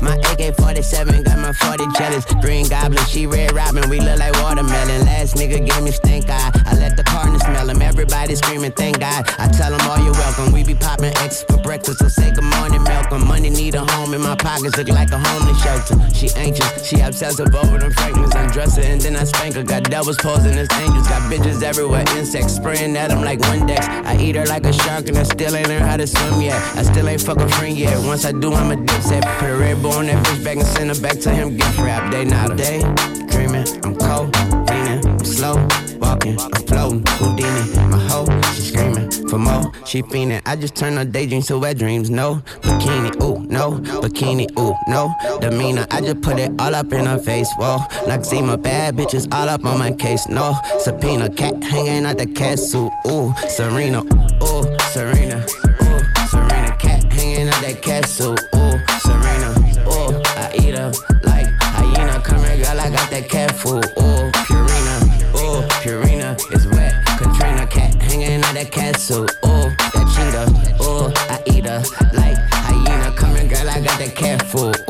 My 0.00 0.16
AK-47 0.16 1.24
got 1.24 1.38
my 1.38 1.52
40 1.52 1.84
jealous. 1.98 2.24
Green 2.40 2.68
Goblin, 2.68 3.04
she 3.06 3.26
Red 3.26 3.52
Robin, 3.52 3.88
we 3.90 4.00
look 4.00 4.18
like 4.18 4.32
watermelon. 4.42 5.04
Last 5.04 5.36
nigga 5.36 5.64
gave 5.64 5.82
me 5.82 5.90
stink 5.90 6.28
eye. 6.28 6.50
I 6.66 6.74
let 6.76 6.96
the 6.96 7.04
partner 7.04 7.38
smell 7.38 7.68
him. 7.68 7.82
Everybody 7.82 8.34
screaming, 8.34 8.72
thank 8.72 9.00
God. 9.00 9.28
I 9.38 9.48
tell 9.48 9.76
them 9.76 9.80
all 9.88 9.98
you're 9.98 10.14
welcome. 10.14 10.52
We 10.52 10.64
be 10.64 10.74
popping 10.74 11.12
X 11.18 11.44
for 11.44 11.58
breakfast, 11.58 11.98
so 11.98 12.08
say 12.08 12.32
good 12.32 12.44
morning, 12.44 12.82
Malcolm. 12.82 13.26
Money 13.26 13.50
need 13.50 13.74
a 13.74 13.84
home 13.92 14.14
in 14.14 14.22
my 14.22 14.36
pockets, 14.36 14.76
look 14.76 14.88
like 14.88 15.10
a 15.10 15.18
homeless 15.18 15.62
shelter. 15.62 15.98
She 16.14 16.30
anxious, 16.36 16.86
she 16.86 17.00
obsessive 17.00 17.54
over 17.54 17.78
them 17.78 17.92
fragments. 17.92 18.34
Undress 18.34 18.76
her 18.76 18.82
and 18.82 19.00
then 19.00 19.16
I 19.16 19.24
spank 19.24 19.56
her. 19.56 19.62
Got 19.62 19.84
devils 19.84 20.16
posing 20.16 20.56
as 20.58 20.68
angels, 20.80 21.06
got 21.08 21.22
bitches 21.30 21.62
everywhere. 21.62 22.04
Insects 22.16 22.54
spraying 22.54 22.96
at 22.96 23.10
them 23.10 23.22
like 23.22 23.40
Windex. 23.42 23.82
I 24.06 24.16
eat 24.18 24.36
her 24.36 24.46
like 24.46 24.64
a 24.64 24.72
shark 24.72 25.08
and 25.08 25.18
I 25.18 25.22
still 25.22 25.54
ain't 25.54 25.68
learned 25.68 25.84
how 25.84 25.96
to 25.96 26.06
swim 26.06 26.40
yet. 26.40 26.60
I 26.76 26.82
still 26.82 27.08
ain't 27.08 27.20
fuck 27.20 27.38
a 27.38 27.48
friend 27.48 27.76
yet. 27.76 27.98
Once 28.06 28.24
I 28.24 28.32
do, 28.32 28.52
I'm 28.52 28.70
a 28.70 28.76
dipset. 28.76 29.22
Put 29.38 29.50
a 29.50 29.56
red 29.56 29.82
bull 29.82 29.92
on 29.92 30.06
that 30.06 30.24
bitch 30.24 30.44
back 30.44 30.56
and 30.56 30.66
send 30.66 30.90
her 30.90 31.00
back 31.00 31.18
to 31.20 31.30
him. 31.30 31.56
Gift 31.56 31.78
wrap, 31.78 32.10
they 32.12 32.24
not 32.24 32.52
a 32.52 32.54
day. 32.54 32.80
Dreaming, 33.30 33.66
I'm 33.84 33.94
cold, 33.96 34.34
leaning, 34.68 35.06
I'm 35.06 35.24
slow, 35.24 35.56
walking, 35.98 36.38
I'm 36.38 36.62
floating. 36.66 37.02
Houdini, 37.18 37.88
my 37.90 37.98
hoe, 38.08 38.26
she 38.54 38.62
screaming 38.62 39.01
for 39.32 39.38
more. 39.38 39.72
She 39.86 40.02
fiending. 40.02 40.42
I 40.44 40.56
just 40.56 40.76
turn 40.76 40.98
her 40.98 41.06
daydreams 41.06 41.46
to 41.46 41.58
wet 41.58 41.78
dreams. 41.78 42.10
No 42.10 42.42
bikini, 42.60 43.10
ooh, 43.22 43.38
no 43.46 43.80
bikini, 44.02 44.46
ooh, 44.58 44.74
no 44.88 45.14
demeanor. 45.40 45.86
I 45.90 46.02
just 46.02 46.20
put 46.20 46.38
it 46.38 46.50
all 46.60 46.74
up 46.74 46.92
in 46.92 47.06
her 47.06 47.18
face. 47.18 47.48
Whoa, 47.56 47.78
Noxema, 48.06 48.60
bad 48.60 48.94
bitches 48.94 49.32
all 49.32 49.48
up 49.48 49.64
on 49.64 49.78
my 49.78 49.90
case. 49.92 50.28
No 50.28 50.54
subpoena, 50.80 51.30
cat 51.30 51.62
hanging 51.64 52.04
out 52.04 52.18
the 52.18 52.26
castle. 52.26 52.92
Ooh, 53.06 53.32
Serena, 53.48 54.02
ooh, 54.02 54.64
Serena, 54.92 55.38
ooh, 55.82 56.02
Serena, 56.28 56.76
cat 56.78 57.02
hanging 57.10 57.48
out 57.48 57.62
that 57.62 57.80
castle. 57.80 58.36
Ooh, 58.54 58.76
Serena, 59.00 59.48
ooh, 59.88 60.20
I 60.36 60.52
eat 60.60 60.76
her 60.76 60.92
like 61.22 61.46
hyena. 61.62 62.20
Come 62.20 62.44
here, 62.44 62.58
girl, 62.58 62.80
I 62.80 62.90
got 62.90 63.10
that 63.10 63.30
cat 63.30 63.50
food. 63.52 63.86
Ooh, 63.98 64.31
that 68.54 68.70
cat 68.70 68.96
suit. 68.96 69.30
Ooh, 69.44 69.70
that 69.94 70.06
cheetah, 70.14 70.76
Oh, 70.80 71.12
I 71.28 71.42
eat 71.46 71.64
her 71.64 71.82
like 72.12 72.36
hyena. 72.52 73.14
Come 73.16 73.36
here, 73.36 73.48
girl, 73.48 73.70
I 73.70 73.80
got 73.80 73.98
that 73.98 74.14
cat 74.14 74.42
food. 74.42 74.81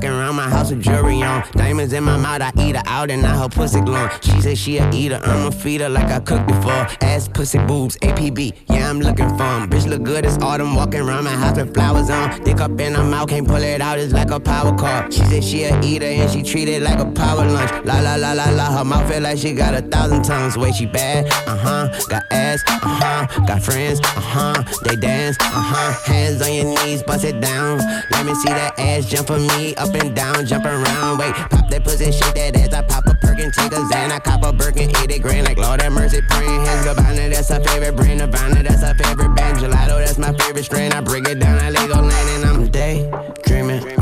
Walking 0.00 0.18
around 0.18 0.34
my 0.34 0.48
house 0.48 0.70
with 0.70 0.80
jewelry 0.82 1.22
on. 1.22 1.44
Diamonds 1.52 1.92
in 1.92 2.04
my 2.04 2.16
mouth, 2.16 2.40
I 2.40 2.52
eat 2.58 2.74
her 2.74 2.82
out 2.86 3.10
and 3.10 3.26
I 3.26 3.36
her 3.36 3.50
pussy 3.50 3.82
glowing. 3.82 4.08
She 4.22 4.40
said 4.40 4.56
she 4.56 4.78
a 4.78 4.90
eater, 4.92 5.20
I'ma 5.22 5.50
feed 5.50 5.82
her 5.82 5.90
like 5.90 6.10
I 6.10 6.20
cooked 6.20 6.46
before. 6.46 6.86
Ass, 7.02 7.28
pussy, 7.28 7.58
boobs, 7.58 7.98
APB, 7.98 8.54
yeah, 8.70 8.88
I'm 8.88 9.00
looking 9.00 9.28
for 9.36 9.42
'em. 9.42 9.68
Bitch 9.68 9.86
look 9.86 10.02
good, 10.02 10.24
it's 10.24 10.38
autumn. 10.38 10.74
Walking 10.74 11.00
around 11.00 11.24
my 11.24 11.30
house 11.30 11.58
with 11.58 11.74
flowers 11.74 12.08
on. 12.08 12.42
Dick 12.44 12.60
up 12.62 12.80
in 12.80 12.94
her 12.94 13.04
mouth, 13.04 13.28
can't 13.28 13.46
pull 13.46 13.62
it 13.62 13.82
out, 13.82 13.98
it's 13.98 14.14
like 14.14 14.30
a 14.30 14.40
power 14.40 14.74
car. 14.74 15.10
She 15.10 15.22
said 15.24 15.44
she 15.44 15.64
a 15.64 15.78
eater 15.82 16.06
and 16.06 16.30
she 16.30 16.42
treat 16.42 16.68
it 16.68 16.82
like 16.82 16.98
a 16.98 17.04
power 17.04 17.44
lunch. 17.44 17.70
La 17.84 18.00
la 18.00 18.14
la 18.14 18.32
la 18.32 18.48
la, 18.50 18.78
her 18.78 18.84
mouth 18.84 19.06
feel 19.06 19.20
like 19.20 19.36
she 19.36 19.52
got 19.52 19.74
a 19.74 19.82
thousand 19.82 20.22
tongues. 20.22 20.56
Way 20.56 20.72
she 20.72 20.86
bad, 20.86 21.26
uh 21.46 21.56
huh. 21.56 21.88
Got 22.08 22.22
ass, 22.30 22.62
uh 22.66 22.78
huh. 22.82 23.26
Got 23.46 23.62
friends, 23.62 24.00
uh 24.00 24.20
huh. 24.32 24.62
They 24.84 24.96
dance, 24.96 25.36
uh 25.40 25.44
huh. 25.44 25.92
Hands 26.10 26.40
on 26.40 26.54
your 26.54 26.64
knees, 26.64 27.02
bust 27.02 27.24
it 27.24 27.38
down. 27.40 27.78
Let 28.12 28.24
me 28.24 28.34
see 28.34 28.48
that 28.48 28.78
ass 28.78 29.04
jump 29.04 29.26
for 29.26 29.38
me, 29.38 29.74
up 29.76 29.89
and 29.94 30.14
down, 30.14 30.46
jump 30.46 30.64
around. 30.64 31.18
Wait, 31.18 31.34
pop 31.34 31.68
that 31.70 31.84
pussy, 31.84 32.10
shake 32.12 32.34
that 32.34 32.56
ass. 32.56 32.72
I 32.72 32.82
pop 32.82 33.06
a 33.06 33.14
perkin, 33.14 33.50
take 33.52 33.72
a 33.72 33.76
Xan, 33.76 34.10
I 34.10 34.18
cop 34.18 34.44
a 34.44 34.52
Birkin, 34.52 34.90
eat 34.90 35.10
it 35.10 35.22
grand 35.22 35.46
like 35.46 35.58
Lord 35.58 35.80
have 35.80 35.92
mercy, 35.92 36.20
praying 36.28 36.64
hands 36.64 36.86
Gabbana, 36.86 37.30
that's 37.32 37.48
her 37.48 37.60
favorite 37.60 37.96
brand. 37.96 38.20
Nirvana, 38.20 38.62
that's 38.62 38.82
her 38.82 38.94
favorite 38.94 39.34
band. 39.34 39.58
Gelato, 39.58 39.98
that's 40.04 40.18
my 40.18 40.32
favorite 40.32 40.64
strain. 40.64 40.92
I 40.92 41.00
break 41.00 41.28
it 41.28 41.38
down, 41.38 41.58
I 41.58 41.70
Lego 41.70 42.02
land, 42.02 42.28
and 42.30 42.44
I'm 42.44 42.70
daydreaming. 42.70 43.99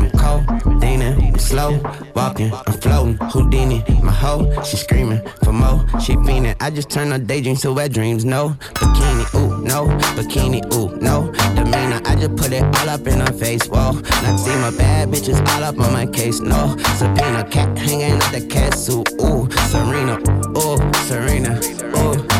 Slow, 1.39 1.79
walking, 2.15 2.51
I'm 2.53 2.73
floating. 2.73 3.17
Houdini, 3.17 3.83
my 4.01 4.11
hoe, 4.11 4.61
she 4.63 4.77
screaming 4.77 5.21
for 5.43 5.53
more. 5.53 5.85
She 5.99 6.13
fiending. 6.13 6.55
I 6.59 6.69
just 6.69 6.89
turn 6.89 7.11
her 7.11 7.17
daydreams 7.17 7.61
to 7.61 7.73
wet 7.73 7.91
dreams. 7.93 8.25
No 8.25 8.49
bikini, 8.75 9.35
ooh, 9.35 9.61
no 9.63 9.87
bikini, 10.15 10.61
ooh, 10.73 10.95
no 10.97 11.31
demeanor. 11.55 12.01
I 12.05 12.15
just 12.15 12.35
put 12.35 12.51
it 12.51 12.63
all 12.63 12.89
up 12.89 13.07
in 13.07 13.19
her 13.19 13.33
face. 13.33 13.65
Whoa, 13.67 13.91
not 13.91 14.39
see 14.39 14.55
my 14.57 14.71
bad 14.71 15.09
bitches 15.09 15.39
all 15.49 15.63
up 15.63 15.79
on 15.79 15.93
my 15.93 16.05
case. 16.05 16.39
No 16.39 16.75
subpoena, 16.97 17.47
cat 17.49 17.77
hanging 17.77 18.11
out 18.11 18.31
the 18.31 18.45
cat 18.49 18.73
suit. 18.73 19.09
Ooh, 19.21 19.49
Serena, 19.69 20.19
ooh, 20.57 20.77
Serena, 21.07 21.59
ooh, 21.97 22.38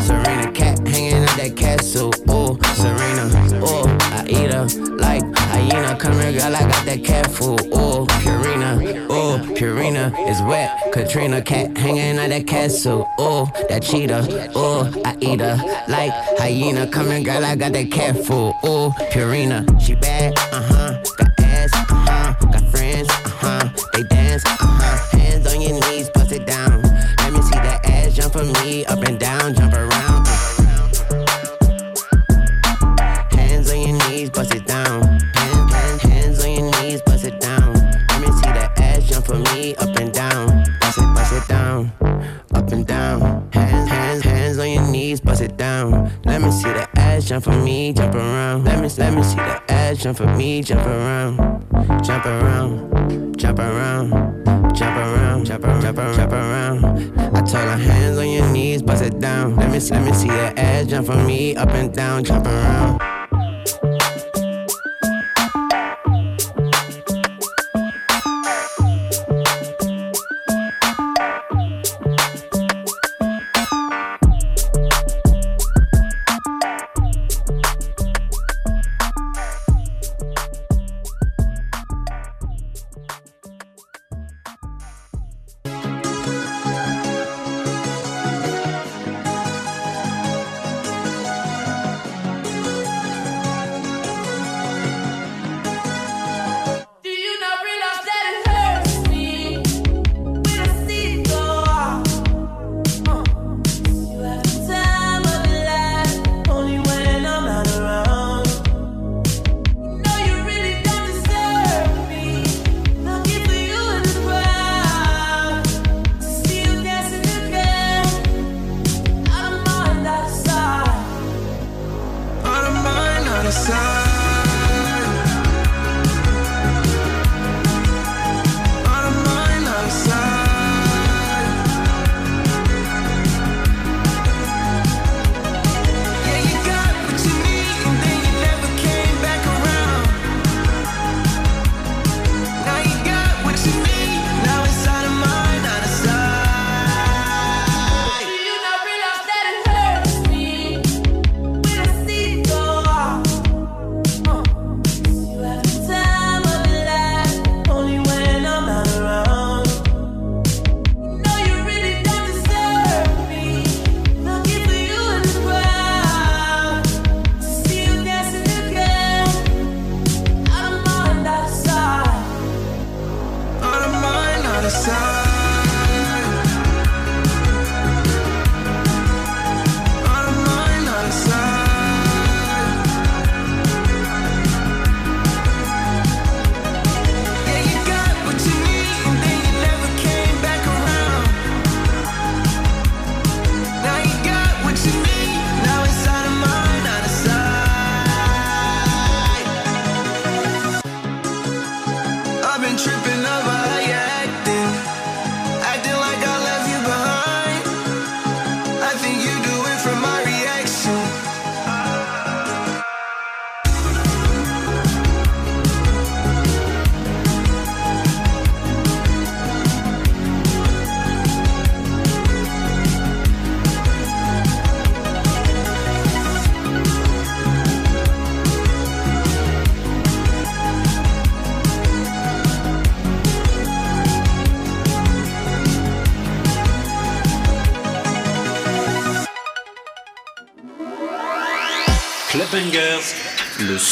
that 1.40 1.56
cat 1.56 1.82
suit. 1.82 2.14
Ooh, 2.28 2.58
Serena, 2.74 3.24
ooh, 3.64 3.86
I 4.12 4.24
eat 4.28 4.52
her 4.52 4.66
like 4.96 5.22
hyena. 5.36 5.96
Come 5.96 6.12
here, 6.20 6.32
girl, 6.32 6.54
I 6.54 6.60
got 6.60 6.84
that 6.84 7.02
cat 7.02 7.30
food. 7.30 7.60
Ooh, 7.66 8.04
Purina, 8.20 8.76
ooh, 9.10 9.54
Purina 9.54 10.12
is 10.28 10.40
wet. 10.42 10.92
Katrina, 10.92 11.40
cat 11.40 11.76
hanging 11.76 12.18
out 12.18 12.28
that 12.28 12.46
cat 12.46 12.70
suit. 12.70 13.06
Ooh, 13.18 13.46
that 13.68 13.82
cheetah, 13.82 14.52
ooh, 14.56 15.02
I 15.02 15.16
eat 15.20 15.40
her 15.40 15.56
like 15.88 16.12
hyena. 16.38 16.86
Come 16.86 17.10
here, 17.10 17.22
girl, 17.22 17.44
I 17.44 17.56
got 17.56 17.72
that 17.72 17.90
cat 17.90 18.16
food. 18.16 18.52
Ooh, 18.66 18.90
Purina, 19.10 19.64
she 19.80 19.94
bad, 19.94 20.36
uh 20.52 20.62
huh. 20.62 21.02
Got 21.16 21.40
ass, 21.40 21.72
uh 21.72 21.84
huh. 21.88 22.46
Got 22.52 22.70
friends, 22.70 23.08
uh 23.08 23.28
huh. 23.28 23.68
They 23.94 24.02
dance, 24.02 24.44
uh 24.44 24.56
huh. 24.60 25.18
Hands 25.18 25.46
on 25.46 25.60
your 25.60 25.80
knees, 25.80 26.10
bust 26.10 26.32
it 26.32 26.46
down. 26.46 26.82
Let 26.82 27.32
me 27.32 27.40
see 27.40 27.54
that 27.54 27.80
ass 27.86 28.14
jump 28.14 28.34
for 28.34 28.44
me, 28.44 28.84
up 28.86 29.02
and 29.04 29.18
down, 29.18 29.54
jump 50.00 50.16
for 50.16 50.26
me, 50.34 50.62
jump 50.62 50.86
around, 50.86 51.36
jump 52.02 52.24
around, 52.24 53.36
jump 53.38 53.58
around. 53.58 54.30
Jump 54.74 54.96
around, 54.96 55.44
jump 55.44 55.64
around, 55.64 55.82
jump 55.82 55.98
around, 55.98 56.14
jump 56.14 56.32
around. 56.32 57.36
I 57.36 57.40
told 57.42 57.64
her 57.64 57.76
hands 57.76 58.18
on 58.18 58.28
your 58.30 58.48
knees, 58.50 58.82
bust 58.82 59.02
it 59.02 59.18
down. 59.18 59.56
Let 59.56 59.70
me, 59.70 59.80
let 59.90 60.04
me 60.04 60.12
see 60.12 60.28
your 60.28 60.52
ass 60.56 60.86
jump 60.86 61.06
for 61.06 61.16
me, 61.16 61.56
up 61.56 61.68
and 61.70 61.92
down, 61.92 62.24
jump 62.24 62.46
around. 62.46 63.19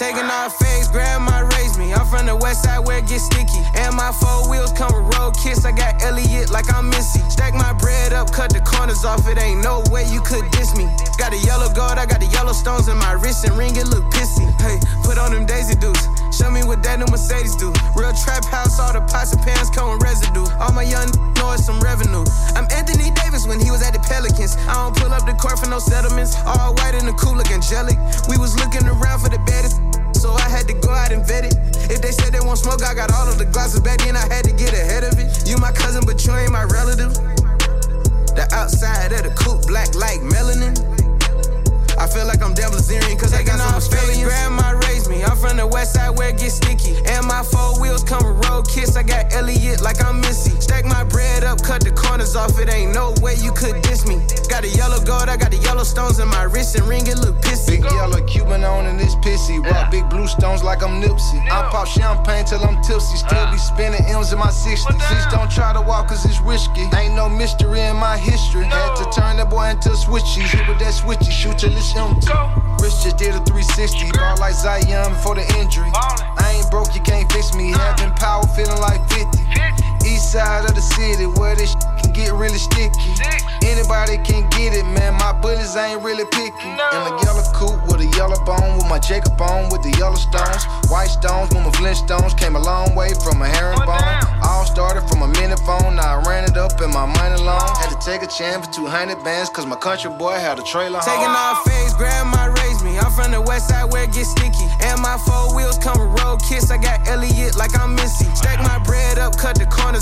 Taking 0.00 0.32
off 0.32 0.56
face, 0.56 0.88
grandma 0.88 1.44
raised 1.60 1.78
me. 1.78 1.92
I'm 1.92 2.06
from 2.06 2.24
the 2.24 2.34
west 2.34 2.64
side 2.64 2.80
where 2.88 3.04
it 3.04 3.06
gets 3.06 3.28
sticky. 3.28 3.60
And 3.76 3.94
my 3.94 4.10
four 4.16 4.48
wheels 4.48 4.72
come 4.72 4.88
with 4.96 5.12
road 5.12 5.36
kiss. 5.36 5.66
I 5.66 5.72
got 5.72 6.00
Elliott 6.00 6.48
like 6.48 6.72
I'm 6.72 6.88
Missy. 6.88 7.20
Stack 7.28 7.52
my 7.52 7.74
bread 7.74 8.14
up, 8.14 8.32
cut 8.32 8.48
the 8.48 8.64
corners 8.64 9.04
off. 9.04 9.28
It 9.28 9.36
ain't 9.36 9.62
no 9.62 9.84
way 9.92 10.08
you 10.08 10.22
could 10.22 10.50
diss 10.52 10.74
me. 10.74 10.88
Got 11.18 11.36
a 11.36 11.40
yellow 11.44 11.68
gold, 11.76 12.00
I 12.00 12.06
got 12.06 12.20
the 12.20 12.32
yellow 12.32 12.56
stones 12.56 12.88
in 12.88 12.96
my 12.96 13.12
wrist 13.12 13.44
and 13.44 13.52
ring. 13.60 13.76
It 13.76 13.92
look 13.92 14.08
pissy. 14.08 14.48
Hey, 14.64 14.80
put 15.04 15.18
on 15.18 15.36
them 15.36 15.44
Daisy 15.44 15.76
Dukes. 15.76 16.08
Show 16.32 16.48
me 16.48 16.64
what 16.64 16.82
that 16.82 16.96
new 16.96 17.04
Mercedes 17.12 17.52
do. 17.60 17.68
Real 17.92 18.16
trap 18.16 18.48
house, 18.48 18.80
all 18.80 18.96
the 18.96 19.04
pots 19.04 19.36
and 19.36 19.42
pans 19.44 19.68
come 19.68 19.92
with 19.92 20.00
residue. 20.00 20.48
All 20.64 20.72
my 20.72 20.80
young 20.80 21.12
know 21.36 21.52
it's 21.52 21.68
some 21.68 21.76
revenue. 21.84 22.24
I'm 22.56 22.64
Anthony 22.72 23.12
Davis 23.20 23.44
when 23.44 23.60
he 23.60 23.70
was 23.70 23.84
at 23.84 23.92
the 23.92 24.00
Pelicans. 24.00 24.56
I 24.64 24.80
don't 24.80 24.96
pull 24.96 25.12
up 25.12 25.28
the 25.28 25.36
court 25.36 25.60
for 25.60 25.68
no 25.68 25.78
settlements. 25.78 26.40
All 26.48 26.72
white 26.80 26.96
in 26.96 27.04
the 27.04 27.12
cool 27.20 27.36
look 27.36 27.52
angelic. 27.52 28.00
We 28.32 28.40
was 28.40 28.56
looking 28.56 28.88
around 28.88 29.20
for 29.20 29.28
the 29.28 29.36
baddest. 29.44 29.89
So 30.14 30.32
I 30.32 30.48
had 30.48 30.66
to 30.68 30.74
go 30.74 30.90
out 30.90 31.12
and 31.12 31.26
vet 31.26 31.44
it. 31.44 31.54
If 31.90 32.02
they 32.02 32.12
said 32.12 32.32
they 32.32 32.40
won't 32.40 32.58
smoke, 32.58 32.82
I 32.82 32.94
got 32.94 33.12
all 33.12 33.28
of 33.28 33.38
the 33.38 33.46
glasses 33.46 33.80
back 33.80 33.98
then. 34.00 34.16
I 34.16 34.26
had 34.32 34.44
to 34.44 34.52
get 34.52 34.72
ahead 34.72 35.04
of 35.04 35.18
it. 35.18 35.48
You 35.48 35.56
my 35.58 35.72
cousin, 35.72 36.04
but 36.04 36.24
you 36.26 36.34
ain't 36.34 36.52
my 36.52 36.64
relative. 36.64 37.14
The 38.36 38.46
outside 38.52 39.12
of 39.12 39.22
the 39.22 39.32
coupe, 39.34 39.66
black 39.66 39.94
like 39.94 40.20
melanin. 40.20 40.76
I 41.98 42.06
feel 42.06 42.26
like 42.26 42.42
I'm 42.42 42.54
Devil 42.54 42.80
cause 43.20 43.34
I 43.34 43.42
got 43.42 43.60
some 43.60 43.74
Australians. 43.74 44.24
Grandma 44.24 44.72
raised 44.88 44.99
me. 45.10 45.24
I'm 45.24 45.36
from 45.36 45.56
the 45.56 45.66
west 45.66 45.94
side 45.94 46.16
where 46.16 46.30
it 46.30 46.38
gets 46.38 46.54
sticky. 46.54 46.94
And 47.10 47.26
my 47.26 47.42
four 47.42 47.80
wheels 47.82 48.04
come 48.04 48.22
with 48.22 48.46
road 48.46 48.68
kiss. 48.70 48.96
I 48.96 49.02
got 49.02 49.34
Elliott 49.34 49.82
like 49.82 50.02
I'm 50.02 50.20
Missy. 50.20 50.54
Stack 50.60 50.84
my 50.84 51.02
bread 51.04 51.42
up, 51.42 51.60
cut 51.62 51.82
the 51.82 51.90
corners 51.90 52.36
off. 52.36 52.58
It 52.58 52.72
ain't 52.72 52.94
no 52.94 53.12
way 53.20 53.34
you 53.34 53.52
could 53.52 53.82
diss 53.82 54.06
me. 54.06 54.22
Got 54.48 54.64
a 54.64 54.70
yellow 54.70 55.02
gold, 55.02 55.28
I 55.28 55.36
got 55.36 55.50
the 55.50 55.58
yellow 55.58 55.82
stones 55.82 56.20
in 56.20 56.28
my 56.28 56.44
wrist 56.44 56.78
and 56.78 56.86
ring. 56.86 57.06
It 57.06 57.18
look 57.18 57.36
pissy. 57.42 57.82
Big 57.82 57.84
yellow 57.84 58.22
Cuban 58.24 58.64
on 58.64 58.86
and 58.86 59.00
it's 59.00 59.16
pissy. 59.16 59.58
Rock 59.58 59.90
big 59.90 60.08
blue 60.08 60.28
stones 60.28 60.62
like 60.62 60.82
I'm 60.82 61.02
Nipsey. 61.02 61.42
I 61.50 61.68
pop 61.70 61.88
champagne 61.88 62.44
till 62.44 62.62
I'm 62.62 62.80
tipsy. 62.82 63.16
Still 63.18 63.50
be 63.50 63.58
spinning 63.58 64.04
M's 64.06 64.32
in 64.32 64.38
my 64.38 64.54
60s. 64.54 64.86
Please 64.86 65.26
don't 65.34 65.50
try 65.50 65.72
to 65.72 65.80
walk 65.80 66.08
cause 66.08 66.24
it's 66.24 66.40
risky. 66.40 66.86
Ain't 66.94 67.14
no 67.14 67.28
mystery 67.28 67.80
in 67.80 67.96
my 67.96 68.16
history. 68.16 68.64
Had 68.64 68.94
to 68.96 69.04
turn 69.10 69.36
that 69.38 69.50
boy 69.50 69.68
into 69.70 69.90
a 69.90 69.98
switchy. 69.98 70.46
Hit 70.46 70.68
with 70.68 70.78
that 70.78 70.94
switchy, 70.94 71.30
shoot 71.30 71.58
till 71.58 71.76
it's 71.76 71.96
empty. 71.96 72.69
Rich 72.80 73.04
just 73.04 73.16
did 73.18 73.34
a 73.36 73.40
360. 73.44 74.10
Ball 74.16 74.36
like 74.40 74.54
Zion 74.54 75.12
before 75.12 75.34
the 75.36 75.44
injury. 75.60 75.90
I 75.94 76.56
ain't 76.56 76.70
broke, 76.70 76.94
you 76.94 77.00
can't 77.02 77.30
fix 77.30 77.54
me. 77.54 77.70
Having 77.72 78.12
power, 78.16 78.46
feeling 78.56 78.80
like 78.80 79.00
50. 79.10 79.38
East 80.08 80.32
side 80.32 80.64
of 80.64 80.74
the 80.74 80.80
city 80.80 81.26
where 81.26 81.54
this 81.54 81.76
can 82.10 82.24
get 82.24 82.32
really 82.34 82.58
sticky. 82.58 82.98
Anybody 83.62 84.18
can 84.18 84.48
get 84.50 84.74
it, 84.74 84.84
man. 84.84 85.14
My 85.14 85.32
bullets 85.32 85.76
ain't 85.76 86.02
really 86.02 86.24
picky. 86.24 86.70
In 86.70 87.00
the 87.06 87.14
yellow 87.24 87.42
coupe 87.54 87.82
with 87.86 88.00
a 88.00 88.10
yellow 88.16 88.38
bone, 88.44 88.76
with 88.76 88.88
my 88.88 88.98
Jacob 88.98 89.40
on, 89.40 89.70
with 89.70 89.82
the 89.82 89.94
yellow 89.98 90.16
stones. 90.16 90.64
White 90.90 91.10
stones 91.10 91.50
with 91.54 91.62
my 91.62 91.70
Flintstones. 91.70 92.36
Came 92.36 92.56
a 92.56 92.62
long 92.62 92.94
way 92.94 93.12
from 93.22 93.42
a 93.42 93.46
herringbone. 93.46 94.02
All 94.42 94.66
started 94.66 95.06
from 95.08 95.22
a 95.22 95.28
minute 95.28 95.60
phone, 95.60 95.96
now 95.96 96.18
I 96.18 96.22
ran 96.26 96.44
it 96.44 96.56
up 96.56 96.80
in 96.80 96.90
my 96.90 97.06
money 97.06 97.38
loan. 97.42 97.60
Had 97.78 97.94
to 97.94 98.00
take 98.02 98.22
a 98.22 98.30
chance 98.30 98.66
for 98.66 98.72
200 98.72 99.22
bands, 99.22 99.50
cause 99.50 99.66
my 99.66 99.76
country 99.76 100.10
boy 100.10 100.34
had 100.34 100.58
a 100.58 100.62
trailer 100.62 100.98
home. 100.98 101.06
Taking 101.06 101.30
off 101.30 101.62
face, 101.62 101.94
grandma 101.94 102.50
raised 102.64 102.82
me. 102.82 102.98
I'm 102.98 103.12
from 103.12 103.30
the 103.30 103.40
west 103.42 103.68
side 103.68 103.92
where 103.92 104.04
it 104.04 104.12
gets 104.12 104.30
sticky. 104.30 104.66
And 104.82 105.00
my 105.00 105.16
four 105.18 105.54
wheels 105.54 105.78
come 105.78 106.00
with 106.00 106.10
road 106.22 106.42
kiss. 106.42 106.70
I 106.70 106.78
got 106.78 106.89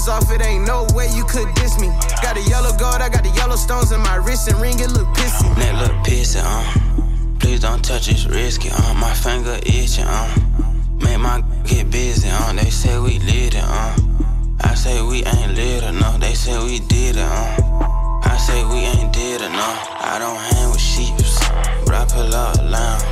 off. 0.08 0.30
It 0.32 0.42
ain't 0.42 0.66
no 0.66 0.86
way 0.94 1.08
you 1.14 1.24
could 1.24 1.52
diss 1.54 1.78
me. 1.78 1.88
Got 2.22 2.36
a 2.36 2.42
yellow 2.42 2.72
gold, 2.76 3.00
I 3.00 3.08
got 3.08 3.22
the 3.22 3.30
yellow 3.30 3.56
stones 3.56 3.92
in 3.92 4.00
my 4.00 4.16
wrist 4.16 4.48
and 4.48 4.58
ring. 4.60 4.80
It 4.80 4.90
look 4.90 5.06
pissy. 5.08 5.54
That 5.56 5.74
look 5.80 5.96
pissy, 6.04 6.40
uh. 6.42 7.38
Please 7.38 7.60
don't 7.60 7.84
touch 7.84 8.08
it's 8.08 8.26
risky, 8.26 8.70
uh. 8.70 8.94
My 8.94 9.12
finger 9.14 9.58
itching, 9.64 10.04
uh. 10.06 10.34
Make 11.00 11.20
my 11.20 11.42
get 11.64 11.90
busy, 11.90 12.28
uh. 12.30 12.52
They 12.54 12.70
say 12.70 12.98
we 12.98 13.18
lit 13.20 13.54
it, 13.54 13.62
uh. 13.62 13.96
I 14.60 14.74
say 14.74 15.02
we 15.02 15.24
ain't 15.24 15.54
lit 15.54 15.84
enough. 15.84 16.20
They 16.20 16.34
say 16.34 16.58
we 16.64 16.80
did 16.80 17.16
it, 17.16 17.22
uh. 17.22 18.20
I 18.24 18.36
say 18.36 18.64
we 18.64 18.78
ain't 18.78 19.12
did 19.12 19.42
enough. 19.42 19.88
I 20.00 20.18
don't 20.18 20.36
hang 20.36 20.70
with 20.70 20.80
sheeps, 20.80 21.38
but 21.84 21.94
I 21.94 22.04
pull 22.08 22.34
up 22.34 22.56
loud. 22.64 23.02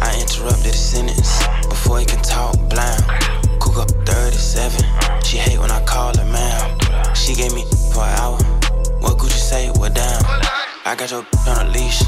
I 0.00 0.18
interrupted 0.20 0.72
the 0.72 0.76
sentence 0.76 1.42
before 1.68 1.98
he 1.98 2.04
can 2.06 2.22
talk 2.22 2.54
blind. 2.68 3.25
37. 4.46 5.24
She 5.24 5.38
hate 5.38 5.58
when 5.58 5.72
I 5.72 5.82
call 5.84 6.16
her 6.16 6.24
ma'am. 6.24 6.78
She 7.14 7.34
gave 7.34 7.52
me 7.52 7.64
for 7.92 8.04
an 8.04 8.14
hour. 8.20 8.38
What 9.02 9.18
Gucci 9.18 9.42
say? 9.42 9.70
What 9.70 9.94
down? 9.94 10.22
I 10.84 10.94
got 10.96 11.10
your 11.10 11.26
on 11.48 11.66
a 11.66 11.70
leash. 11.70 11.98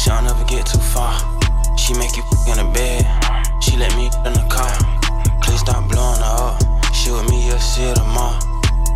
She 0.00 0.08
don't 0.08 0.24
ever 0.24 0.44
get 0.44 0.64
too 0.64 0.78
far. 0.78 1.12
She 1.76 1.92
make 1.94 2.16
you 2.16 2.24
in 2.48 2.56
the 2.56 2.70
bed. 2.72 3.04
She 3.62 3.76
let 3.76 3.94
me 3.96 4.06
in 4.24 4.32
the 4.32 4.46
car. 4.48 4.72
Please 5.42 5.60
stop 5.60 5.86
blowing 5.90 6.20
her 6.24 6.56
up. 6.56 6.94
She 6.94 7.10
with 7.10 7.28
me, 7.28 7.46
you'll 7.46 7.58
see 7.58 7.84
her 7.84 7.94
tomorrow. 7.94 8.40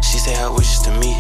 She 0.01 0.17
say 0.19 0.35
her 0.37 0.51
wishes 0.51 0.81
to 0.83 0.91
me. 0.93 1.13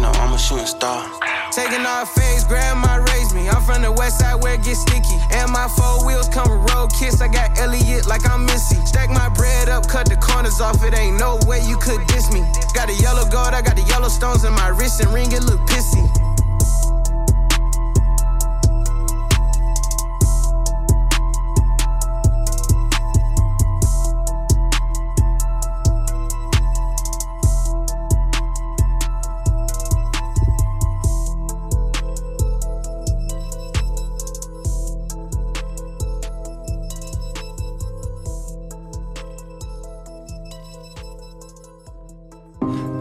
Know 0.00 0.12
I'm 0.20 0.34
a 0.34 0.38
shooting 0.38 0.66
star. 0.66 1.08
Taking 1.52 1.86
off 1.86 2.12
face, 2.12 2.44
grandma 2.44 2.96
raised 2.96 3.34
me. 3.34 3.48
I'm 3.48 3.62
from 3.62 3.80
the 3.80 3.90
west 3.90 4.18
side 4.18 4.42
where 4.42 4.54
it 4.54 4.62
gets 4.62 4.80
sticky. 4.82 5.16
And 5.32 5.50
my 5.50 5.68
four 5.68 6.04
wheels 6.06 6.28
come 6.28 6.50
with 6.50 6.70
road 6.70 6.92
kiss. 6.92 7.22
I 7.22 7.28
got 7.28 7.58
Elliott 7.58 8.06
like 8.06 8.28
I'm 8.28 8.44
Missy. 8.44 8.76
Stack 8.84 9.08
my 9.08 9.30
bread 9.30 9.70
up, 9.70 9.88
cut 9.88 10.06
the 10.06 10.16
corners 10.16 10.60
off. 10.60 10.84
It 10.84 10.92
ain't 10.92 11.18
no 11.18 11.38
way 11.46 11.60
you 11.64 11.78
could 11.78 12.06
diss 12.08 12.30
me. 12.30 12.44
Got 12.74 12.90
a 12.90 12.94
yellow 12.94 13.24
gold, 13.30 13.54
I 13.54 13.62
got 13.62 13.76
the 13.76 13.82
yellow 13.88 14.08
stones 14.08 14.44
in 14.44 14.52
my 14.52 14.68
wrist 14.68 15.00
and 15.00 15.12
ring. 15.14 15.32
It 15.32 15.44
look 15.44 15.60
pissy. 15.60 16.04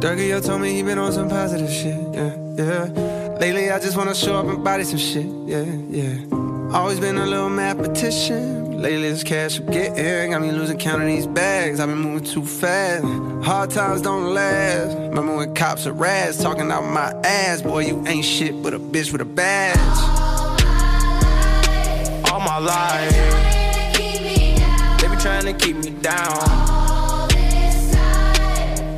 Dougie, 0.06 0.30
yo 0.30 0.39
told 0.39 0.62
me 0.62 0.72
he 0.72 0.84
been 0.84 0.99
on 0.99 1.12
some 1.12 1.28
positive 1.28 1.68
shit, 1.68 1.97
yeah, 2.14 2.36
yeah. 2.56 2.84
Lately, 3.39 3.72
I 3.72 3.80
just 3.80 3.97
wanna 3.97 4.14
show 4.14 4.36
up 4.36 4.45
and 4.45 4.64
body 4.64 4.84
some 4.84 4.99
shit, 4.99 5.26
yeah, 5.47 5.64
yeah. 5.89 6.78
Always 6.78 6.99
been 6.99 7.18
a 7.18 7.26
little 7.26 7.49
mathematician. 7.49 8.80
Lately, 8.80 9.10
this 9.10 9.24
cash 9.24 9.58
I'm 9.58 9.66
getting 9.66 10.30
got 10.30 10.43
me 10.43 10.51
losing 10.51 10.78
count 10.78 11.01
of 11.01 11.08
these 11.08 11.26
bags. 11.26 11.80
I've 11.80 11.89
been 11.89 11.97
moving 11.97 12.24
too 12.24 12.45
fast. 12.45 13.03
Hard 13.43 13.72
times 13.72 14.03
don't 14.03 14.32
last. 14.32 14.95
Remember 14.95 15.38
when 15.38 15.56
cops 15.56 15.88
are 15.88 15.93
rats 15.93 16.38
talking 16.39 16.72
out 16.72 16.84
my 16.84 17.12
ass? 17.24 17.64
Boy, 17.64 17.88
you 17.88 18.06
ain't 18.06 18.26
shit 18.26 18.62
but 18.62 18.76
a 18.76 18.80
bitch 18.80 19.12
with 19.12 19.22
a 19.22 19.26
badge. 19.26 19.76
all 22.32 22.41
my 22.41 22.60
life. 22.60 23.12
They 25.01 25.08
be 25.08 25.16
trying 25.16 25.45
to 25.45 25.53
keep 25.53 25.78
me 25.78 25.89
down. 25.89 26.84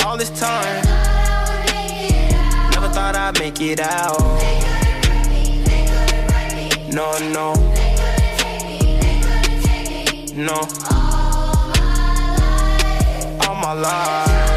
All 0.07 0.15
this 0.15 0.29
time, 0.29 0.85
never 2.71 2.87
thought 2.87 3.13
I'd 3.17 3.37
make 3.39 3.59
it 3.59 3.81
out. 3.81 4.17
No, 6.89 7.11
no, 7.35 7.53
no. 10.33 10.59
All 13.45 13.55
my 13.55 13.73
life. 13.73 14.56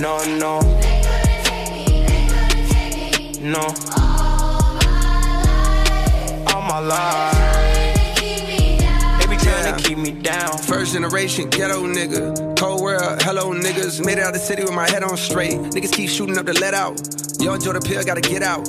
No, 0.00 0.16
no, 0.24 0.60
They 0.80 1.02
gonna 1.02 1.44
take 1.44 1.72
me, 1.72 1.84
they 2.06 2.26
gonna 2.26 2.68
take 2.68 3.40
me. 3.40 3.50
no. 3.50 3.60
All 6.48 6.62
my 6.62 6.78
life, 6.78 7.36
be 9.28 9.36
trying 9.36 9.76
to 9.76 9.82
keep 9.86 9.98
me 9.98 10.12
down. 10.12 10.56
First 10.58 10.94
generation 10.94 11.50
ghetto 11.50 11.82
nigga. 11.86 12.56
Cold 12.58 12.80
world, 12.80 13.22
hello 13.22 13.52
niggas. 13.52 14.02
Made 14.04 14.16
it 14.18 14.24
out 14.24 14.32
the 14.32 14.40
city 14.40 14.62
with 14.62 14.72
my 14.72 14.88
head 14.88 15.02
on 15.02 15.16
straight. 15.18 15.52
Niggas 15.52 15.92
keep 15.92 16.08
shooting 16.08 16.38
up 16.38 16.46
the 16.46 16.54
let 16.54 16.72
out. 16.72 16.98
Yo, 17.38 17.52
enjoy 17.52 17.74
the 17.74 17.80
pill, 17.80 18.02
gotta 18.02 18.22
get 18.22 18.42
out. 18.42 18.66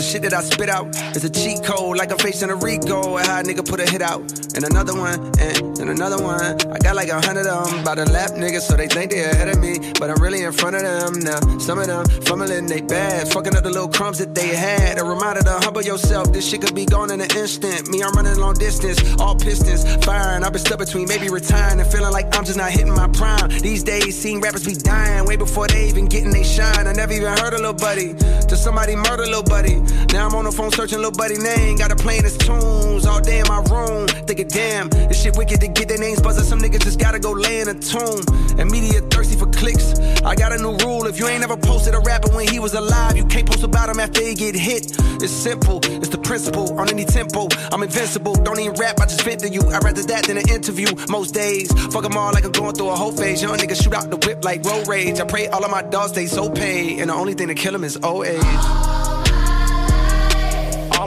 The 0.00 0.06
shit 0.06 0.22
that 0.22 0.32
I 0.32 0.40
spit 0.40 0.70
out 0.70 0.88
is 1.14 1.24
a 1.24 1.28
cheat 1.28 1.62
code, 1.62 1.98
like 1.98 2.10
I'm 2.10 2.16
facing 2.16 2.48
a 2.48 2.56
RICO. 2.56 3.18
A 3.18 3.44
nigga 3.44 3.68
put 3.68 3.80
a 3.80 3.90
hit 3.90 4.00
out. 4.00 4.22
And 4.56 4.64
another 4.64 4.94
one, 4.94 5.20
and, 5.38 5.78
and 5.78 5.90
another 5.90 6.16
one. 6.16 6.40
I 6.72 6.78
got 6.78 6.96
like 6.96 7.10
a 7.10 7.20
hundred 7.20 7.46
of 7.46 7.68
them 7.68 7.84
by 7.84 7.94
the 7.94 8.08
lap 8.10 8.30
niggas, 8.30 8.62
so 8.62 8.78
they 8.78 8.88
think 8.88 9.10
they 9.10 9.24
ahead 9.24 9.50
of 9.50 9.60
me. 9.60 9.92
But 10.00 10.08
I'm 10.08 10.16
really 10.22 10.42
in 10.42 10.52
front 10.52 10.76
of 10.76 10.82
them 10.82 11.20
now. 11.20 11.58
Some 11.58 11.78
of 11.78 11.86
them 11.86 12.06
fumbling 12.24 12.64
they 12.64 12.80
bad, 12.80 13.28
fucking 13.28 13.54
up 13.54 13.62
the 13.62 13.68
little 13.68 13.90
crumbs 13.90 14.18
that 14.20 14.34
they 14.34 14.48
had. 14.48 14.98
A 14.98 15.04
reminder 15.04 15.42
to 15.42 15.60
humble 15.60 15.82
yourself, 15.82 16.32
this 16.32 16.48
shit 16.48 16.62
could 16.62 16.74
be 16.74 16.86
gone 16.86 17.10
in 17.10 17.20
an 17.20 17.30
instant. 17.36 17.90
Me, 17.90 18.02
I'm 18.02 18.12
running 18.14 18.38
long 18.38 18.54
distance, 18.54 18.98
all 19.20 19.36
pistons 19.36 19.84
firing. 20.06 20.44
I've 20.44 20.52
been 20.52 20.64
stuck 20.64 20.78
between 20.78 21.08
maybe 21.08 21.28
retiring 21.28 21.78
and 21.78 21.92
feeling 21.92 22.12
like 22.12 22.34
I'm 22.34 22.46
just 22.46 22.56
not 22.56 22.70
hitting 22.70 22.94
my 22.94 23.08
prime. 23.08 23.50
These 23.60 23.84
days, 23.84 24.18
seeing 24.18 24.40
rappers 24.40 24.64
be 24.64 24.72
dying 24.72 25.26
way 25.26 25.36
before 25.36 25.68
they 25.68 25.88
even 25.88 26.06
getting 26.06 26.30
they 26.30 26.42
shine. 26.42 26.86
I 26.86 26.92
never 26.94 27.12
even 27.12 27.36
heard 27.36 27.52
a 27.52 27.58
little 27.58 27.74
buddy 27.74 28.14
till 28.48 28.56
somebody 28.56 28.96
murder 28.96 29.26
little 29.26 29.42
buddy. 29.42 29.89
Now 30.12 30.26
I'm 30.26 30.34
on 30.34 30.44
the 30.44 30.52
phone 30.52 30.70
searching 30.72 30.98
little 30.98 31.12
buddy 31.12 31.38
name, 31.38 31.76
got 31.76 31.90
to 31.90 31.96
playing 31.96 32.24
his 32.24 32.36
tunes 32.36 33.06
all 33.06 33.20
day 33.20 33.40
in 33.40 33.46
my 33.48 33.62
room. 33.70 34.08
Thinking, 34.26 34.48
damn, 34.48 34.88
this 34.88 35.22
shit 35.22 35.36
wicked 35.36 35.60
to 35.60 35.68
get 35.68 35.88
their 35.88 35.98
names 35.98 36.20
buzzing. 36.20 36.44
Some 36.44 36.60
niggas 36.60 36.82
just 36.82 36.98
gotta 36.98 37.18
go 37.18 37.32
lay 37.32 37.60
in 37.60 37.68
a 37.68 37.74
tomb. 37.74 38.24
And 38.58 38.70
media 38.70 39.00
thirsty 39.02 39.36
for 39.36 39.46
clicks. 39.46 39.98
I 40.24 40.34
got 40.34 40.52
a 40.52 40.58
new 40.58 40.76
rule. 40.78 41.06
If 41.06 41.18
you 41.18 41.26
ain't 41.26 41.44
ever 41.44 41.56
posted 41.56 41.94
a 41.94 42.00
rapper 42.00 42.30
when 42.34 42.46
he 42.48 42.58
was 42.58 42.74
alive, 42.74 43.16
you 43.16 43.24
can't 43.26 43.48
post 43.48 43.62
about 43.62 43.88
him 43.88 44.00
after 44.00 44.20
he 44.22 44.34
get 44.34 44.54
hit. 44.54 44.96
It's 45.22 45.32
simple, 45.32 45.80
it's 45.84 46.08
the 46.08 46.18
principle. 46.18 46.78
On 46.78 46.88
any 46.88 47.04
tempo, 47.04 47.48
I'm 47.72 47.82
invincible. 47.82 48.34
Don't 48.34 48.58
even 48.58 48.74
rap, 48.74 49.00
I 49.00 49.06
just 49.06 49.22
vent 49.22 49.40
to 49.40 49.48
you. 49.48 49.62
I'd 49.62 49.84
rather 49.84 50.02
that 50.02 50.26
than 50.26 50.38
an 50.38 50.48
interview 50.48 50.88
most 51.08 51.34
days. 51.34 51.72
Fuck 51.92 52.02
them 52.02 52.16
all 52.16 52.32
like 52.32 52.44
I'm 52.44 52.52
going 52.52 52.74
through 52.74 52.90
a 52.90 52.96
whole 52.96 53.12
phase. 53.12 53.42
Young 53.42 53.56
niggas 53.56 53.82
shoot 53.82 53.94
out 53.94 54.10
the 54.10 54.16
whip 54.16 54.44
like 54.44 54.64
road 54.64 54.88
rage. 54.88 55.20
I 55.20 55.24
pray 55.24 55.48
all 55.48 55.64
of 55.64 55.70
my 55.70 55.82
dogs 55.82 56.12
stay 56.12 56.26
so 56.26 56.50
paid. 56.50 57.00
And 57.00 57.10
the 57.10 57.14
only 57.14 57.34
thing 57.34 57.48
to 57.48 57.54
kill 57.54 57.72
them 57.72 57.84
is 57.84 57.98
old 58.02 58.26
age. 58.26 59.19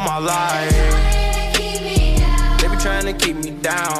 All 0.04 0.10
my 0.10 0.26
life. 0.26 0.72
They 2.60 2.68
be 2.68 2.78
trying 2.78 3.06
to 3.06 3.14
keep 3.14 3.36
me 3.38 3.51
down. 3.51 3.97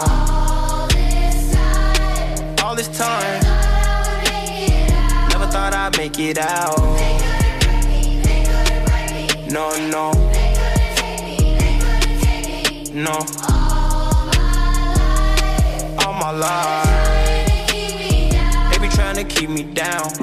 All 2.64 2.76
this 2.76 2.90
time, 2.98 3.42
never 5.30 5.48
thought 5.48 5.74
I'd 5.74 5.98
make 5.98 6.20
it 6.20 6.38
out. 6.38 6.78
No, 9.50 9.76
no, 9.90 10.12
no. 12.94 13.26
All 16.06 16.14
my 16.14 16.32
life, 16.32 16.88
they 18.72 18.78
be 18.80 18.90
trying 18.90 19.16
to 19.16 19.24
keep 19.24 19.50
me 19.50 19.64
down. 19.64 20.23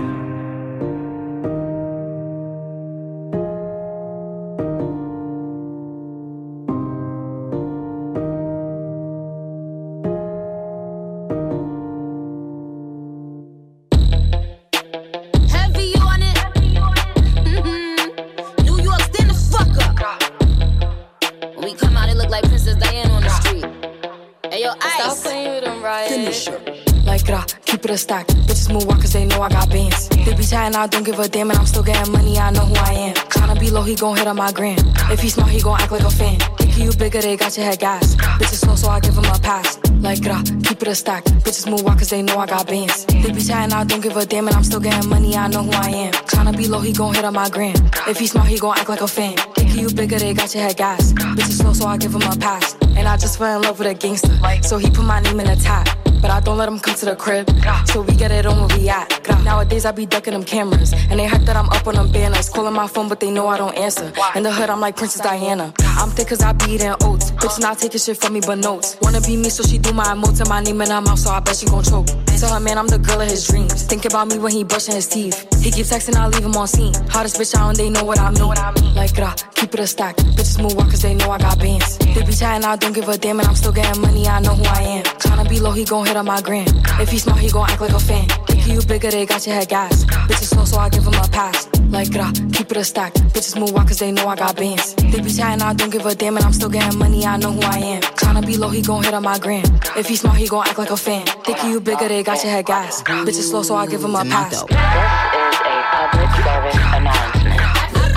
Keep 27.64 27.84
it 27.84 27.90
a 27.90 27.98
stack. 27.98 28.26
Bitches 28.26 28.72
move 28.72 28.86
walk 28.86 29.00
cause 29.00 29.12
they 29.12 29.24
know 29.24 29.40
I 29.42 29.48
got 29.48 29.68
bands. 29.70 30.08
They 30.08 30.34
be 30.34 30.44
chatting, 30.44 30.76
I 30.76 30.86
don't 30.86 31.04
give 31.04 31.18
a 31.18 31.28
damn, 31.28 31.50
and 31.50 31.58
I'm 31.58 31.66
still 31.66 31.82
getting 31.82 32.12
money, 32.12 32.38
I 32.38 32.50
know 32.50 32.66
who 32.66 32.74
I 32.74 32.92
am. 32.92 33.14
Tryna 33.14 33.58
be 33.60 33.70
low, 33.70 33.82
he 33.82 33.94
gon' 33.94 34.16
hit 34.16 34.26
on 34.26 34.36
my 34.36 34.52
gram. 34.52 34.78
If 35.10 35.20
he 35.20 35.28
smart, 35.28 35.50
he 35.50 35.60
gon' 35.60 35.80
act 35.80 35.92
like 35.92 36.02
a 36.02 36.10
fan. 36.10 36.38
If 36.60 36.78
you 36.78 36.92
bigger, 36.92 37.20
they 37.20 37.36
got 37.36 37.56
your 37.56 37.66
head 37.66 37.78
gas. 37.78 38.16
Bitches 38.16 38.60
slow, 38.64 38.74
so 38.74 38.88
I 38.88 39.00
give 39.00 39.16
him 39.16 39.24
a 39.24 39.38
pass. 39.38 39.78
Like 40.00 40.24
rah, 40.24 40.42
keep 40.64 40.80
it 40.82 40.88
a 40.88 40.94
stack. 40.94 41.24
Bitches 41.44 41.70
move 41.70 41.82
walk 41.82 41.98
cause 41.98 42.10
they 42.10 42.22
know 42.22 42.38
I 42.38 42.46
got 42.46 42.66
bands. 42.66 43.04
They 43.06 43.30
be 43.32 43.42
chatting, 43.42 43.72
I 43.74 43.84
don't 43.84 44.00
give 44.00 44.16
a 44.16 44.24
damn, 44.24 44.48
and 44.48 44.56
I'm 44.56 44.64
still 44.64 44.80
getting 44.80 45.08
money, 45.08 45.36
I 45.36 45.48
know 45.48 45.62
who 45.62 45.72
I 45.72 45.90
am. 45.90 46.12
Tryna 46.12 46.56
be 46.56 46.68
low, 46.68 46.80
he 46.80 46.92
gon' 46.92 47.14
hit 47.14 47.24
on 47.24 47.34
my 47.34 47.48
gram. 47.48 47.74
If 48.06 48.18
he 48.18 48.26
smart, 48.26 48.48
he 48.48 48.58
gon' 48.58 48.78
act 48.78 48.88
like 48.88 49.00
a 49.02 49.08
fan. 49.08 49.34
If 49.56 49.76
you 49.76 49.90
bigger, 49.94 50.18
they 50.18 50.34
got 50.34 50.54
your 50.54 50.64
head 50.64 50.76
gas. 50.76 51.12
Bitches 51.12 51.60
slow, 51.60 51.72
so 51.72 51.86
I 51.86 51.96
give 51.96 52.14
him 52.14 52.22
a 52.22 52.36
pass. 52.36 52.76
And 52.96 53.06
I 53.06 53.16
just 53.16 53.38
fell 53.38 53.56
in 53.56 53.62
love 53.62 53.78
with 53.78 53.88
a 53.88 53.94
gangster. 53.94 54.36
So 54.62 54.78
he 54.78 54.90
put 54.90 55.04
my 55.04 55.20
name 55.20 55.38
in 55.40 55.46
the 55.46 55.56
top. 55.56 55.86
But 56.20 56.30
I 56.30 56.40
don't 56.40 56.58
let 56.58 56.68
him 56.68 56.78
come 56.78 56.94
to 56.96 57.06
the 57.06 57.16
crib. 57.16 57.48
So 57.86 58.02
we 58.02 58.14
get 58.14 58.30
it 58.30 58.46
on 58.46 58.56
where 58.66 58.78
we 58.78 58.88
at. 58.88 59.08
Nowadays 59.44 59.84
I 59.84 59.92
be 59.92 60.06
ducking 60.06 60.32
them 60.32 60.44
cameras. 60.44 60.92
And 60.92 61.18
they 61.18 61.26
hype 61.26 61.42
that 61.42 61.56
I'm 61.56 61.68
up 61.70 61.86
on 61.86 61.94
them 61.94 62.10
banners. 62.12 62.48
Calling 62.48 62.74
my 62.74 62.86
phone, 62.86 63.08
but 63.08 63.20
they 63.20 63.30
know 63.30 63.48
I 63.48 63.56
don't 63.58 63.76
answer. 63.76 64.12
In 64.34 64.42
the 64.42 64.52
hood, 64.52 64.70
I'm 64.70 64.80
like 64.80 64.96
Princess 64.96 65.22
Diana. 65.22 65.72
I'm 66.00 66.10
thick 66.10 66.28
cause 66.28 66.42
I 66.42 66.52
be 66.52 66.72
eating 66.72 66.94
oats. 67.02 67.30
Bitch 67.32 67.58
not 67.60 67.78
taking 67.78 68.00
shit 68.00 68.16
from 68.16 68.34
me 68.34 68.40
but 68.40 68.58
notes. 68.58 68.96
Wanna 69.02 69.20
be 69.20 69.36
me, 69.36 69.50
so 69.50 69.62
she 69.62 69.78
do 69.78 69.92
my 69.92 70.04
emotes 70.04 70.40
and 70.40 70.48
my 70.48 70.60
name 70.60 70.80
in 70.80 70.90
her 70.90 71.00
mouth, 71.00 71.18
so 71.18 71.30
I 71.30 71.40
bet 71.40 71.56
she 71.56 71.66
gon' 71.66 71.82
choke. 71.82 72.06
Tell 72.40 72.54
her 72.54 72.60
man 72.60 72.78
I'm 72.78 72.86
the 72.86 72.98
girl 72.98 73.20
of 73.20 73.28
his 73.28 73.46
dreams. 73.46 73.82
Think 73.82 74.06
about 74.06 74.28
me 74.28 74.38
when 74.38 74.50
he 74.50 74.64
brushing 74.64 74.94
his 74.94 75.06
teeth. 75.06 75.36
He 75.62 75.70
keep 75.70 75.84
texting, 75.84 76.16
I 76.16 76.26
leave 76.26 76.42
him 76.42 76.56
on 76.56 76.66
scene. 76.66 76.94
Hottest 77.10 77.36
bitch 77.36 77.54
out 77.54 77.68
and 77.68 77.76
they 77.76 77.90
know 77.90 78.02
what 78.02 78.18
I 78.18 78.30
mean. 78.30 78.94
Like 78.94 79.14
rah, 79.18 79.34
keep 79.54 79.74
it 79.74 79.80
a 79.80 79.86
stack. 79.86 80.16
Bitches 80.16 80.56
move 80.62 80.74
walk 80.74 80.88
cause 80.88 81.02
they 81.02 81.12
know 81.12 81.30
I 81.30 81.36
got 81.36 81.58
bands. 81.58 81.98
They 81.98 82.24
be 82.24 82.32
chatting, 82.32 82.64
I 82.64 82.76
don't 82.76 82.94
give 82.94 83.10
a 83.10 83.18
damn, 83.18 83.40
and 83.40 83.46
I'm 83.46 83.54
still 83.54 83.72
getting 83.72 84.00
money, 84.00 84.26
I 84.26 84.40
know 84.40 84.54
who 84.54 84.64
I 84.64 84.80
am. 84.80 85.04
Tryna 85.20 85.50
be 85.50 85.60
low, 85.60 85.72
he 85.72 85.84
gon' 85.84 86.06
hit 86.06 86.16
on 86.16 86.24
my 86.24 86.40
gram. 86.40 86.66
If 86.98 87.10
he 87.10 87.18
smart, 87.18 87.40
he 87.40 87.50
gon' 87.50 87.68
act 87.68 87.82
like 87.82 87.92
a 87.92 88.00
fan. 88.00 88.26
Think 88.70 88.82
you 88.82 88.88
bigger, 88.88 89.10
they 89.10 89.26
got 89.26 89.44
your 89.44 89.56
head 89.56 89.68
gas. 89.68 90.04
Bitches 90.04 90.54
slow, 90.54 90.64
so 90.64 90.78
I 90.78 90.88
give 90.90 91.04
him 91.04 91.14
a 91.14 91.26
pass. 91.26 91.68
Like 91.90 92.14
rah, 92.14 92.30
keep 92.52 92.70
it 92.70 92.76
a 92.76 92.84
stack. 92.84 93.14
Bitches 93.34 93.58
move 93.58 93.72
walk 93.72 93.88
cause 93.88 93.98
they 93.98 94.12
know 94.12 94.28
I 94.28 94.36
got 94.36 94.54
bands. 94.54 94.94
They 94.94 95.20
be 95.20 95.28
chatting, 95.28 95.60
I 95.60 95.74
don't 95.74 95.90
give 95.90 96.06
a 96.06 96.14
damn, 96.14 96.36
and 96.36 96.46
I'm 96.46 96.52
still 96.52 96.68
getting 96.68 96.96
money, 96.96 97.26
I 97.26 97.36
know 97.36 97.50
who 97.50 97.62
I 97.62 97.78
am. 97.78 98.02
Tryna 98.02 98.46
be 98.46 98.56
low, 98.56 98.68
he 98.68 98.80
gon' 98.80 99.02
hit 99.02 99.12
on 99.12 99.24
my 99.24 99.40
gram. 99.40 99.64
If 99.96 100.06
he 100.06 100.14
smart, 100.14 100.36
he 100.36 100.46
gon' 100.46 100.68
act 100.68 100.78
like 100.78 100.90
a 100.90 100.96
fan. 100.96 101.26
Think 101.42 101.64
you 101.64 101.80
bigger, 101.80 102.06
they 102.06 102.22
got 102.22 102.44
your 102.44 102.52
head 102.52 102.66
gas. 102.66 103.02
Bitches 103.02 103.50
slow, 103.50 103.64
so 103.64 103.74
I 103.74 103.88
give 103.88 104.04
him 104.04 104.14
a 104.14 104.24
pass. 104.24 104.64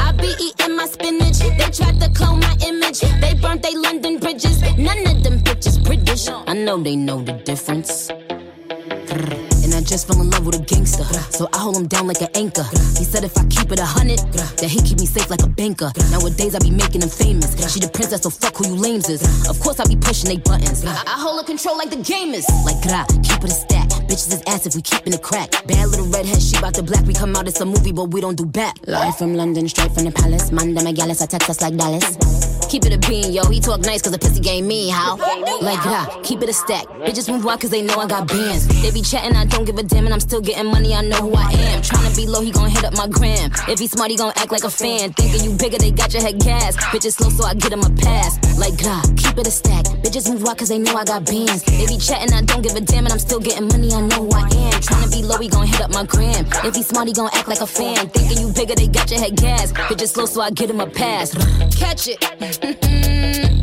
I 0.06 0.14
be 0.20 0.36
eating 0.39 0.76
my 0.76 0.86
spinach. 0.86 1.39
They 1.39 1.72
tried 1.72 1.99
to 1.99 2.12
clone 2.14 2.41
my 2.41 2.56
image. 2.64 2.99
They 2.99 3.34
burnt 3.41 3.64
they 3.64 3.74
London 3.76 4.20
bridges. 4.20 4.62
None 4.78 5.08
of 5.08 5.24
them 5.24 5.39
bitches 5.39 5.84
British. 5.84 6.30
I 6.30 6.54
know 6.54 6.78
they 6.78 6.95
know 6.95 7.24
the 7.24 7.34
difference 7.34 8.12
just 9.84 10.07
fell 10.07 10.21
in 10.21 10.29
love 10.29 10.45
with 10.45 10.55
a 10.59 10.63
gangster. 10.63 11.03
So 11.31 11.47
I 11.53 11.57
hold 11.57 11.77
him 11.77 11.88
down 11.88 12.07
like 12.07 12.21
an 12.21 12.29
anchor. 12.36 12.63
He 12.97 13.03
said 13.03 13.23
if 13.23 13.38
I 13.38 13.45
keep 13.45 13.71
it 13.71 13.79
a 13.79 13.86
hundred, 13.86 14.19
that 14.59 14.69
he 14.69 14.81
keep 14.81 14.99
me 14.99 15.05
safe 15.05 15.29
like 15.29 15.43
a 15.43 15.47
banker. 15.47 15.91
Nowadays 16.11 16.55
I 16.55 16.59
be 16.59 16.71
making 16.71 17.01
him 17.01 17.09
famous. 17.09 17.53
She 17.71 17.79
the 17.79 17.89
princess, 17.89 18.21
so 18.21 18.29
fuck 18.29 18.55
who 18.57 18.67
you 18.67 18.75
lames 18.75 19.09
is. 19.09 19.21
Of 19.49 19.59
course 19.59 19.79
I 19.79 19.86
be 19.86 19.95
pushing 19.95 20.29
they 20.29 20.38
buttons. 20.38 20.86
I, 20.86 20.91
I 20.91 21.17
hold 21.19 21.43
a 21.43 21.45
control 21.45 21.77
like 21.77 21.89
the 21.89 22.01
game 22.01 22.34
is. 22.34 22.47
Like 22.65 22.81
gra, 22.81 23.05
keep 23.23 23.43
it 23.43 23.51
a 23.51 23.55
stack. 23.55 23.89
Bitches 24.07 24.34
is 24.34 24.43
ass 24.47 24.65
if 24.65 24.75
we 24.75 24.81
keepin' 24.81 25.13
it 25.13 25.21
crack. 25.21 25.49
Bad 25.67 25.89
little 25.89 26.07
redhead, 26.07 26.41
she 26.41 26.59
bout 26.59 26.73
the 26.73 26.84
black. 26.84 27.05
We 27.05 27.13
come 27.13 27.36
out, 27.36 27.47
it's 27.47 27.61
a 27.61 27.65
movie, 27.65 27.91
but 27.91 28.13
we 28.13 28.21
don't 28.21 28.36
do 28.36 28.45
back. 28.45 28.75
Live 28.88 29.17
from 29.17 29.34
London, 29.36 29.67
straight 29.67 29.91
from 29.91 30.05
the 30.05 30.11
palace. 30.11 30.51
Manda 30.51 30.81
Magalis, 30.81 31.21
I 31.21 31.25
text 31.25 31.49
us 31.49 31.61
like 31.61 31.75
Dallas. 31.77 32.17
Keep 32.69 32.86
it 32.86 32.93
a 32.93 32.97
bean, 33.07 33.31
yo. 33.31 33.43
He 33.49 33.59
talk 33.59 33.81
nice 33.81 34.01
cause 34.01 34.11
the 34.11 34.19
pussy 34.19 34.39
game 34.39 34.67
me 34.67 34.89
how? 34.89 35.17
Like, 35.61 35.79
ha, 35.79 36.19
keep 36.23 36.41
it 36.41 36.49
a 36.49 36.53
stack. 36.53 36.86
Bitches 37.05 37.31
move 37.31 37.45
wild 37.45 37.61
cause 37.61 37.69
they 37.69 37.81
know 37.81 37.95
I 37.99 38.07
got 38.07 38.27
bands. 38.27 38.67
They 38.81 38.91
be 38.91 39.01
chatting, 39.01 39.36
I 39.36 39.45
don't 39.45 39.65
give 39.65 39.72
give 39.74 39.86
a 39.86 39.88
damn, 39.88 40.05
and 40.05 40.13
I'm 40.13 40.19
still 40.19 40.41
getting 40.41 40.69
money. 40.69 40.93
I 40.93 41.01
know 41.01 41.17
who 41.17 41.34
I 41.34 41.51
am. 41.51 41.82
Trying 41.82 42.09
to 42.09 42.15
be 42.15 42.28
low, 42.28 42.41
he 42.41 42.51
gon' 42.51 42.69
hit 42.69 42.84
up 42.84 42.93
my 42.95 43.07
gram. 43.07 43.51
If 43.67 43.80
he 43.80 43.88
smart, 43.88 44.11
he 44.11 44.17
gon' 44.17 44.34
act 44.36 44.51
like 44.51 44.63
a 44.63 44.69
fan. 44.69 45.13
Thinking 45.13 45.43
you 45.43 45.57
bigger, 45.57 45.78
they 45.78 45.91
got 45.91 46.13
your 46.13 46.21
head 46.21 46.39
gas. 46.39 46.76
Bitches 46.78 47.13
slow, 47.13 47.30
so 47.30 47.43
I 47.45 47.53
get 47.53 47.71
him 47.71 47.82
a 47.82 47.89
pass. 47.89 48.38
Like, 48.57 48.82
God, 48.82 49.03
keep 49.17 49.38
it 49.38 49.47
a 49.47 49.51
stack. 49.51 49.86
Bitches 50.03 50.32
move 50.32 50.45
out 50.47 50.57
cause 50.57 50.69
they 50.69 50.78
know 50.78 50.95
I 50.95 51.05
got 51.05 51.26
bands. 51.26 51.63
If 51.67 51.89
be 51.89 51.97
chatting, 51.97 52.34
I 52.34 52.41
don't 52.41 52.61
give 52.61 52.76
a 52.76 52.82
damn, 52.82 53.05
and 53.05 53.13
I'm 53.13 53.19
still 53.19 53.39
getting 53.39 53.67
money. 53.67 53.91
I 53.93 54.01
know 54.01 54.26
who 54.26 54.32
I 54.32 54.47
am. 54.47 54.82
Trying 54.82 55.03
to 55.03 55.09
be 55.09 55.24
low, 55.24 55.38
he 55.38 55.49
gon' 55.49 55.67
hit 55.67 55.82
up 55.82 55.91
my 55.91 56.05
gram. 56.05 56.45
If 56.63 56.76
he 56.76 56.84
smart, 56.84 57.07
he 57.07 57.13
gon' 57.13 57.30
act 57.34 57.47
like 57.47 57.61
a 57.61 57.67
fan. 57.67 58.09
Thinking 58.09 58.39
you 58.39 58.53
bigger, 58.53 58.76
they 58.76 58.88
got 58.88 59.09
your 59.09 59.19
head 59.19 59.36
gas. 59.36 59.71
Bitches 59.74 60.13
slow, 60.13 60.26
so 60.26 60.41
I 60.41 60.51
get 60.51 60.69
him 60.69 60.80
a 60.80 60.88
pass. 60.88 61.34
Catch 61.76 62.09
it. 62.09 63.62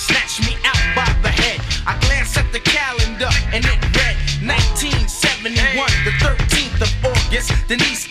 and 3.53 3.65
it 3.65 3.79
read 3.95 4.15
1971, 4.43 5.87
the 6.05 6.11
13th 6.23 6.81
of 6.81 6.91
August. 7.05 7.51
Denise 7.67 8.10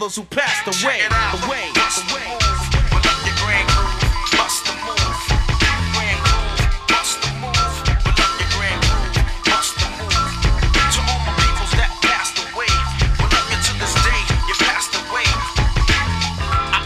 brothers 0.00 0.16
who 0.16 0.24
passed 0.24 0.66
away. 0.66 1.00
away, 1.44 1.68
away. 2.08 2.36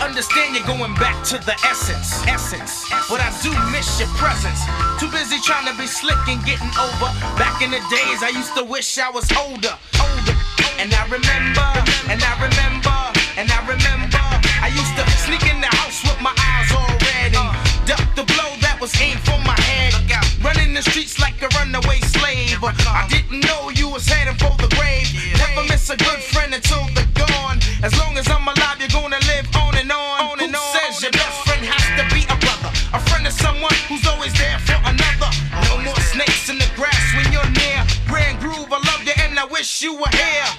understand 0.05 0.55
you're 0.55 0.67
going 0.67 0.95
back 0.95 1.25
to 1.25 1.39
the 1.39 1.55
essence, 1.67 2.25
essence. 2.27 2.85
But 3.09 3.21
I 3.21 3.31
do 3.43 3.51
miss 3.71 3.99
your 3.99 4.09
presence. 4.15 4.61
Too 5.01 5.11
busy 5.11 5.41
trying 5.43 5.67
to 5.67 5.77
be 5.81 5.87
slick 5.87 6.19
and 6.29 6.45
getting 6.45 6.71
over. 6.79 7.11
Back 7.39 7.62
in 7.62 7.71
the 7.71 7.83
days, 7.91 8.23
I 8.23 8.31
used 8.35 8.55
to 8.57 8.65
wish 8.65 8.99
I 8.99 9.11
was 9.11 9.31
older, 9.33 9.75
older. 10.03 10.37
And 10.79 10.95
I 10.95 11.05
remember, 11.07 11.67
and 12.11 12.23
I 12.23 12.35
remember. 12.43 12.84
you 39.85 39.93
were 39.93 40.09
here. 40.12 40.54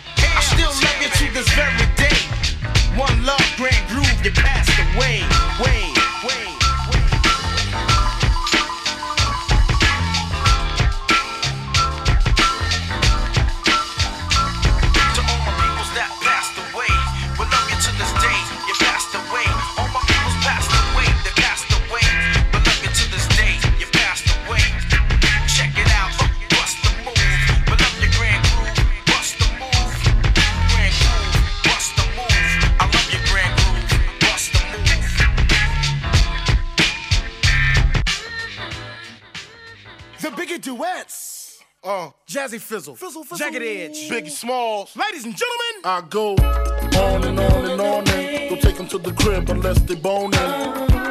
Jazzy 42.56 42.62
Fizzle, 42.62 42.96
Fizzle, 42.96 43.24
Fizzle. 43.24 43.38
Jagged 43.38 43.62
Edge, 43.62 44.10
Biggie 44.10 44.30
Smalls. 44.30 44.96
Ladies 44.96 45.26
and 45.26 45.36
gentlemen, 45.36 45.82
I 45.84 46.02
go 46.10 46.36
on 46.36 47.24
and 47.24 47.40
on 47.40 47.66
and 47.70 47.82
on 47.82 48.10
and 48.10 48.50
go 48.50 48.56
take 48.56 48.78
them 48.78 48.88
to 48.88 48.98
the 48.98 49.12
crib 49.12 49.50
unless 49.50 49.80
they 49.82 49.96
boning. 49.96 50.40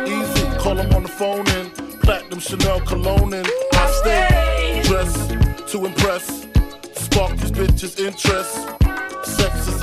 Easy, 0.06 0.58
call 0.58 0.74
them 0.74 0.92
on 0.94 1.02
the 1.02 1.08
phone 1.08 1.46
and 1.48 1.72
platinum 2.00 2.40
Chanel 2.40 2.80
cologne 2.80 3.34
and 3.34 3.48
I 3.72 3.90
stay 4.00 4.82
dressed 4.84 5.30
to 5.72 5.84
impress, 5.86 6.46
spark 6.94 7.36
these 7.36 7.52
bitches' 7.52 7.98
interest. 7.98 8.83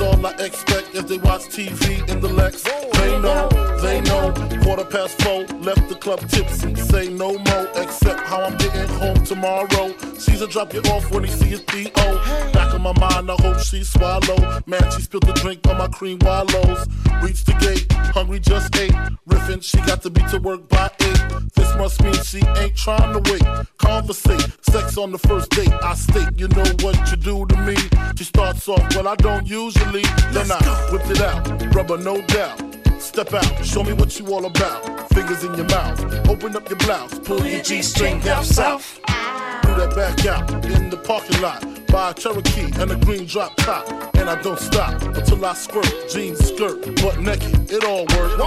All 0.02 0.26
I 0.26 0.32
expect 0.40 0.94
as 0.96 1.04
they 1.06 1.18
watch 1.18 1.42
TV 1.42 2.08
in 2.08 2.20
the 2.20 2.28
Lex. 2.28 2.62
They 2.62 3.18
know, 3.20 3.48
they 3.80 4.00
know. 4.00 4.32
Quarter 4.62 4.84
past 4.84 5.20
four, 5.22 5.44
left 5.58 5.88
the 5.88 5.94
club 5.94 6.20
tipsy. 6.28 6.74
Say 6.74 7.08
no 7.08 7.38
more, 7.38 7.68
except 7.76 8.20
how 8.20 8.42
I'm 8.42 8.56
getting 8.56 8.88
home 8.96 9.22
tomorrow. 9.24 9.94
Caesar 10.18 10.46
drop 10.48 10.74
you 10.74 10.80
off 10.82 11.10
when 11.12 11.24
he 11.24 11.30
see 11.30 11.46
his 11.46 11.60
P.O. 11.62 12.50
Back 12.52 12.74
in 12.74 12.82
my 12.82 12.92
mind, 12.98 13.30
I 13.30 13.36
hope 13.40 13.60
she 13.60 13.84
swallow. 13.84 14.62
Man, 14.66 14.82
she 14.92 15.02
spilled 15.02 15.24
the 15.24 15.34
drink 15.34 15.66
on 15.68 15.78
my 15.78 15.88
cream 15.88 16.18
wallows. 16.22 16.86
Reached 17.22 17.46
the 17.46 17.54
gate, 17.60 17.86
hungry 18.12 18.40
just 18.40 18.74
ate. 18.76 18.94
Riffin', 19.26 19.62
she 19.62 19.78
got 19.78 20.02
to 20.02 20.10
be 20.10 20.22
to 20.30 20.38
work 20.38 20.68
by 20.68 20.90
eight. 21.00 21.22
This 21.54 21.74
must 21.76 22.02
mean 22.02 22.14
she 22.24 22.40
ain't 22.58 22.76
trying 22.76 23.12
to 23.12 23.30
wait. 23.30 23.42
Conversate, 23.78 24.46
sex 24.62 24.98
on 24.98 25.12
the 25.12 25.18
first 25.18 25.50
date. 25.50 25.72
I 25.82 25.94
state, 25.94 26.28
you 26.36 26.48
know 26.48 26.64
what 26.82 26.98
you 27.10 27.16
do 27.16 27.46
to 27.46 27.56
me. 27.62 27.76
She 28.16 28.24
starts 28.24 28.68
off, 28.68 28.82
well, 28.94 29.08
I 29.08 29.16
don't 29.16 29.46
usually. 29.46 29.91
Then 29.92 30.50
I 30.50 30.88
whipped 30.90 31.10
it 31.10 31.20
out, 31.20 31.74
rubber 31.74 31.98
no 31.98 32.22
doubt. 32.22 32.58
Step 32.98 33.34
out, 33.34 33.62
show 33.62 33.84
me 33.84 33.92
what 33.92 34.18
you 34.18 34.26
all 34.32 34.46
about. 34.46 35.08
Fingers 35.10 35.44
in 35.44 35.54
your 35.54 35.66
mouth, 35.66 36.00
open 36.30 36.56
up 36.56 36.66
your 36.70 36.78
blouse, 36.78 37.18
pull 37.18 37.44
your 37.44 37.62
G 37.62 37.82
string 37.82 38.18
down 38.20 38.42
south. 38.42 38.98
Do 39.06 39.74
that 39.74 39.92
back 39.94 40.24
out 40.24 40.50
in 40.64 40.88
the 40.88 40.96
parking 40.96 41.42
lot. 41.42 41.60
Buy 41.88 42.10
a 42.10 42.14
Cherokee 42.14 42.70
and 42.80 42.90
a 42.90 42.96
green 42.96 43.26
drop 43.26 43.54
top. 43.56 43.86
And 44.16 44.30
I 44.30 44.40
don't 44.40 44.58
stop 44.58 45.02
until 45.02 45.44
I 45.44 45.52
squirt. 45.52 46.08
Jeans, 46.10 46.38
skirt, 46.38 46.96
butt 47.02 47.20
naked, 47.20 47.70
it 47.70 47.84
all 47.84 48.06
works. 48.06 48.32
And 48.32 48.42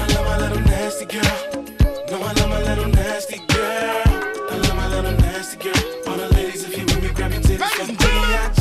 I 0.00 0.06
love 0.14 0.24
my 0.24 0.38
little 0.38 0.62
nasty 0.62 1.04
girl. 1.04 1.64
No, 2.10 2.22
I 2.22 2.32
love 2.32 2.48
my 2.48 2.62
little 2.62 2.88
nasty 2.88 3.36
girl. 3.48 4.02
I 4.50 4.56
love 4.56 4.76
my 4.76 4.88
little 4.88 5.12
nasty 5.12 5.58
girl. 5.58 6.08
All 6.08 6.16
the 6.16 6.28
ladies, 6.34 6.64
if 6.64 6.78
you 6.78 6.84
with 6.86 7.02
me, 7.02 7.10
grab 7.10 7.32
your 7.32 7.42
titties 7.42 8.59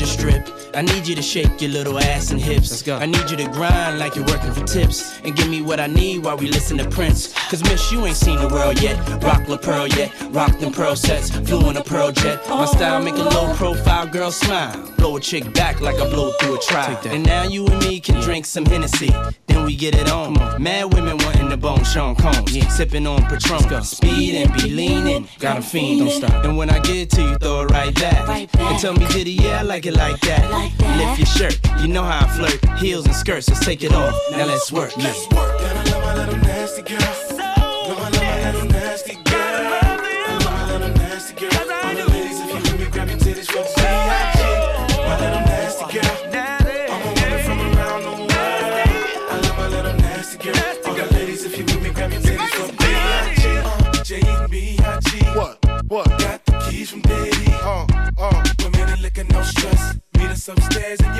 you 0.00 0.06
to 0.06 0.12
strip. 0.12 0.48
I 0.74 0.82
need 0.82 1.06
you 1.06 1.14
to 1.14 1.22
shake 1.22 1.60
your 1.60 1.70
little 1.70 1.98
ass 1.98 2.30
and 2.30 2.40
hips. 2.40 2.70
Let's 2.70 2.82
go. 2.82 2.96
I 2.96 3.06
need 3.06 3.30
you 3.30 3.36
to 3.38 3.48
grind 3.48 3.98
like 3.98 4.14
you're 4.16 4.26
working 4.26 4.52
for 4.52 4.64
tips. 4.64 5.18
And 5.24 5.34
give 5.36 5.48
me 5.48 5.62
what 5.62 5.80
I 5.80 5.86
need 5.86 6.24
while 6.24 6.36
we 6.36 6.48
listen 6.48 6.78
to 6.78 6.88
Prince. 6.88 7.32
Cause 7.50 7.62
miss, 7.62 7.90
you 7.90 8.04
ain't 8.06 8.16
seen 8.16 8.38
the 8.38 8.48
world 8.48 8.80
yet. 8.80 8.96
Rock 9.22 9.48
La 9.48 9.56
Pearl 9.56 9.88
yet. 9.88 10.12
Rock 10.30 10.58
them 10.58 10.72
pearl 10.72 10.96
sets. 10.96 11.30
Flew 11.30 11.70
in 11.70 11.76
a 11.76 11.82
pearl 11.82 12.12
jet. 12.12 12.46
My 12.48 12.64
oh. 12.64 12.66
style 12.66 13.02
make 13.02 13.14
a 13.14 13.22
low 13.22 13.54
profile 13.54 14.06
girl 14.06 14.30
smile. 14.30 14.92
Blow 14.98 15.16
a 15.16 15.20
chick 15.20 15.52
back 15.54 15.80
like 15.80 15.96
I 15.96 16.08
blow 16.10 16.32
through 16.40 16.56
a 16.56 16.60
trial. 16.60 17.00
And 17.06 17.24
now 17.24 17.44
you 17.44 17.66
and 17.66 17.78
me 17.80 18.00
can 18.00 18.20
drink 18.20 18.44
some 18.44 18.66
Hennessy. 18.66 19.10
Then 19.46 19.64
we 19.64 19.74
get 19.74 19.94
it 19.94 20.10
on. 20.10 20.34
Mad 20.62 20.92
women 20.92 21.16
wanting 21.18 21.48
the 21.48 21.56
bone 21.56 21.84
Sean 21.84 22.14
Combs. 22.14 22.52
Sipping 22.74 23.06
on 23.06 23.22
Patron. 23.26 23.82
Speed 23.82 24.34
and 24.34 24.52
be 24.54 24.70
leaning. 24.70 25.28
Got 25.38 25.58
a 25.58 25.60
fiending. 25.60 25.98
Don't 25.98 26.10
stop. 26.10 26.44
And 26.44 26.56
when 26.56 26.70
I 26.70 26.78
get 26.80 27.10
to 27.10 27.22
you, 27.22 27.34
throw 27.36 27.62
it 27.62 27.70
right 27.70 27.94
back. 27.94 28.28
And 28.58 28.78
tell 28.78 28.92
me, 28.92 29.06
did 29.08 29.24
Diddy, 29.24 29.32
yeah, 29.32 29.60
I 29.60 29.62
like 29.62 29.86
it 29.86 29.87
like 29.94 30.20
that. 30.20 30.50
Lift 30.96 31.18
your 31.18 31.26
shirt. 31.26 31.60
You 31.80 31.88
know 31.88 32.02
how 32.02 32.26
I 32.26 32.28
flirt. 32.28 32.78
Heels 32.78 33.06
and 33.06 33.14
skirts, 33.14 33.48
let's 33.48 33.64
take 33.64 33.82
it 33.82 33.92
off. 33.92 34.14
Now 34.32 34.46
let's 34.46 34.72
work. 34.72 34.96
Let's 34.96 35.28
work. 35.28 35.60
I 35.60 35.84
love 35.90 36.02
my 36.02 36.14
little 36.14 36.40
nasty 36.40 36.82
girl. 36.82 37.27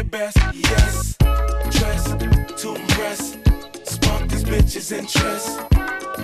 Best. 0.08 0.36
Yes. 0.54 1.16
Dress 1.70 2.04
to 2.62 2.74
impress. 2.74 3.36
Spark 3.84 4.28
these 4.28 4.44
bitches' 4.44 4.92
interest. 4.92 5.58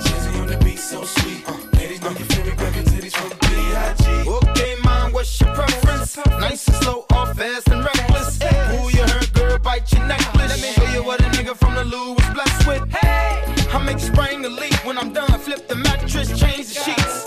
Jizzy 0.05 0.41
on 0.41 0.47
the 0.47 0.57
beat, 0.65 0.79
so 0.79 1.05
sweet. 1.05 1.45
Uh, 1.47 1.57
ladies, 1.75 2.01
know 2.03 2.11
you 2.11 2.25
feel 2.25 2.45
me, 2.45 2.53
grab 2.57 2.75
your 2.75 2.85
titties 2.85 3.15
from 3.15 3.31
B.I.G. 3.41 4.29
Okay, 4.29 4.75
mom, 4.85 5.13
what's 5.13 5.41
your 5.41 5.55
preference? 5.55 6.17
Nice 6.41 6.67
and 6.69 6.77
slow, 6.77 7.05
or 7.15 7.35
fast 7.35 7.69
and 7.69 7.85
reckless. 7.85 8.43
Who 8.43 8.89
you 8.91 9.05
heard, 9.05 9.33
girl, 9.35 9.59
bite 9.59 9.93
your 9.93 10.07
necklace. 10.07 10.51
Let 10.51 10.61
me 10.61 10.73
show 10.73 10.91
you 10.93 11.05
what 11.05 11.21
a 11.21 11.25
nigga 11.37 11.57
from 11.57 11.75
the 11.75 11.85
Lou 11.85 12.15
was 12.15 12.29
blessed 12.31 12.67
with. 12.67 12.91
Hey, 12.91 13.45
I 13.73 13.83
make 13.85 13.99
spring 13.99 14.43
the 14.43 14.51
leak 14.51 14.85
when 14.87 14.97
I'm 14.99 15.13
done. 15.13 15.39
Flip 15.41 15.69
the 15.69 15.77
mattress, 15.77 16.29
change 16.39 16.69
the 16.69 16.81
sheets. 16.85 17.27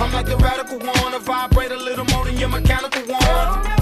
I'm 0.00 0.12
like 0.12 0.26
the 0.26 0.36
radical 0.36 0.78
one, 0.78 1.14
I 1.14 1.18
vibrate 1.18 1.72
a 1.72 1.76
little 1.76 2.04
more 2.06 2.24
than 2.26 2.36
your 2.36 2.50
mechanical 2.50 3.02
one. 3.02 3.75